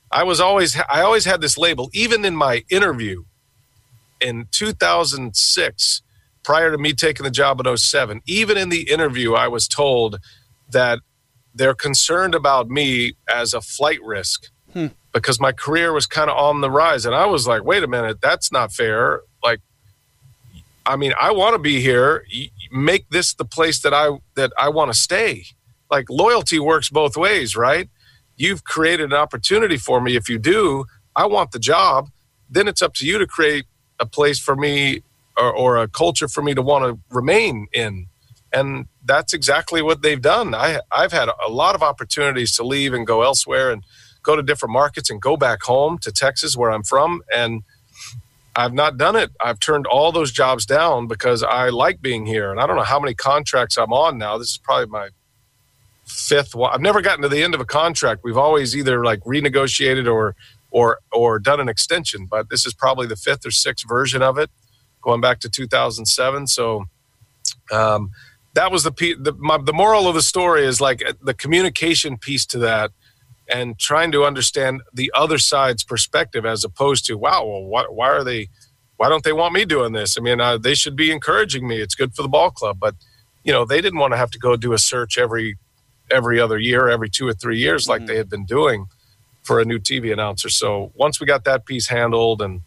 I 0.10 0.24
was 0.24 0.40
always 0.40 0.78
I 0.90 1.02
always 1.02 1.26
had 1.26 1.42
this 1.42 1.58
label 1.58 1.90
even 1.94 2.24
in 2.24 2.38
my 2.38 2.64
interview 2.70 3.26
in 4.22 4.48
2006 4.52 6.02
prior 6.44 6.72
to 6.72 6.78
me 6.78 6.94
taking 6.94 7.26
the 7.26 7.32
job 7.32 7.60
in 7.60 7.78
07 7.78 8.22
even 8.26 8.56
in 8.58 8.70
the 8.70 8.90
interview 8.90 9.34
I 9.34 9.50
was 9.50 9.68
told 9.68 10.20
that 10.72 11.00
they're 11.58 11.74
concerned 11.74 12.36
about 12.36 12.70
me 12.70 13.14
as 13.34 13.54
a 13.54 13.62
flight 13.62 14.02
risk 14.04 14.48
hmm. 14.74 14.88
because 15.12 15.40
my 15.40 15.52
career 15.52 15.92
was 15.92 16.06
kind 16.06 16.30
of 16.30 16.38
on 16.38 16.62
the 16.62 16.70
rise. 16.70 17.06
And 17.06 17.16
I 17.16 17.26
was 17.26 17.48
like, 17.48 17.64
wait 17.64 17.84
a 17.84 17.88
minute, 17.88 18.22
that's 18.22 18.52
not 18.52 18.72
fair. 18.72 19.22
Like, 19.44 19.60
I 20.86 20.96
mean, 20.96 21.14
I 21.20 21.32
want 21.32 21.54
to 21.54 21.60
be 21.60 21.82
here. 21.82 22.26
Make 22.72 23.10
this 23.10 23.34
the 23.34 23.46
place 23.46 23.82
that 23.82 23.94
I 23.94 24.18
that 24.36 24.52
I 24.58 24.70
want 24.70 24.92
to 24.92 24.98
stay. 24.98 25.46
Like 25.90 26.10
loyalty 26.10 26.60
works 26.60 26.90
both 26.90 27.18
ways, 27.18 27.56
right? 27.56 27.90
You've 28.36 28.64
created 28.64 29.12
an 29.12 29.18
opportunity 29.18 29.78
for 29.78 30.00
me. 30.00 30.16
If 30.16 30.30
you 30.30 30.38
do, 30.38 30.86
I 31.16 31.26
want 31.26 31.52
the 31.52 31.60
job. 31.60 32.10
Then 32.50 32.68
it's 32.68 32.82
up 32.82 32.94
to 32.96 33.06
you 33.06 33.18
to 33.18 33.28
create 33.28 33.66
a 34.00 34.06
place 34.06 34.40
for 34.40 34.56
me 34.56 35.02
or, 35.38 35.52
or 35.52 35.78
a 35.78 35.88
culture 35.88 36.28
for 36.28 36.42
me 36.42 36.54
to 36.54 36.62
want 36.62 36.86
to 36.86 37.00
remain 37.14 37.68
in 37.74 38.08
and 38.54 38.88
that's 39.06 39.34
exactly 39.34 39.82
what 39.82 40.02
they've 40.02 40.22
done. 40.22 40.56
I 40.56 40.80
I've 40.92 41.12
had 41.12 41.30
a 41.46 41.50
lot 41.50 41.76
of 41.76 41.84
opportunities 41.84 42.56
to 42.58 42.64
leave 42.64 42.94
and 42.94 43.06
go 43.06 43.24
elsewhere 43.24 43.72
and 43.72 43.84
go 44.24 44.36
to 44.36 44.44
different 44.44 44.74
markets 44.74 45.10
and 45.10 45.22
go 45.22 45.38
back 45.38 45.64
home 45.64 45.98
to 46.00 46.12
Texas 46.12 46.58
where 46.58 46.72
I'm 46.72 46.84
from 46.84 47.22
and 47.34 47.64
I've 48.56 48.74
not 48.74 48.98
done 48.98 49.16
it. 49.16 49.32
I've 49.40 49.60
turned 49.60 49.86
all 49.86 50.12
those 50.12 50.32
jobs 50.32 50.66
down 50.66 51.08
because 51.08 51.44
I 51.44 51.70
like 51.70 52.02
being 52.02 52.26
here 52.26 52.52
and 52.52 52.60
I 52.60 52.68
don't 52.68 52.76
know 52.76 52.84
how 52.84 53.00
many 53.00 53.14
contracts 53.14 53.78
I'm 53.78 53.94
on 53.94 54.18
now. 54.18 54.38
This 54.38 54.52
is 54.52 54.58
probably 54.58 54.88
my 54.88 55.10
fifth 56.06 56.56
one. 56.56 56.74
I've 56.74 56.82
never 56.82 57.02
gotten 57.02 57.22
to 57.22 57.30
the 57.30 57.44
end 57.44 57.54
of 57.54 57.62
a 57.62 57.66
contract. 57.66 58.22
We've 58.24 58.38
always 58.38 58.76
either 58.76 59.04
like 59.04 59.20
renegotiated 59.22 60.12
or 60.12 60.36
or 60.72 61.00
or 61.12 61.40
done 61.40 61.60
an 61.60 61.70
extension, 61.70 62.26
but 62.26 62.50
this 62.50 62.66
is 62.66 62.74
probably 62.74 63.08
the 63.08 63.16
fifth 63.16 63.46
or 63.46 63.52
sixth 63.52 63.88
version 63.88 64.22
of 64.22 64.38
it 64.38 64.50
going 65.02 65.22
back 65.22 65.40
to 65.40 65.50
2007. 65.50 66.48
So 66.48 66.86
um, 67.72 68.12
that 68.54 68.72
was 68.72 68.84
the, 68.84 68.92
the 69.20 69.34
my, 69.38 69.58
the 69.58 69.74
moral 69.74 70.08
of 70.08 70.16
the 70.16 70.22
story 70.22 70.66
is 70.66 70.82
like 70.82 71.04
uh, 71.06 71.14
the 71.22 71.34
communication 71.34 72.18
piece 72.18 72.46
to 72.48 72.58
that 72.60 72.92
and 73.50 73.78
trying 73.78 74.12
to 74.12 74.26
understand 74.26 74.82
the 74.94 75.12
other 75.16 75.38
side's 75.38 75.84
perspective 75.84 76.46
as 76.46 76.64
opposed 76.64 77.06
to 77.06 77.18
wow 77.18 77.46
well 77.46 77.64
why, 77.64 77.84
why 77.84 78.10
are 78.10 78.24
they 78.24 78.50
why 78.98 79.10
don't 79.10 79.24
they 79.24 79.34
want 79.34 79.54
me 79.54 79.64
doing 79.64 79.94
this? 79.94 80.18
I 80.18 80.22
mean 80.22 80.42
uh, 80.42 80.58
they 80.58 80.74
should 80.74 80.96
be 80.96 81.12
encouraging 81.12 81.68
me. 81.68 81.80
It's 81.80 81.96
good 81.96 82.16
for 82.16 82.24
the 82.24 82.28
ball 82.30 82.52
club. 82.52 82.78
But 82.80 82.96
you 83.44 83.54
know 83.54 83.64
they 83.64 83.80
didn't 83.80 84.00
want 84.00 84.14
to 84.14 84.18
have 84.18 84.32
to 84.32 84.40
go 84.40 84.56
do 84.56 84.74
a 84.74 84.80
search 84.80 85.18
every 85.18 85.58
every 86.10 86.40
other 86.40 86.58
year 86.58 86.88
every 86.88 87.10
two 87.10 87.28
or 87.28 87.34
three 87.34 87.60
years 87.60 87.88
like 87.88 88.00
mm-hmm. 88.00 88.08
they 88.08 88.18
had 88.18 88.30
been 88.30 88.46
doing 88.46 88.88
for 89.44 89.60
a 89.60 89.66
new 89.66 89.80
tv 89.80 90.12
announcer. 90.12 90.50
So 90.50 90.92
once 90.96 91.20
we 91.20 91.26
got 91.26 91.44
that 91.46 91.66
piece 91.66 91.88
handled 91.88 92.42
and 92.42 92.62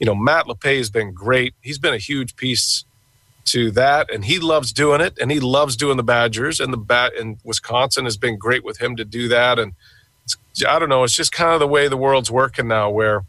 you 0.00 0.06
know 0.06 0.14
matt 0.14 0.46
lepay 0.46 0.78
has 0.78 0.90
been 0.90 1.12
great. 1.12 1.54
He's 1.62 1.78
been 1.78 1.94
a 1.94 1.98
huge 1.98 2.36
piece 2.36 2.84
to 3.46 3.70
that, 3.72 4.10
and 4.12 4.24
he 4.24 4.38
loves 4.38 4.72
doing 4.72 5.00
it, 5.00 5.16
and 5.20 5.30
he 5.30 5.40
loves 5.40 5.76
doing 5.76 5.96
the 5.96 6.02
Badgers, 6.02 6.60
and 6.60 6.72
the 6.72 6.78
bat 6.78 7.12
and 7.18 7.38
Wisconsin 7.44 8.04
has 8.04 8.16
been 8.16 8.36
great 8.36 8.64
with 8.64 8.80
him 8.80 8.96
to 8.96 9.04
do 9.04 9.28
that, 9.28 9.58
and 9.58 9.72
I 10.66 10.78
don't 10.78 10.88
know, 10.88 11.04
it's 11.04 11.14
just 11.14 11.32
kind 11.32 11.52
of 11.52 11.60
the 11.60 11.66
way 11.66 11.88
the 11.88 11.96
world's 11.96 12.30
working 12.30 12.68
now, 12.68 12.90
where 12.90 13.24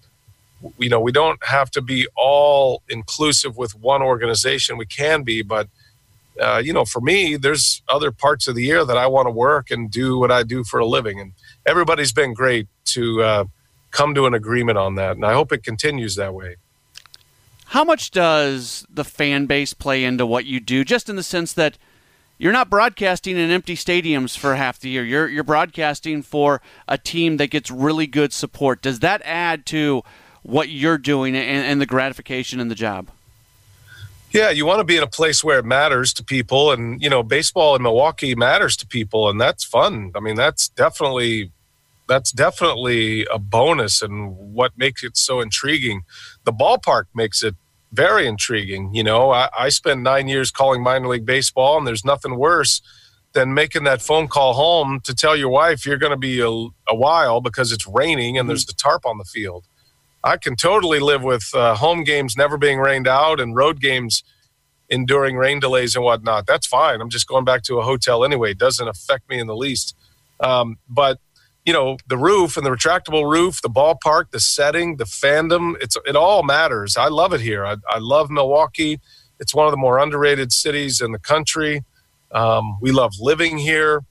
you 0.78 0.90
know 0.90 1.00
we 1.00 1.12
don't 1.12 1.44
have 1.46 1.70
to 1.72 1.82
be 1.82 2.08
all 2.16 2.82
inclusive 2.90 3.58
with 3.58 3.76
one 3.76 4.02
organization. 4.02 4.78
We 4.78 4.86
can 4.86 5.24
be, 5.24 5.42
but 5.44 5.68
uh, 6.42 6.62
you 6.64 6.74
know, 6.74 6.86
for 6.86 7.02
me, 7.02 7.36
there's 7.36 7.82
other 7.88 8.12
parts 8.12 8.48
of 8.48 8.56
the 8.56 8.64
year 8.64 8.86
that 8.86 8.98
I 8.98 9.08
want 9.08 9.28
to 9.28 9.32
work 9.32 9.72
and 9.72 9.90
do 9.92 10.20
what 10.20 10.32
I 10.32 10.44
do 10.44 10.64
for 10.64 10.80
a 10.80 10.86
living, 10.86 11.20
and 11.20 11.34
everybody's 11.66 12.14
been 12.14 12.34
great 12.34 12.68
to 12.86 13.22
uh, 13.22 13.44
come 13.92 14.16
to 14.16 14.26
an 14.26 14.34
agreement 14.34 14.78
on 14.78 14.96
that, 14.96 15.16
and 15.16 15.26
I 15.26 15.34
hope 15.34 15.52
it 15.52 15.64
continues 15.64 16.16
that 16.16 16.34
way. 16.34 16.56
How 17.72 17.84
much 17.84 18.12
does 18.12 18.86
the 18.90 19.04
fan 19.04 19.46
base 19.46 19.74
play 19.74 20.04
into 20.06 20.26
what 20.26 20.46
you 20.46 20.60
do? 20.60 20.86
Just 20.86 21.10
in 21.10 21.18
the 21.18 21.24
sense 21.24 21.52
that 21.54 21.78
you're 22.38 22.54
not 22.54 22.70
broadcasting 22.70 23.36
in 23.36 23.52
empty 23.52 23.76
stadiums 23.76 24.38
for 24.38 24.56
half 24.56 24.80
the 24.80 24.90
year. 24.90 25.04
You're 25.04 25.28
you're 25.28 25.44
broadcasting 25.44 26.22
for 26.22 26.62
a 26.88 26.98
team 26.98 27.38
that 27.38 27.50
gets 27.50 27.70
really 27.70 28.08
good 28.08 28.32
support. 28.32 28.82
Does 28.82 29.00
that 29.00 29.22
add 29.26 29.66
to 29.68 30.04
what 30.44 30.70
you're 30.70 30.98
doing 30.98 31.36
and, 31.36 31.66
and 31.66 31.82
the 31.82 31.86
gratification 31.86 32.60
in 32.60 32.70
the 32.70 32.76
job? 32.76 33.10
Yeah, 34.32 34.50
you 34.50 34.66
want 34.66 34.80
to 34.80 34.84
be 34.84 34.98
in 34.98 35.04
a 35.04 35.08
place 35.08 35.44
where 35.44 35.60
it 35.60 35.66
matters 35.66 36.14
to 36.14 36.24
people, 36.24 36.72
and 36.72 37.02
you 37.02 37.10
know, 37.10 37.24
baseball 37.24 37.76
in 37.76 37.82
Milwaukee 37.82 38.36
matters 38.36 38.78
to 38.78 38.88
people, 38.88 39.30
and 39.30 39.42
that's 39.42 39.64
fun. 39.64 40.12
I 40.16 40.20
mean, 40.20 40.36
that's 40.36 40.70
definitely 40.70 41.52
that's 42.08 42.32
definitely 42.32 43.26
a 43.32 43.40
bonus, 43.40 44.02
and 44.02 44.36
what 44.38 44.72
makes 44.78 45.04
it 45.04 45.18
so 45.18 45.42
intriguing. 45.42 46.04
The 46.44 46.54
ballpark 46.54 47.06
makes 47.14 47.44
it 47.44 47.56
very 47.92 48.28
intriguing. 48.28 48.94
You 48.94 49.04
know, 49.04 49.32
I, 49.32 49.50
I 49.58 49.70
spent 49.70 50.02
nine 50.02 50.28
years 50.28 50.52
calling 50.52 50.82
minor 50.84 51.08
league 51.08 51.26
baseball, 51.26 51.78
and 51.78 51.88
there's 51.88 52.06
nothing 52.06 52.38
worse 52.38 52.82
than 53.34 53.54
making 53.54 53.84
that 53.84 54.02
phone 54.02 54.28
call 54.28 54.54
home 54.54 55.00
to 55.04 55.14
tell 55.14 55.36
your 55.36 55.50
wife 55.50 55.86
you're 55.86 55.98
going 55.98 56.12
to 56.12 56.18
be 56.18 56.40
a, 56.40 56.48
a, 56.48 56.96
while 56.96 57.42
because 57.42 57.72
it's 57.72 57.86
raining 57.86 58.38
and 58.38 58.44
mm-hmm. 58.44 58.50
there's 58.50 58.66
the 58.66 58.74
tarp 58.74 59.06
on 59.06 59.18
the 59.18 59.26
field. 59.26 59.66
I 60.24 60.38
can 60.38 60.56
totally 60.56 61.00
live 61.00 61.24
with 61.24 61.54
uh, 61.54 61.76
home 61.76 62.04
games 62.04 62.36
never 62.36 62.58
being 62.58 62.80
rained 62.80 63.08
out 63.08 63.40
and 63.40 63.56
road 63.56 63.80
games 63.80 64.24
enduring 64.90 65.36
rain 65.36 65.60
delays 65.60 65.96
and 65.96 66.04
whatnot. 66.04 66.48
That's 66.48 66.66
fine. 66.66 67.02
I'm 67.02 67.10
just 67.10 67.28
going 67.28 67.46
back 67.46 67.62
to 67.64 67.78
a 67.78 67.84
hotel 67.84 68.26
anyway. 68.26 68.52
It 68.52 68.58
doesn't 68.58 68.88
affect 68.88 69.30
me 69.30 69.40
in 69.40 69.48
the 69.48 69.56
least. 69.56 69.96
Um, 70.40 70.78
but 70.90 71.20
you 71.68 71.74
know, 71.74 71.98
the 72.08 72.18
roof 72.18 72.56
and 72.56 72.66
the 72.66 72.70
retractable 72.70 73.30
roof, 73.30 73.62
the 73.62 73.70
ballpark, 73.70 74.32
the 74.32 74.40
setting, 74.40 74.96
the 74.96 75.04
fandom, 75.04 75.76
it's 75.82 75.98
it 76.06 76.16
all 76.16 76.42
matters. 76.42 76.96
I 76.96 77.10
love 77.10 77.34
it 77.34 77.42
here. 77.42 77.66
I, 77.66 77.76
I 77.90 77.98
love 78.00 78.32
Milwaukee. 78.32 79.02
It's 79.38 79.54
one 79.54 79.68
of 79.68 79.72
the 79.72 79.78
more 79.78 80.00
underrated 80.00 80.54
cities 80.54 81.02
in 81.02 81.12
the 81.12 81.20
country. 81.20 81.84
Um, 82.32 82.78
we 82.80 82.94
love 82.94 83.16
living 83.20 83.58
here. 83.58 84.06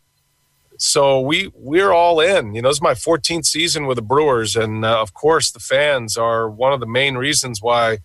So 0.76 1.18
we 1.18 1.50
we're 1.54 1.92
all 1.92 2.20
in. 2.20 2.54
You 2.54 2.60
know, 2.60 2.68
this 2.68 2.76
is 2.76 2.82
my 2.82 2.92
14th 2.92 3.46
season 3.46 3.86
with 3.86 3.96
the 3.96 4.02
Brewers, 4.02 4.54
and 4.54 4.84
uh, 4.84 5.00
of 5.00 5.14
course, 5.14 5.50
the 5.50 5.58
fans 5.58 6.18
are 6.18 6.50
one 6.50 6.74
of 6.74 6.80
the 6.80 6.86
main 6.86 7.14
reasons 7.14 7.62
why 7.62 8.00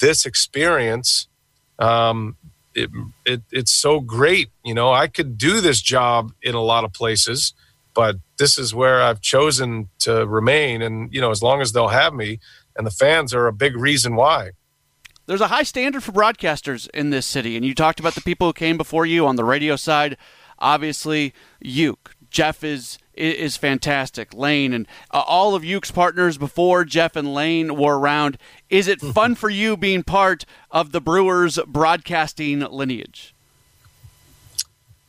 this 0.00 0.24
experience 0.24 1.26
um, 1.80 2.36
it, 2.76 2.90
it, 3.26 3.42
it's 3.50 3.72
so 3.72 3.98
great. 3.98 4.50
You 4.64 4.74
know, 4.74 4.92
I 4.92 5.08
could 5.08 5.36
do 5.36 5.60
this 5.60 5.82
job 5.82 6.30
in 6.42 6.54
a 6.54 6.62
lot 6.62 6.84
of 6.84 6.92
places, 6.92 7.54
but 7.98 8.14
this 8.36 8.58
is 8.58 8.72
where 8.72 9.02
I've 9.02 9.20
chosen 9.20 9.88
to 9.98 10.24
remain. 10.24 10.82
And, 10.82 11.12
you 11.12 11.20
know, 11.20 11.32
as 11.32 11.42
long 11.42 11.60
as 11.60 11.72
they'll 11.72 11.88
have 11.88 12.14
me, 12.14 12.38
and 12.76 12.86
the 12.86 12.92
fans 12.92 13.34
are 13.34 13.48
a 13.48 13.52
big 13.52 13.76
reason 13.76 14.14
why. 14.14 14.52
There's 15.26 15.40
a 15.40 15.48
high 15.48 15.64
standard 15.64 16.04
for 16.04 16.12
broadcasters 16.12 16.88
in 16.94 17.10
this 17.10 17.26
city. 17.26 17.56
And 17.56 17.66
you 17.66 17.74
talked 17.74 17.98
about 17.98 18.14
the 18.14 18.20
people 18.20 18.46
who 18.46 18.52
came 18.52 18.76
before 18.76 19.04
you 19.04 19.26
on 19.26 19.34
the 19.34 19.42
radio 19.42 19.74
side. 19.74 20.16
Obviously, 20.60 21.34
Uke. 21.60 22.14
Jeff 22.30 22.62
is 22.62 22.98
is 23.14 23.56
fantastic. 23.56 24.32
Lane 24.32 24.72
and 24.72 24.86
uh, 25.10 25.24
all 25.26 25.56
of 25.56 25.64
Uke's 25.64 25.90
partners 25.90 26.38
before 26.38 26.84
Jeff 26.84 27.16
and 27.16 27.34
Lane 27.34 27.74
were 27.74 27.98
around. 27.98 28.38
Is 28.70 28.86
it 28.86 29.00
fun 29.18 29.34
for 29.34 29.50
you 29.50 29.76
being 29.76 30.04
part 30.04 30.44
of 30.70 30.92
the 30.92 31.00
Brewers 31.00 31.58
broadcasting 31.66 32.60
lineage? 32.60 33.34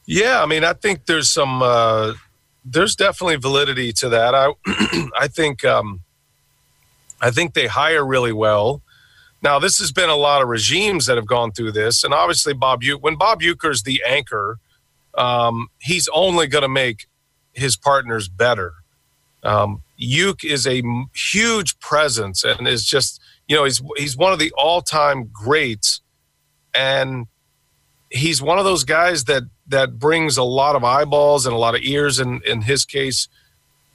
Yeah, 0.07 0.41
I 0.41 0.47
mean, 0.47 0.63
I 0.63 0.73
think 0.73 1.05
there's 1.05 1.29
some 1.29 1.61
uh, 1.61 2.13
there's 2.71 2.95
definitely 2.95 3.37
validity 3.37 3.91
to 3.93 4.09
that. 4.09 4.35
I 4.35 4.53
I 5.19 5.27
think 5.27 5.65
um, 5.65 6.01
I 7.21 7.31
think 7.31 7.53
they 7.53 7.67
hire 7.67 8.05
really 8.05 8.33
well. 8.33 8.81
Now, 9.41 9.57
this 9.57 9.79
has 9.79 9.91
been 9.91 10.09
a 10.09 10.15
lot 10.15 10.41
of 10.41 10.49
regimes 10.49 11.05
that 11.05 11.15
have 11.15 11.27
gone 11.27 11.51
through 11.51 11.71
this, 11.71 12.03
and 12.03 12.13
obviously 12.13 12.53
Bob 12.53 12.81
Uecker. 12.81 13.01
When 13.01 13.15
Bob 13.15 13.41
Uecker's 13.41 13.83
the 13.83 14.03
anchor, 14.05 14.59
um, 15.17 15.69
he's 15.79 16.09
only 16.13 16.47
going 16.47 16.61
to 16.63 16.69
make 16.69 17.07
his 17.53 17.75
partners 17.75 18.27
better. 18.27 18.73
Um, 19.43 19.81
Uke 19.97 20.43
is 20.43 20.67
a 20.67 20.83
huge 21.13 21.79
presence 21.79 22.43
and 22.43 22.67
is 22.67 22.85
just 22.85 23.21
you 23.47 23.55
know 23.55 23.63
he's 23.63 23.81
he's 23.97 24.17
one 24.17 24.33
of 24.33 24.39
the 24.39 24.51
all 24.57 24.81
time 24.81 25.29
greats, 25.31 26.01
and 26.73 27.27
he's 28.09 28.41
one 28.41 28.57
of 28.57 28.65
those 28.65 28.83
guys 28.83 29.25
that 29.25 29.43
that 29.67 29.99
brings 29.99 30.37
a 30.37 30.43
lot 30.43 30.75
of 30.75 30.83
eyeballs 30.83 31.45
and 31.45 31.53
a 31.53 31.57
lot 31.57 31.75
of 31.75 31.81
ears 31.83 32.19
in 32.19 32.41
in 32.45 32.61
his 32.61 32.85
case 32.85 33.27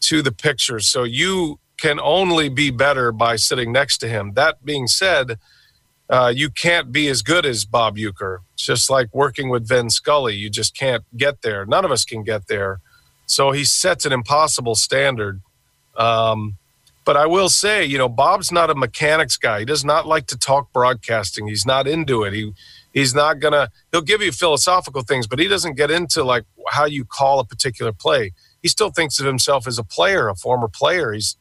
to 0.01 0.23
the 0.23 0.33
picture. 0.33 0.81
So 0.81 1.05
you 1.05 1.59
can 1.77 1.99
only 2.01 2.49
be 2.49 2.71
better 2.71 3.11
by 3.13 3.37
sitting 3.37 3.73
next 3.73 3.99
to 3.99 4.09
him. 4.09 4.35
That 4.35 4.65
being 4.65 4.87
said, 4.87 5.39
uh, 6.09 6.33
you 6.35 6.51
can't 6.51 6.93
be 6.93 7.09
as 7.09 7.23
good 7.23 7.45
as 7.47 7.65
Bob 7.65 7.97
Uecker. 7.97 8.39
It's 8.53 8.65
just 8.65 8.91
like 8.91 9.13
working 9.15 9.49
with 9.49 9.67
Vin 9.67 9.91
Scully. 9.91 10.35
You 10.35 10.51
just 10.51 10.77
can't 10.77 11.05
get 11.17 11.43
there. 11.43 11.65
None 11.67 11.85
of 11.85 11.91
us 11.91 12.05
can 12.05 12.23
get 12.23 12.47
there. 12.47 12.81
So 13.27 13.53
he 13.53 13.65
sets 13.65 14.05
an 14.05 14.13
impossible 14.13 14.75
standard. 14.75 15.41
Um, 15.97 16.59
but 17.05 17.17
I 17.17 17.27
will 17.27 17.49
say, 17.49 17.85
you 17.85 17.99
know, 17.99 18.09
Bob's 18.09 18.53
not 18.53 18.71
a 18.71 18.75
mechanics 18.75 19.37
guy. 19.37 19.61
He 19.61 19.65
does 19.65 19.85
not 19.85 20.07
like 20.07 20.27
to 20.29 20.39
talk 20.39 20.73
broadcasting. 20.73 21.47
He's 21.47 21.67
not 21.67 21.87
into 21.87 22.23
it. 22.23 22.33
He 22.33 22.53
he's 22.95 23.15
not 23.15 23.41
gonna. 23.41 23.69
He'll 23.93 24.01
give 24.01 24.23
you 24.23 24.33
philosophical 24.33 25.03
things, 25.03 25.27
but 25.27 25.39
he 25.39 25.49
doesn't 25.49 25.77
get 25.77 25.91
into 25.91 26.25
like 26.25 26.45
how 26.71 26.87
you 26.87 27.05
call 27.05 27.41
a 27.41 27.45
particular 27.45 27.93
play. 27.93 28.33
He 28.63 28.69
still 28.69 28.91
thinks 28.91 29.21
of 29.21 29.27
himself 29.27 29.67
as 29.67 29.79
a 29.79 29.85
player, 29.85 30.29
a 30.29 30.35
former 30.35 30.69
player. 30.69 31.13
He's 31.13 31.37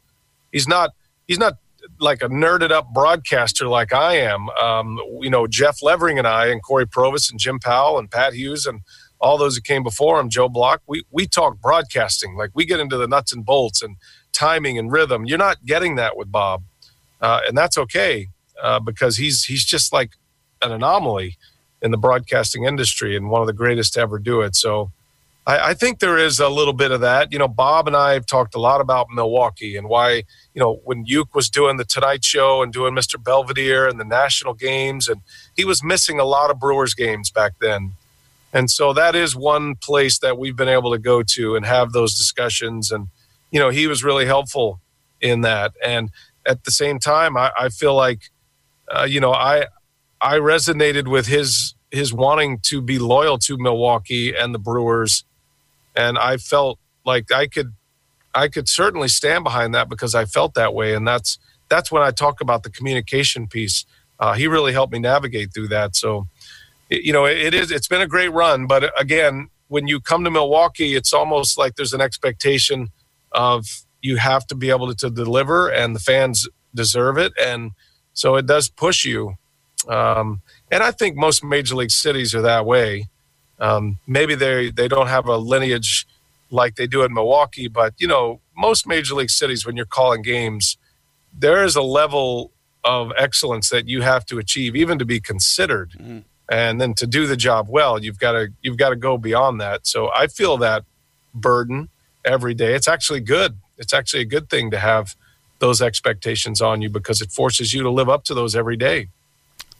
he's 0.52 0.68
not 0.68 0.92
he's 1.28 1.40
not 1.40 1.54
like 2.00 2.22
a 2.22 2.28
nerded 2.28 2.72
up 2.72 2.94
broadcaster 2.94 3.68
like 3.68 3.94
I 3.94 4.18
am. 4.18 4.50
Um, 4.50 5.00
you 5.22 5.30
know, 5.30 5.48
Jeff 5.48 5.82
Levering 5.82 6.18
and 6.18 6.28
I, 6.28 6.48
and 6.48 6.62
Cory 6.62 6.86
Provus 6.86 7.30
and 7.32 7.40
Jim 7.40 7.60
Powell 7.60 7.98
and 7.98 8.10
Pat 8.10 8.34
Hughes 8.34 8.66
and 8.66 8.82
all 9.20 9.38
those 9.38 9.56
that 9.56 9.64
came 9.64 9.84
before 9.84 10.20
him, 10.20 10.30
Joe 10.30 10.50
Block, 10.50 10.82
we, 10.86 11.04
we 11.10 11.26
talk 11.26 11.60
broadcasting. 11.62 12.36
Like 12.36 12.52
we 12.54 12.66
get 12.66 12.80
into 12.82 12.98
the 12.98 13.08
nuts 13.08 13.34
and 13.34 13.46
bolts 13.46 13.82
and 13.82 13.96
timing 14.34 14.78
and 14.78 14.92
rhythm. 14.92 15.26
You're 15.26 15.38
not 15.38 15.64
getting 15.66 15.96
that 15.96 16.18
with 16.18 16.32
Bob. 16.32 16.64
Uh, 17.22 17.40
and 17.48 17.58
that's 17.58 17.78
okay 17.78 18.28
uh, 18.62 18.82
because 18.82 19.16
he's, 19.16 19.46
he's 19.46 19.64
just 19.64 19.94
like 19.94 20.12
an 20.64 20.72
anomaly 20.72 21.38
in 21.82 21.92
the 21.92 21.98
broadcasting 21.98 22.64
industry 22.64 23.16
and 23.16 23.30
one 23.30 23.42
of 23.42 23.48
the 23.48 23.54
greatest 23.54 23.94
to 23.94 24.00
ever 24.00 24.18
do 24.18 24.42
it. 24.42 24.56
So 24.56 24.92
I, 25.46 25.72
I 25.72 25.74
think 25.74 26.00
there 26.00 26.18
is 26.18 26.40
a 26.40 26.50
little 26.50 26.74
bit 26.74 26.92
of 26.92 27.02
that. 27.02 27.32
You 27.32 27.40
know, 27.40 27.48
Bob 27.48 27.88
and 27.88 27.96
I 27.96 28.14
have 28.14 28.26
talked 28.26 28.56
a 28.56 28.60
lot 28.60 28.80
about 28.80 29.08
Milwaukee 29.14 29.76
and 29.76 29.90
why, 29.90 30.24
you 30.54 30.60
know, 30.62 30.80
when 30.86 31.06
Uke 31.06 31.36
was 31.36 31.50
doing 31.50 31.78
the 31.78 31.86
Tonight 31.86 32.24
Show 32.24 32.64
and 32.64 32.72
doing 32.72 32.96
Mr. 32.96 33.22
Belvedere 33.22 33.88
and 33.88 34.00
the 34.00 34.06
national 34.06 34.54
games, 34.54 35.10
and 35.10 35.22
he 35.56 35.66
was 35.66 35.84
missing 35.84 36.20
a 36.20 36.26
lot 36.26 36.50
of 36.50 36.60
Brewers 36.60 36.94
games 36.94 37.30
back 37.30 37.54
then 37.60 37.94
and 38.54 38.70
so 38.70 38.94
that 38.94 39.16
is 39.16 39.36
one 39.36 39.76
place 39.76 40.20
that 40.20 40.38
we've 40.38 40.56
been 40.56 40.70
able 40.70 40.92
to 40.92 41.00
go 41.00 41.24
to 41.24 41.56
and 41.56 41.66
have 41.66 41.92
those 41.92 42.14
discussions. 42.14 42.92
And, 42.92 43.08
you 43.52 43.60
know, 43.60 43.70
he 43.70 43.88
was 43.88 44.04
really 44.04 44.28
helpful 44.28 44.80
in 45.20 45.42
that. 45.42 45.74
And 45.84 46.12
at 46.46 46.64
the 46.64 46.72
same 46.72 47.00
time, 47.00 47.36
I, 47.36 47.52
I 47.58 47.70
feel 47.70 47.96
like, 47.96 48.30
uh, 48.96 49.08
you 49.10 49.20
know, 49.20 49.34
I, 49.34 49.66
I 50.24 50.38
resonated 50.38 51.08
with 51.08 51.28
his, 51.28 51.76
his 51.92 52.14
wanting 52.14 52.60
to 52.64 52.82
be 52.82 52.98
loyal 52.98 53.38
to 53.40 53.58
Milwaukee 53.58 54.34
and 54.34 54.56
the 54.56 54.60
Brewers. 54.60 55.26
And 55.96 56.18
I 56.18 56.38
felt 56.38 56.80
like 57.06 57.32
I 57.32 57.48
could, 57.48 57.74
I 58.34 58.48
could 58.48 58.70
certainly 58.70 59.10
stand 59.10 59.44
behind 59.44 59.76
that 59.76 59.90
because 59.90 60.16
I 60.16 60.26
felt 60.26 60.54
that 60.54 60.74
way. 60.74 60.96
And 60.96 61.06
that's, 61.06 61.38
that's 61.70 61.92
when 61.92 62.02
I 62.02 62.12
talk 62.12 62.40
about 62.40 62.64
the 62.64 62.70
communication 62.70 63.48
piece. 63.48 63.86
Uh, 64.20 64.34
he 64.34 64.48
really 64.48 64.72
helped 64.72 64.94
me 64.94 65.00
navigate 65.00 65.54
through 65.54 65.68
that. 65.68 65.96
So, 65.96 66.28
you 66.90 67.12
know, 67.12 67.26
it 67.26 67.54
is. 67.54 67.72
It's 67.72 67.88
been 67.88 68.02
a 68.02 68.08
great 68.08 68.32
run, 68.32 68.68
but 68.68 68.92
again, 69.00 69.50
when 69.68 69.88
you 69.88 70.00
come 70.00 70.24
to 70.24 70.30
Milwaukee, 70.32 70.96
it's 70.96 71.14
almost 71.14 71.58
like 71.58 71.76
there's 71.76 71.94
an 71.94 72.02
expectation 72.02 72.90
of 73.32 73.66
you 74.02 74.18
have 74.18 74.46
to 74.48 74.56
be 74.56 74.70
able 74.70 74.88
to, 74.88 74.96
to 74.96 75.10
deliver, 75.10 75.70
and 75.70 75.96
the 75.96 76.00
fans 76.00 76.48
deserve 76.76 77.18
it, 77.18 77.34
and 77.40 77.72
so 78.14 78.36
it 78.36 78.46
does 78.46 78.70
push 78.70 79.04
you. 79.06 79.36
Um, 79.88 80.42
and 80.72 80.84
I 80.84 80.92
think 80.92 81.16
most 81.16 81.44
major 81.44 81.76
league 81.76 81.92
cities 81.92 82.34
are 82.34 82.42
that 82.42 82.66
way. 82.66 83.08
Um, 83.60 84.00
maybe 84.08 84.36
they 84.36 84.72
they 84.72 84.88
don't 84.88 85.08
have 85.08 85.28
a 85.28 85.38
lineage 85.38 86.08
like 86.50 86.76
they 86.76 86.88
do 86.88 87.04
in 87.04 87.14
Milwaukee, 87.14 87.68
but 87.68 87.94
you 87.98 88.08
know, 88.08 88.40
most 88.56 88.88
major 88.88 89.16
league 89.16 89.30
cities, 89.30 89.66
when 89.66 89.76
you're 89.76 89.86
calling 89.86 90.22
games, 90.22 90.78
there 91.38 91.64
is 91.64 91.76
a 91.76 91.82
level 91.82 92.52
of 92.84 93.12
excellence 93.18 93.70
that 93.70 93.88
you 93.88 94.02
have 94.02 94.26
to 94.26 94.38
achieve, 94.38 94.76
even 94.76 95.00
to 95.00 95.06
be 95.06 95.20
considered. 95.20 95.92
Mm-hmm. 95.92 96.20
And 96.52 96.82
then 96.82 96.94
to 96.96 97.08
do 97.08 97.26
the 97.26 97.38
job 97.38 97.68
well 97.70 98.04
you've 98.04 98.20
got 98.20 98.34
to 98.34 98.50
you've 98.62 98.78
got 98.78 98.90
to 98.90 98.98
go 98.98 99.18
beyond 99.18 99.62
that. 99.62 99.88
So 99.88 100.12
i 100.14 100.28
feel 100.28 100.58
that 100.58 100.84
burden 101.34 101.90
every 102.26 102.54
day. 102.54 102.76
It's 102.76 102.88
actually 102.88 103.22
good. 103.22 103.58
It's 103.78 103.94
actually 103.94 104.22
a 104.22 104.26
good 104.26 104.50
thing 104.50 104.70
to 104.72 104.80
have 104.80 105.16
those 105.60 105.82
expectations 105.82 106.62
on 106.62 106.82
you 106.82 106.90
because 106.90 107.22
it 107.22 107.32
forces 107.32 107.74
you 107.74 107.82
to 107.84 107.90
live 107.90 108.10
up 108.10 108.26
to 108.26 108.34
those 108.34 108.56
every 108.56 108.78
day 108.78 109.08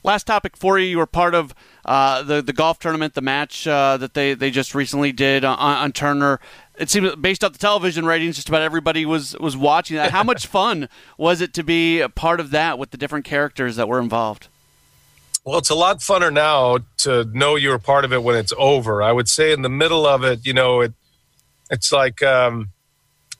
last 0.04 0.26
topic 0.26 0.56
for 0.56 0.78
you. 0.78 0.86
You 0.86 0.98
were 0.98 1.06
part 1.06 1.34
of 1.34 1.54
uh, 1.84 2.22
the, 2.22 2.42
the 2.42 2.52
golf 2.52 2.78
tournament 2.78 3.14
the 3.14 3.22
match 3.22 3.66
uh, 3.66 3.96
that 3.96 4.14
they, 4.14 4.34
they 4.34 4.50
just 4.50 4.74
recently 4.74 5.10
did 5.10 5.44
on, 5.44 5.58
on 5.58 5.92
turner. 5.92 6.38
It 6.78 6.90
seemed 6.90 7.20
based 7.20 7.42
off 7.42 7.52
the 7.52 7.58
television 7.58 8.04
ratings 8.04 8.36
just 8.36 8.48
about 8.48 8.62
everybody 8.62 9.06
was 9.06 9.36
was 9.38 9.56
watching 9.56 9.96
that. 9.96 10.10
How 10.10 10.22
much 10.32 10.46
fun 10.46 10.88
was 11.18 11.40
it 11.40 11.54
to 11.54 11.64
be 11.64 12.00
a 12.00 12.08
part 12.08 12.38
of 12.38 12.50
that 12.50 12.78
with 12.78 12.90
the 12.90 12.96
different 12.96 13.24
characters 13.24 13.76
that 13.76 13.88
were 13.88 14.00
involved? 14.00 14.48
Well, 15.44 15.58
it's 15.58 15.70
a 15.70 15.74
lot 15.74 15.98
funner 15.98 16.32
now 16.32 16.78
to 16.98 17.24
know 17.24 17.56
you're 17.56 17.74
a 17.74 17.80
part 17.80 18.04
of 18.06 18.12
it 18.12 18.22
when 18.22 18.34
it's 18.34 18.52
over. 18.56 19.02
I 19.02 19.12
would 19.12 19.28
say 19.28 19.52
in 19.52 19.62
the 19.62 19.68
middle 19.68 20.06
of 20.06 20.24
it, 20.24 20.46
you 20.46 20.54
know, 20.54 20.80
it 20.80 20.94
it's 21.70 21.92
like 21.92 22.22
um, 22.22 22.70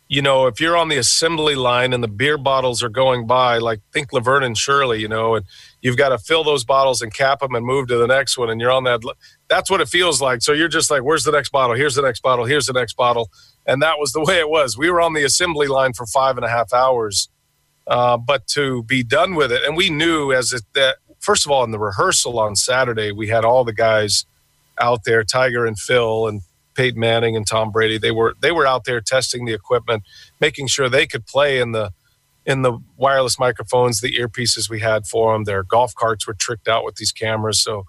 you 0.08 0.20
know, 0.20 0.46
if 0.46 0.60
you're 0.60 0.76
on 0.76 0.88
the 0.88 0.98
assembly 0.98 1.54
line 1.54 1.92
and 1.92 2.02
the 2.02 2.08
beer 2.08 2.36
bottles 2.36 2.82
are 2.82 2.90
going 2.90 3.26
by, 3.26 3.58
like 3.58 3.80
think 3.92 4.12
Laverne 4.12 4.42
and 4.42 4.56
Shirley, 4.56 5.00
you 5.00 5.08
know, 5.08 5.34
and 5.34 5.46
you've 5.80 5.96
got 5.96 6.10
to 6.10 6.18
fill 6.18 6.44
those 6.44 6.64
bottles 6.64 7.00
and 7.00 7.12
cap 7.12 7.40
them 7.40 7.54
and 7.54 7.64
move 7.64 7.88
to 7.88 7.96
the 7.96 8.06
next 8.06 8.36
one, 8.36 8.50
and 8.50 8.60
you're 8.60 8.70
on 8.70 8.84
that. 8.84 9.02
That's 9.48 9.70
what 9.70 9.80
it 9.80 9.88
feels 9.88 10.20
like. 10.20 10.42
So 10.42 10.52
you're 10.52 10.68
just 10.68 10.90
like, 10.90 11.02
where's 11.02 11.24
the 11.24 11.32
next 11.32 11.50
bottle? 11.50 11.74
Here's 11.74 11.94
the 11.94 12.02
next 12.02 12.20
bottle. 12.20 12.44
Here's 12.44 12.66
the 12.66 12.74
next 12.74 12.94
bottle, 12.94 13.30
and 13.66 13.82
that 13.82 13.98
was 13.98 14.12
the 14.12 14.20
way 14.20 14.38
it 14.38 14.48
was. 14.48 14.76
We 14.76 14.90
were 14.90 15.00
on 15.00 15.14
the 15.14 15.24
assembly 15.24 15.68
line 15.68 15.94
for 15.94 16.06
five 16.06 16.36
and 16.36 16.44
a 16.44 16.50
half 16.50 16.72
hours, 16.74 17.28
uh, 17.86 18.18
but 18.18 18.46
to 18.48 18.82
be 18.82 19.02
done 19.02 19.34
with 19.34 19.50
it, 19.52 19.62
and 19.64 19.76
we 19.76 19.88
knew 19.88 20.32
as 20.32 20.52
it 20.52 20.64
that 20.74 20.96
first 21.18 21.46
of 21.46 21.50
all, 21.50 21.64
in 21.64 21.70
the 21.70 21.78
rehearsal 21.78 22.38
on 22.38 22.54
Saturday, 22.54 23.10
we 23.10 23.28
had 23.28 23.44
all 23.44 23.64
the 23.64 23.72
guys 23.72 24.26
out 24.78 25.04
there, 25.04 25.24
Tiger 25.24 25.64
and 25.64 25.78
Phil 25.78 26.28
and 26.28 26.42
Peyton 26.74 27.00
Manning 27.00 27.36
and 27.36 27.46
Tom 27.46 27.70
Brady. 27.70 27.98
They 27.98 28.10
were 28.10 28.34
they 28.40 28.52
were 28.52 28.66
out 28.66 28.84
there 28.84 29.00
testing 29.00 29.44
the 29.44 29.52
equipment, 29.52 30.02
making 30.40 30.68
sure 30.68 30.88
they 30.88 31.06
could 31.06 31.26
play 31.26 31.60
in 31.60 31.72
the 31.72 31.92
in 32.46 32.62
the 32.62 32.78
wireless 32.96 33.38
microphones, 33.38 34.00
the 34.00 34.16
earpieces 34.18 34.68
we 34.68 34.80
had 34.80 35.06
for 35.06 35.32
them. 35.32 35.44
Their 35.44 35.62
golf 35.62 35.94
carts 35.94 36.26
were 36.26 36.34
tricked 36.34 36.68
out 36.68 36.84
with 36.84 36.96
these 36.96 37.12
cameras. 37.12 37.60
So 37.60 37.84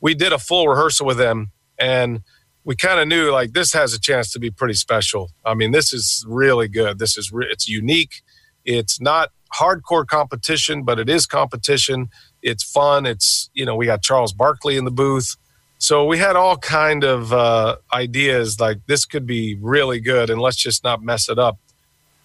we 0.00 0.14
did 0.14 0.32
a 0.32 0.38
full 0.38 0.68
rehearsal 0.68 1.06
with 1.06 1.18
them, 1.18 1.50
and 1.78 2.22
we 2.64 2.76
kind 2.76 3.00
of 3.00 3.08
knew 3.08 3.30
like 3.30 3.52
this 3.52 3.72
has 3.72 3.94
a 3.94 4.00
chance 4.00 4.32
to 4.32 4.38
be 4.38 4.50
pretty 4.50 4.74
special. 4.74 5.30
I 5.44 5.54
mean, 5.54 5.72
this 5.72 5.92
is 5.92 6.24
really 6.28 6.68
good. 6.68 6.98
This 6.98 7.16
is 7.18 7.32
re- 7.32 7.48
it's 7.50 7.68
unique. 7.68 8.22
It's 8.64 9.00
not 9.00 9.30
hardcore 9.58 10.06
competition, 10.06 10.82
but 10.84 10.98
it 10.98 11.08
is 11.08 11.26
competition 11.26 12.10
it's 12.42 12.62
fun. 12.62 13.06
It's 13.06 13.50
you 13.54 13.64
know 13.64 13.76
we 13.76 13.86
got 13.86 14.02
Charles 14.02 14.32
Barkley 14.32 14.76
in 14.76 14.84
the 14.84 14.90
booth, 14.90 15.36
so 15.78 16.04
we 16.04 16.18
had 16.18 16.36
all 16.36 16.56
kind 16.56 17.04
of 17.04 17.32
uh, 17.32 17.76
ideas 17.92 18.58
like 18.58 18.78
this 18.86 19.04
could 19.04 19.26
be 19.26 19.56
really 19.60 20.00
good, 20.00 20.28
and 20.28 20.40
let's 20.40 20.56
just 20.56 20.82
not 20.84 21.02
mess 21.02 21.28
it 21.28 21.38
up. 21.38 21.58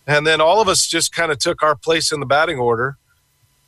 And 0.06 0.28
then 0.28 0.41
all 0.41 0.60
of 0.60 0.68
us 0.68 0.88
just 0.88 1.14
kind 1.14 1.32
of 1.32 1.39
took 1.39 1.64
our 1.64 1.76
place 1.76 2.12
in 2.12 2.20
the 2.20 2.26
batting 2.26 2.58
order, 2.58 2.97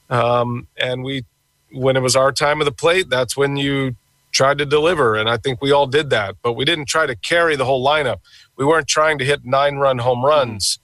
um, 0.10 0.68
and 0.78 1.04
we 1.04 1.26
when 1.72 1.98
it 1.98 2.02
was 2.02 2.16
our 2.16 2.32
time 2.32 2.62
of 2.62 2.66
the 2.66 2.72
plate, 2.72 3.10
that's 3.10 3.36
when 3.36 3.58
you 3.58 3.96
tried 4.32 4.58
to 4.58 4.66
deliver, 4.66 5.16
and 5.16 5.30
I 5.30 5.38
think 5.38 5.62
we 5.62 5.72
all 5.72 5.88
did 5.88 6.10
that. 6.10 6.36
But 6.42 6.54
we 6.54 6.66
didn't 6.66 6.88
try 6.88 7.06
to 7.06 7.16
carry 7.16 7.56
the 7.56 7.66
whole 7.66 7.86
lineup. 7.86 8.18
We 8.58 8.66
weren't 8.66 8.88
trying 8.88 9.18
to 9.20 9.26
hit 9.26 9.46
nine 9.46 9.76
run 9.76 10.00
home 10.00 10.26
runs. 10.26 10.80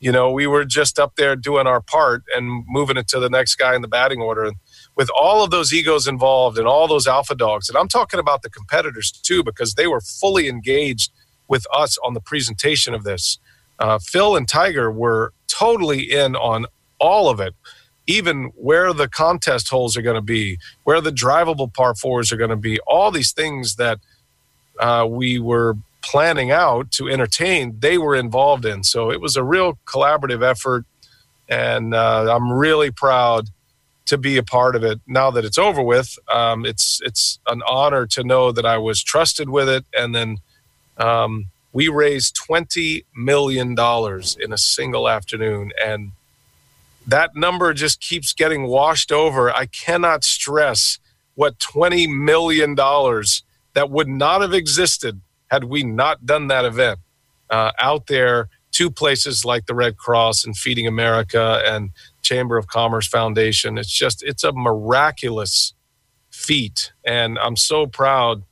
You 0.00 0.12
know, 0.12 0.30
we 0.30 0.46
were 0.46 0.64
just 0.64 0.98
up 0.98 1.16
there 1.16 1.34
doing 1.34 1.66
our 1.66 1.80
part 1.80 2.24
and 2.34 2.64
moving 2.68 2.96
it 2.96 3.08
to 3.08 3.20
the 3.20 3.30
next 3.30 3.56
guy 3.56 3.74
in 3.74 3.82
the 3.82 3.88
batting 3.88 4.20
order. 4.20 4.44
And 4.44 4.56
with 4.96 5.10
all 5.10 5.42
of 5.42 5.50
those 5.50 5.72
egos 5.72 6.06
involved 6.06 6.58
and 6.58 6.66
all 6.66 6.86
those 6.86 7.06
alpha 7.06 7.34
dogs, 7.34 7.68
and 7.68 7.76
I'm 7.76 7.88
talking 7.88 8.20
about 8.20 8.42
the 8.42 8.50
competitors 8.50 9.10
too, 9.10 9.42
because 9.42 9.74
they 9.74 9.86
were 9.86 10.00
fully 10.00 10.48
engaged 10.48 11.10
with 11.48 11.66
us 11.72 11.98
on 12.04 12.14
the 12.14 12.20
presentation 12.20 12.94
of 12.94 13.04
this. 13.04 13.38
Uh, 13.78 13.98
Phil 13.98 14.36
and 14.36 14.48
Tiger 14.48 14.90
were 14.90 15.32
totally 15.48 16.02
in 16.02 16.36
on 16.36 16.66
all 17.00 17.28
of 17.28 17.40
it, 17.40 17.54
even 18.06 18.52
where 18.54 18.92
the 18.92 19.08
contest 19.08 19.68
holes 19.68 19.96
are 19.96 20.02
going 20.02 20.14
to 20.14 20.22
be, 20.22 20.58
where 20.84 21.00
the 21.00 21.10
drivable 21.10 21.72
par 21.72 21.94
fours 21.94 22.32
are 22.32 22.36
going 22.36 22.50
to 22.50 22.56
be, 22.56 22.78
all 22.86 23.10
these 23.10 23.32
things 23.32 23.76
that 23.76 23.98
uh, 24.78 25.06
we 25.08 25.38
were 25.38 25.76
planning 26.02 26.50
out 26.50 26.90
to 26.92 27.08
entertain, 27.08 27.76
they 27.80 27.98
were 27.98 28.14
involved 28.14 28.64
in. 28.64 28.84
So 28.84 29.10
it 29.10 29.20
was 29.20 29.36
a 29.36 29.42
real 29.42 29.78
collaborative 29.86 30.42
effort. 30.42 30.84
And 31.48 31.94
uh, 31.94 32.34
I'm 32.34 32.52
really 32.52 32.90
proud 32.90 33.48
to 34.06 34.18
be 34.18 34.36
a 34.36 34.42
part 34.42 34.76
of 34.76 34.84
it. 34.84 35.00
Now 35.06 35.30
that 35.30 35.44
it's 35.44 35.58
over 35.58 35.82
with, 35.82 36.18
um, 36.32 36.64
it's 36.66 37.00
it's 37.04 37.38
an 37.46 37.62
honor 37.68 38.06
to 38.08 38.24
know 38.24 38.52
that 38.52 38.66
I 38.66 38.78
was 38.78 39.02
trusted 39.02 39.48
with 39.48 39.68
it, 39.68 39.84
and 39.96 40.14
then 40.14 40.38
um, 40.98 41.46
we 41.72 41.88
raised 41.88 42.34
twenty 42.36 43.04
million 43.16 43.74
dollars 43.74 44.36
in 44.40 44.52
a 44.52 44.58
single 44.58 45.08
afternoon, 45.08 45.72
and 45.82 46.12
that 47.06 47.34
number 47.34 47.72
just 47.74 48.00
keeps 48.00 48.32
getting 48.32 48.64
washed 48.64 49.12
over. 49.12 49.50
I 49.50 49.66
cannot 49.66 50.24
stress 50.24 50.98
what 51.34 51.58
twenty 51.58 52.06
million 52.06 52.74
dollars 52.74 53.42
that 53.74 53.90
would 53.90 54.08
not 54.08 54.40
have 54.40 54.54
existed 54.54 55.20
had 55.50 55.64
we 55.64 55.82
not 55.82 56.26
done 56.26 56.48
that 56.48 56.64
event 56.64 57.00
uh, 57.50 57.72
out 57.78 58.06
there 58.06 58.48
to 58.72 58.90
places 58.90 59.44
like 59.44 59.66
the 59.66 59.74
Red 59.74 59.96
Cross 59.96 60.44
and 60.44 60.56
Feeding 60.56 60.86
America 60.86 61.62
and 61.64 61.90
Chamber 62.24 62.56
of 62.56 62.66
Commerce 62.66 63.06
Foundation. 63.06 63.78
It's 63.78 63.92
just 63.92 64.22
it's 64.22 64.42
a 64.42 64.52
miraculous 64.52 65.74
feat, 66.30 66.92
and 67.04 67.38
I'm 67.38 67.56
so 67.56 67.86
proud 67.86 68.42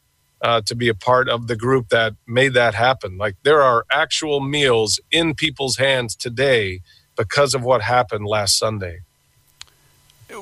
uh, 0.42 0.60
to 0.62 0.74
be 0.74 0.88
a 0.88 0.94
part 0.94 1.28
of 1.28 1.46
the 1.46 1.56
group 1.56 1.88
that 1.88 2.14
made 2.26 2.54
that 2.54 2.74
happen. 2.74 3.16
Like 3.16 3.36
there 3.42 3.62
are 3.62 3.84
actual 3.90 4.40
meals 4.40 5.00
in 5.10 5.34
people's 5.34 5.76
hands 5.76 6.14
today 6.14 6.80
because 7.16 7.54
of 7.54 7.62
what 7.62 7.82
happened 7.82 8.26
last 8.26 8.58
Sunday. 8.58 9.00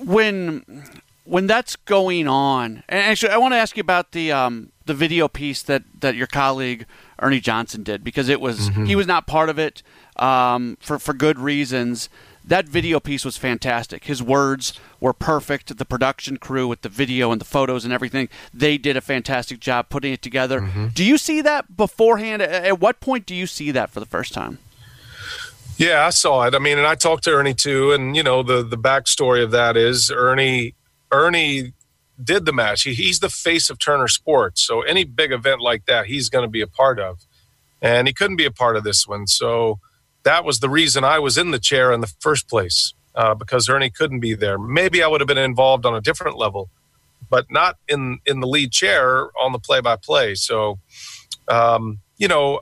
When 0.02 0.84
when 1.24 1.46
that's 1.46 1.76
going 1.76 2.26
on, 2.26 2.82
and 2.88 3.00
actually, 3.00 3.32
I 3.32 3.36
want 3.36 3.52
to 3.52 3.58
ask 3.58 3.76
you 3.76 3.82
about 3.82 4.12
the 4.12 4.32
um, 4.32 4.72
the 4.86 4.94
video 4.94 5.28
piece 5.28 5.62
that 5.62 5.82
that 6.00 6.16
your 6.16 6.26
colleague 6.26 6.86
Ernie 7.20 7.40
Johnson 7.40 7.82
did 7.82 8.02
because 8.02 8.28
it 8.28 8.40
was 8.40 8.70
mm-hmm. 8.70 8.84
he 8.86 8.96
was 8.96 9.06
not 9.06 9.26
part 9.26 9.48
of 9.48 9.58
it 9.58 9.82
um, 10.16 10.78
for 10.80 10.98
for 10.98 11.12
good 11.12 11.38
reasons 11.38 12.08
that 12.45 12.66
video 12.66 13.01
piece 13.01 13.24
was 13.24 13.36
fantastic. 13.36 14.05
His 14.05 14.22
words 14.22 14.72
were 14.99 15.12
perfect. 15.12 15.76
The 15.76 15.84
production 15.84 16.36
crew 16.36 16.66
with 16.66 16.82
the 16.82 16.88
video 16.88 17.32
and 17.32 17.41
the 17.41 17.45
photos 17.45 17.84
and 17.84 17.93
everything, 17.93 18.28
they 18.53 18.78
did 18.78 18.97
a 18.97 19.01
fantastic 19.01 19.61
job 19.61 19.88
putting 19.88 20.12
it 20.12 20.22
together. 20.22 20.61
Mm-hmm. 20.61 20.88
Do 20.88 21.05
you 21.05 21.18
see 21.18 21.41
that 21.43 21.76
beforehand? 21.76 22.43
At 22.43 22.80
what 22.80 23.01
point 23.01 23.26
do 23.26 23.34
you 23.34 23.47
see 23.47 23.70
that 23.70 23.91
for 23.91 24.01
the 24.01 24.07
first 24.07 24.32
time? 24.32 24.59
Yeah, 25.76 26.05
I 26.07 26.11
saw 26.11 26.43
it. 26.43 26.55
I 26.55 26.59
mean, 26.59 26.76
and 26.76 26.86
I 26.86 26.95
talked 26.95 27.24
to 27.24 27.30
Ernie 27.30 27.55
too, 27.55 27.93
and 27.93 28.14
you 28.14 28.22
know 28.22 28.43
the 28.43 28.62
the 28.62 28.76
backstory 28.76 29.43
of 29.43 29.51
that 29.53 29.78
is 29.78 30.11
Ernie 30.14 30.74
Ernie 31.11 31.72
did 32.22 32.45
the 32.45 32.53
match. 32.53 32.82
He, 32.82 32.93
he's 32.93 33.20
the 33.20 33.30
face 33.30 33.70
of 33.70 33.78
Turner 33.78 34.07
Sports, 34.07 34.61
so 34.61 34.82
any 34.82 35.05
big 35.05 35.32
event 35.32 35.62
like 35.62 35.86
that, 35.86 36.05
he's 36.05 36.28
going 36.28 36.45
to 36.45 36.51
be 36.51 36.61
a 36.61 36.66
part 36.66 37.01
of, 37.01 37.20
and 37.80 38.07
he 38.07 38.12
couldn't 38.12 38.36
be 38.36 38.45
a 38.45 38.51
part 38.51 38.76
of 38.76 38.84
this 38.84 39.09
one. 39.09 39.26
So 39.26 39.78
that 40.24 40.44
was 40.44 40.60
the 40.60 40.68
reason 40.68 41.04
I 41.04 41.18
was 41.18 41.38
in 41.38 41.50
the 41.50 41.58
chair 41.58 41.92
in 41.92 42.00
the 42.00 42.12
first 42.20 42.48
place 42.48 42.94
uh, 43.14 43.34
because 43.34 43.68
Ernie 43.68 43.90
couldn't 43.90 44.20
be 44.20 44.34
there. 44.34 44.58
Maybe 44.58 45.02
I 45.02 45.08
would 45.08 45.20
have 45.20 45.28
been 45.28 45.38
involved 45.38 45.86
on 45.86 45.94
a 45.94 46.00
different 46.00 46.36
level, 46.36 46.70
but 47.28 47.46
not 47.50 47.76
in 47.88 48.18
in 48.26 48.40
the 48.40 48.46
lead 48.46 48.72
chair 48.72 49.30
on 49.40 49.52
the 49.52 49.58
play 49.58 49.80
by 49.80 49.96
play. 49.96 50.34
So, 50.34 50.78
um, 51.48 52.00
you 52.18 52.28
know, 52.28 52.60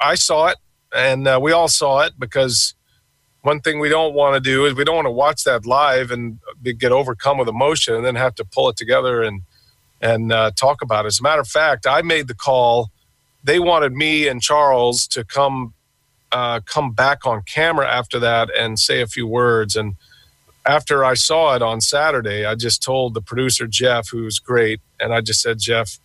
I 0.00 0.14
saw 0.14 0.48
it, 0.48 0.58
and 0.94 1.26
uh, 1.26 1.38
we 1.40 1.52
all 1.52 1.68
saw 1.68 2.00
it 2.00 2.14
because 2.18 2.74
one 3.42 3.60
thing 3.60 3.78
we 3.78 3.88
don't 3.88 4.14
want 4.14 4.34
to 4.34 4.40
do 4.40 4.66
is 4.66 4.74
we 4.74 4.84
don't 4.84 4.96
want 4.96 5.06
to 5.06 5.12
watch 5.12 5.44
that 5.44 5.64
live 5.64 6.10
and 6.10 6.38
get 6.78 6.92
overcome 6.92 7.38
with 7.38 7.48
emotion 7.48 7.94
and 7.94 8.04
then 8.04 8.14
have 8.16 8.34
to 8.34 8.44
pull 8.44 8.68
it 8.68 8.76
together 8.76 9.22
and 9.22 9.42
and 10.02 10.32
uh, 10.32 10.50
talk 10.56 10.82
about 10.82 11.04
it. 11.04 11.08
As 11.08 11.20
a 11.20 11.22
matter 11.22 11.40
of 11.40 11.48
fact, 11.48 11.86
I 11.86 12.02
made 12.02 12.28
the 12.28 12.34
call. 12.34 12.90
They 13.44 13.58
wanted 13.58 13.92
me 13.94 14.28
and 14.28 14.42
Charles 14.42 15.06
to 15.08 15.24
come 15.24 15.74
uh, 16.32 16.60
come 16.64 16.92
back 16.92 17.26
on 17.26 17.42
camera 17.42 17.88
after 17.88 18.18
that 18.20 18.54
and 18.56 18.78
say 18.78 19.00
a 19.00 19.06
few 19.06 19.26
words. 19.26 19.76
And 19.76 19.96
after 20.66 21.04
I 21.04 21.14
saw 21.14 21.54
it 21.54 21.62
on 21.62 21.80
Saturday, 21.80 22.44
I 22.44 22.54
just 22.54 22.82
told 22.82 23.14
the 23.14 23.22
producer, 23.22 23.66
Jeff, 23.66 24.08
who's 24.10 24.38
great, 24.38 24.80
and 24.98 25.12
I 25.12 25.20
just 25.20 25.40
said, 25.40 25.58
Jeff, 25.58 25.98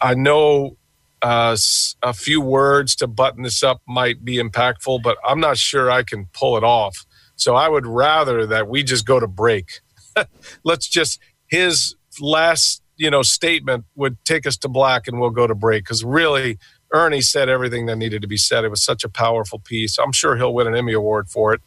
I 0.00 0.14
know 0.14 0.76
uh, 1.20 1.56
a 2.02 2.12
few 2.12 2.40
words 2.40 2.96
to 2.96 3.06
button 3.06 3.42
this 3.44 3.62
up 3.62 3.80
might 3.86 4.24
be 4.24 4.36
impactful, 4.36 5.02
but 5.02 5.16
I'm 5.24 5.40
not 5.40 5.58
sure 5.58 5.90
I 5.90 6.02
can 6.02 6.26
pull 6.32 6.56
it 6.56 6.64
off. 6.64 7.06
So 7.36 7.54
I 7.54 7.68
would 7.68 7.86
rather 7.86 8.46
that 8.46 8.68
we 8.68 8.82
just 8.82 9.06
go 9.06 9.20
to 9.20 9.28
break. 9.28 9.80
Let's 10.64 10.88
just, 10.88 11.20
his 11.46 11.94
last 12.20 12.82
you 12.96 13.10
know 13.10 13.22
statement 13.22 13.84
would 13.94 14.22
take 14.24 14.46
us 14.46 14.56
to 14.58 14.68
black 14.68 15.08
and 15.08 15.20
we'll 15.20 15.30
go 15.30 15.46
to 15.46 15.54
break 15.54 15.84
because 15.84 16.04
really 16.04 16.58
Ernie 16.92 17.22
said 17.22 17.48
everything 17.48 17.86
that 17.86 17.96
needed 17.96 18.22
to 18.22 18.28
be 18.28 18.36
said. 18.36 18.64
It 18.64 18.70
was 18.70 18.82
such 18.82 19.04
a 19.04 19.08
powerful 19.08 19.58
piece. 19.58 19.98
I'm 19.98 20.12
sure 20.12 20.36
he'll 20.36 20.54
win 20.54 20.66
an 20.66 20.76
Emmy 20.76 20.92
award 20.92 21.28
for 21.28 21.54
it, 21.54 21.60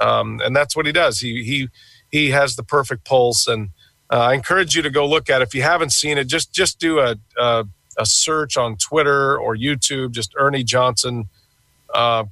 um, 0.00 0.40
and 0.44 0.54
that's 0.54 0.76
what 0.76 0.86
he 0.86 0.92
does. 0.92 1.20
He 1.20 1.44
he 1.44 1.68
he 2.10 2.30
has 2.30 2.56
the 2.56 2.62
perfect 2.62 3.04
pulse, 3.04 3.46
and 3.46 3.70
uh, 4.10 4.18
I 4.18 4.34
encourage 4.34 4.74
you 4.74 4.82
to 4.82 4.90
go 4.90 5.06
look 5.06 5.30
at 5.30 5.40
it. 5.40 5.48
If 5.48 5.54
you 5.54 5.62
haven't 5.62 5.90
seen 5.90 6.18
it, 6.18 6.24
just 6.24 6.52
just 6.52 6.78
do 6.78 6.98
a 6.98 7.16
a, 7.38 7.66
a 7.98 8.06
search 8.06 8.56
on 8.56 8.76
Twitter 8.76 9.38
or 9.38 9.56
YouTube. 9.56 10.12
Just 10.12 10.34
Ernie 10.36 10.64
Johnson, 10.64 11.28
uh, 11.94 12.24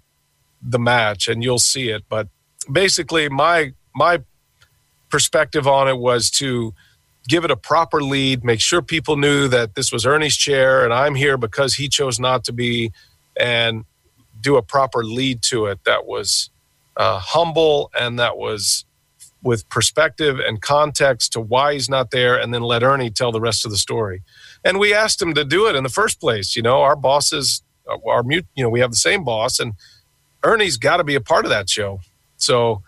the 0.60 0.78
match, 0.78 1.28
and 1.28 1.42
you'll 1.42 1.58
see 1.58 1.88
it. 1.88 2.04
But 2.08 2.28
basically, 2.70 3.28
my 3.28 3.74
my 3.94 4.22
perspective 5.08 5.66
on 5.66 5.88
it 5.88 5.98
was 5.98 6.30
to 6.30 6.74
give 7.30 7.44
it 7.44 7.50
a 7.50 7.56
proper 7.56 8.02
lead, 8.02 8.44
make 8.44 8.60
sure 8.60 8.82
people 8.82 9.16
knew 9.16 9.46
that 9.48 9.76
this 9.76 9.92
was 9.92 10.04
Ernie's 10.04 10.36
chair 10.36 10.84
and 10.84 10.92
I'm 10.92 11.14
here 11.14 11.38
because 11.38 11.74
he 11.74 11.88
chose 11.88 12.18
not 12.18 12.44
to 12.44 12.52
be, 12.52 12.92
and 13.38 13.84
do 14.40 14.56
a 14.56 14.62
proper 14.62 15.04
lead 15.04 15.40
to 15.42 15.66
it 15.66 15.78
that 15.84 16.06
was 16.06 16.50
uh, 16.96 17.18
humble 17.18 17.90
and 17.98 18.18
that 18.18 18.36
was 18.36 18.84
with 19.42 19.68
perspective 19.68 20.38
and 20.38 20.60
context 20.60 21.32
to 21.32 21.40
why 21.40 21.72
he's 21.72 21.88
not 21.88 22.10
there, 22.10 22.38
and 22.38 22.52
then 22.52 22.62
let 22.62 22.82
Ernie 22.82 23.10
tell 23.10 23.32
the 23.32 23.40
rest 23.40 23.64
of 23.64 23.70
the 23.70 23.78
story. 23.78 24.22
And 24.64 24.78
we 24.78 24.92
asked 24.92 25.22
him 25.22 25.32
to 25.34 25.44
do 25.44 25.66
it 25.66 25.76
in 25.76 25.82
the 25.82 25.88
first 25.88 26.20
place. 26.20 26.56
You 26.56 26.62
know, 26.62 26.82
our 26.82 26.96
bosses, 26.96 27.62
our 28.06 28.22
mute, 28.22 28.46
you 28.54 28.62
know, 28.62 28.68
we 28.68 28.80
have 28.80 28.90
the 28.90 28.96
same 28.96 29.24
boss, 29.24 29.58
and 29.58 29.72
Ernie's 30.42 30.76
got 30.76 30.98
to 30.98 31.04
be 31.04 31.14
a 31.14 31.20
part 31.20 31.46
of 31.46 31.50
that 31.50 31.70
show. 31.70 32.00
So 32.36 32.82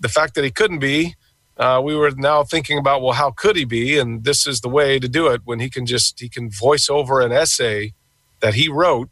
the 0.00 0.08
fact 0.08 0.34
that 0.34 0.44
he 0.44 0.50
couldn't 0.50 0.80
be, 0.80 1.14
uh, 1.56 1.80
we 1.84 1.94
were 1.94 2.10
now 2.10 2.42
thinking 2.42 2.78
about, 2.78 3.02
well, 3.02 3.12
how 3.12 3.30
could 3.30 3.56
he 3.56 3.64
be? 3.64 3.98
And 3.98 4.24
this 4.24 4.46
is 4.46 4.60
the 4.60 4.68
way 4.68 4.98
to 4.98 5.08
do 5.08 5.28
it 5.28 5.42
when 5.44 5.60
he 5.60 5.70
can 5.70 5.86
just 5.86 6.18
he 6.18 6.28
can 6.28 6.50
voice 6.50 6.90
over 6.90 7.20
an 7.20 7.32
essay 7.32 7.92
that 8.40 8.54
he 8.54 8.68
wrote 8.68 9.08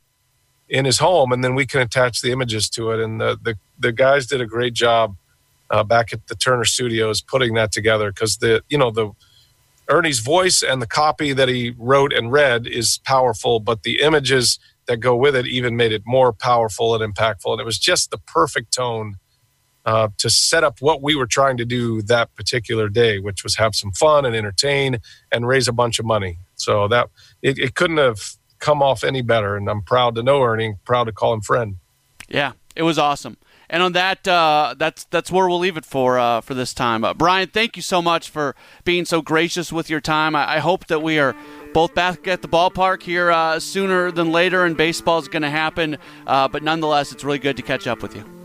in 0.68 0.84
his 0.84 0.98
home, 0.98 1.32
and 1.32 1.44
then 1.44 1.54
we 1.54 1.66
can 1.66 1.80
attach 1.80 2.20
the 2.20 2.32
images 2.32 2.68
to 2.70 2.90
it. 2.90 3.00
And 3.00 3.20
the 3.20 3.38
the, 3.40 3.56
the 3.78 3.92
guys 3.92 4.26
did 4.26 4.40
a 4.40 4.46
great 4.46 4.74
job 4.74 5.16
uh, 5.70 5.84
back 5.84 6.12
at 6.12 6.26
the 6.26 6.34
Turner 6.34 6.64
Studios 6.64 7.20
putting 7.20 7.54
that 7.54 7.70
together 7.72 8.10
because 8.10 8.38
the 8.38 8.62
you 8.68 8.78
know 8.78 8.90
the 8.90 9.12
Ernie's 9.88 10.20
voice 10.20 10.62
and 10.62 10.80
the 10.82 10.86
copy 10.86 11.32
that 11.32 11.48
he 11.48 11.74
wrote 11.78 12.12
and 12.12 12.32
read 12.32 12.66
is 12.66 12.98
powerful, 13.04 13.60
but 13.60 13.82
the 13.82 14.00
images 14.00 14.58
that 14.86 14.98
go 14.98 15.14
with 15.14 15.36
it 15.36 15.46
even 15.46 15.76
made 15.76 15.92
it 15.92 16.02
more 16.04 16.32
powerful 16.32 16.94
and 16.94 17.14
impactful. 17.14 17.52
And 17.52 17.60
it 17.60 17.64
was 17.64 17.78
just 17.78 18.10
the 18.10 18.18
perfect 18.18 18.72
tone 18.72 19.16
uh, 19.84 20.08
to 20.18 20.30
set 20.30 20.64
up 20.64 20.80
what 20.80 21.02
we 21.02 21.14
were 21.14 21.26
trying 21.26 21.56
to 21.56 21.64
do 21.64 22.02
that 22.02 22.34
particular 22.34 22.88
day, 22.88 23.18
which 23.18 23.42
was 23.42 23.56
have 23.56 23.74
some 23.74 23.92
fun 23.92 24.24
and 24.24 24.36
entertain 24.36 24.98
and 25.30 25.46
raise 25.46 25.68
a 25.68 25.72
bunch 25.72 25.98
of 25.98 26.04
money. 26.04 26.38
So 26.54 26.88
that 26.88 27.08
it, 27.42 27.58
it 27.58 27.74
couldn't 27.74 27.96
have 27.96 28.20
come 28.58 28.82
off 28.82 29.02
any 29.02 29.22
better. 29.22 29.56
And 29.56 29.68
I'm 29.68 29.82
proud 29.82 30.14
to 30.14 30.22
know 30.22 30.42
Ernie, 30.42 30.76
proud 30.84 31.04
to 31.04 31.12
call 31.12 31.34
him 31.34 31.40
friend. 31.40 31.76
Yeah, 32.28 32.52
it 32.76 32.82
was 32.82 32.98
awesome. 32.98 33.36
And 33.68 33.82
on 33.82 33.92
that, 33.92 34.28
uh, 34.28 34.74
that's 34.76 35.04
that's 35.04 35.32
where 35.32 35.48
we'll 35.48 35.58
leave 35.58 35.78
it 35.78 35.86
for 35.86 36.18
uh, 36.18 36.42
for 36.42 36.52
this 36.52 36.74
time. 36.74 37.04
Uh, 37.04 37.14
Brian, 37.14 37.48
thank 37.48 37.74
you 37.74 37.82
so 37.82 38.02
much 38.02 38.28
for 38.28 38.54
being 38.84 39.06
so 39.06 39.22
gracious 39.22 39.72
with 39.72 39.88
your 39.88 40.00
time. 40.00 40.36
I, 40.36 40.56
I 40.56 40.58
hope 40.58 40.88
that 40.88 41.00
we 41.00 41.18
are 41.18 41.34
both 41.72 41.94
back 41.94 42.28
at 42.28 42.42
the 42.42 42.48
ballpark 42.48 43.02
here 43.02 43.30
uh, 43.30 43.58
sooner 43.58 44.10
than 44.12 44.30
later, 44.30 44.66
and 44.66 44.76
baseball 44.76 45.18
is 45.20 45.28
going 45.28 45.42
to 45.42 45.50
happen. 45.50 45.96
Uh, 46.26 46.48
but 46.48 46.62
nonetheless, 46.62 47.12
it's 47.12 47.24
really 47.24 47.38
good 47.38 47.56
to 47.56 47.62
catch 47.62 47.86
up 47.86 48.02
with 48.02 48.14
you. 48.14 48.41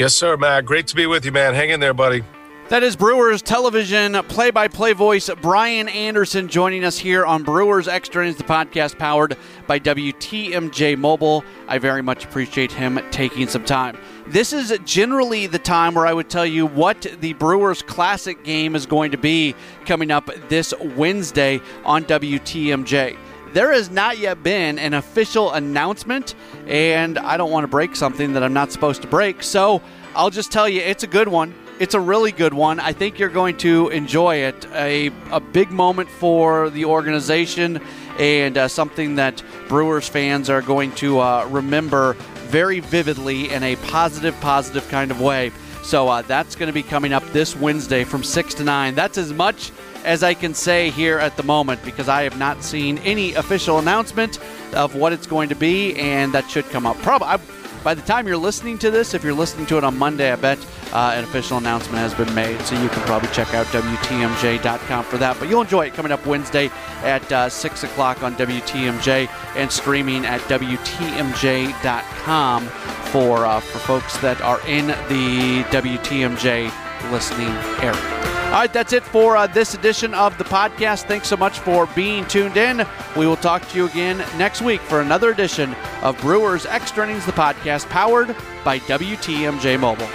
Yes, 0.00 0.14
sir, 0.14 0.34
Matt. 0.38 0.64
Great 0.64 0.86
to 0.86 0.96
be 0.96 1.04
with 1.04 1.26
you, 1.26 1.30
man. 1.30 1.52
Hang 1.52 1.68
in 1.68 1.78
there, 1.78 1.92
buddy. 1.92 2.24
That 2.70 2.82
is 2.82 2.96
Brewers 2.96 3.42
television 3.42 4.14
play 4.28 4.50
by 4.50 4.66
play 4.66 4.94
voice 4.94 5.28
Brian 5.42 5.90
Anderson 5.90 6.48
joining 6.48 6.84
us 6.84 6.96
here 6.96 7.26
on 7.26 7.42
Brewers 7.42 7.86
Extra 7.86 8.22
Innings, 8.22 8.38
the 8.38 8.44
podcast 8.44 8.96
powered 8.96 9.36
by 9.66 9.78
WTMJ 9.78 10.96
Mobile. 10.96 11.44
I 11.68 11.76
very 11.76 12.00
much 12.00 12.24
appreciate 12.24 12.72
him 12.72 12.98
taking 13.10 13.46
some 13.46 13.66
time. 13.66 13.98
This 14.26 14.54
is 14.54 14.72
generally 14.86 15.46
the 15.46 15.58
time 15.58 15.92
where 15.92 16.06
I 16.06 16.14
would 16.14 16.30
tell 16.30 16.46
you 16.46 16.64
what 16.64 17.02
the 17.20 17.34
Brewers 17.34 17.82
Classic 17.82 18.42
game 18.42 18.74
is 18.74 18.86
going 18.86 19.10
to 19.10 19.18
be 19.18 19.54
coming 19.84 20.10
up 20.10 20.30
this 20.48 20.72
Wednesday 20.96 21.60
on 21.84 22.04
WTMJ. 22.04 23.18
There 23.52 23.72
has 23.72 23.90
not 23.90 24.18
yet 24.18 24.44
been 24.44 24.78
an 24.78 24.94
official 24.94 25.52
announcement, 25.52 26.36
and 26.68 27.18
I 27.18 27.36
don't 27.36 27.50
want 27.50 27.64
to 27.64 27.68
break 27.68 27.96
something 27.96 28.34
that 28.34 28.44
I'm 28.44 28.52
not 28.52 28.70
supposed 28.70 29.02
to 29.02 29.08
break, 29.08 29.42
so 29.42 29.82
I'll 30.14 30.30
just 30.30 30.52
tell 30.52 30.68
you 30.68 30.80
it's 30.80 31.02
a 31.02 31.08
good 31.08 31.26
one. 31.26 31.52
It's 31.80 31.94
a 31.94 32.00
really 32.00 32.30
good 32.30 32.54
one. 32.54 32.78
I 32.78 32.92
think 32.92 33.18
you're 33.18 33.28
going 33.28 33.56
to 33.58 33.88
enjoy 33.88 34.36
it. 34.36 34.66
A, 34.74 35.10
a 35.32 35.40
big 35.40 35.72
moment 35.72 36.08
for 36.10 36.70
the 36.70 36.84
organization 36.84 37.80
and 38.18 38.56
uh, 38.56 38.68
something 38.68 39.16
that 39.16 39.42
Brewers 39.66 40.08
fans 40.08 40.48
are 40.48 40.62
going 40.62 40.92
to 40.96 41.18
uh, 41.18 41.46
remember 41.50 42.12
very 42.50 42.78
vividly 42.80 43.50
in 43.50 43.62
a 43.62 43.76
positive, 43.76 44.38
positive 44.40 44.86
kind 44.90 45.10
of 45.10 45.20
way. 45.20 45.50
So 45.82 46.08
uh, 46.08 46.22
that's 46.22 46.54
going 46.54 46.66
to 46.68 46.72
be 46.72 46.82
coming 46.82 47.12
up 47.12 47.24
this 47.32 47.56
Wednesday 47.56 48.04
from 48.04 48.22
6 48.22 48.54
to 48.54 48.64
9. 48.64 48.94
That's 48.94 49.18
as 49.18 49.32
much 49.32 49.72
as 50.04 50.22
I 50.22 50.34
can 50.34 50.54
say 50.54 50.90
here 50.90 51.18
at 51.18 51.36
the 51.36 51.42
moment 51.42 51.84
because 51.84 52.08
I 52.08 52.22
have 52.22 52.38
not 52.38 52.62
seen 52.62 52.98
any 52.98 53.34
official 53.34 53.78
announcement 53.78 54.38
of 54.74 54.94
what 54.94 55.12
it's 55.12 55.26
going 55.26 55.48
to 55.48 55.54
be, 55.54 55.96
and 55.96 56.32
that 56.32 56.50
should 56.50 56.68
come 56.70 56.86
up. 56.86 56.96
Probably 56.98 57.38
by 57.82 57.94
the 57.94 58.02
time 58.02 58.26
you're 58.26 58.36
listening 58.36 58.76
to 58.78 58.90
this, 58.90 59.14
if 59.14 59.24
you're 59.24 59.32
listening 59.32 59.64
to 59.66 59.78
it 59.78 59.84
on 59.84 59.96
Monday, 59.96 60.30
I 60.30 60.36
bet 60.36 60.58
uh, 60.92 61.14
an 61.14 61.24
official 61.24 61.56
announcement 61.56 61.96
has 61.98 62.12
been 62.14 62.34
made. 62.34 62.60
So 62.62 62.80
you 62.80 62.90
can 62.90 63.02
probably 63.02 63.30
check 63.30 63.54
out 63.54 63.64
WTMJ.com 63.66 65.04
for 65.04 65.16
that. 65.18 65.38
But 65.38 65.48
you'll 65.48 65.62
enjoy 65.62 65.86
it 65.86 65.94
coming 65.94 66.12
up 66.12 66.26
Wednesday 66.26 66.70
at 67.02 67.32
uh, 67.32 67.48
6 67.48 67.84
o'clock 67.84 68.22
on 68.22 68.34
WTMJ 68.36 69.30
and 69.56 69.72
streaming 69.72 70.26
at 70.26 70.40
WTMJ.com 70.42 70.96
for, 72.66 73.46
uh, 73.46 73.60
for 73.60 73.78
folks 73.78 74.18
that 74.18 74.42
are 74.42 74.60
in 74.66 74.88
the 74.88 75.64
WTMJ 75.70 76.70
listening 77.10 77.48
area. 77.82 78.29
All 78.50 78.56
right, 78.56 78.72
that's 78.72 78.92
it 78.92 79.04
for 79.04 79.36
uh, 79.36 79.46
this 79.46 79.74
edition 79.74 80.12
of 80.12 80.36
the 80.36 80.42
podcast. 80.42 81.04
Thanks 81.04 81.28
so 81.28 81.36
much 81.36 81.60
for 81.60 81.86
being 81.94 82.26
tuned 82.26 82.56
in. 82.56 82.84
We 83.16 83.24
will 83.28 83.36
talk 83.36 83.66
to 83.68 83.76
you 83.76 83.86
again 83.86 84.18
next 84.38 84.60
week 84.60 84.80
for 84.80 85.00
another 85.00 85.30
edition 85.30 85.72
of 86.02 86.20
Brewers 86.20 86.66
Extra 86.66 87.04
Innings, 87.06 87.24
the 87.24 87.30
podcast 87.30 87.88
powered 87.88 88.34
by 88.64 88.80
WTMJ 88.80 89.78
Mobile. 89.78 90.08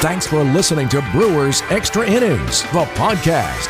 Thanks 0.00 0.26
for 0.26 0.42
listening 0.44 0.88
to 0.88 1.06
Brewers 1.12 1.60
Extra 1.68 2.06
Innings, 2.08 2.62
the 2.62 2.86
podcast. 2.94 3.68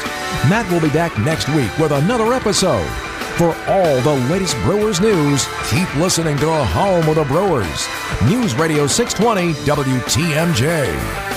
Matt 0.48 0.70
will 0.70 0.80
be 0.80 0.90
back 0.90 1.18
next 1.18 1.48
week 1.48 1.76
with 1.78 1.90
another 1.90 2.32
episode. 2.32 2.88
For 3.36 3.52
all 3.66 4.00
the 4.02 4.28
latest 4.30 4.56
Brewers 4.58 5.00
news, 5.00 5.44
keep 5.70 5.92
listening 5.96 6.36
to 6.36 6.48
a 6.50 6.64
home 6.64 7.08
of 7.08 7.16
the 7.16 7.24
Brewers. 7.24 7.88
News 8.30 8.54
Radio 8.54 8.86
620 8.86 9.54
WTMJ. 9.64 11.33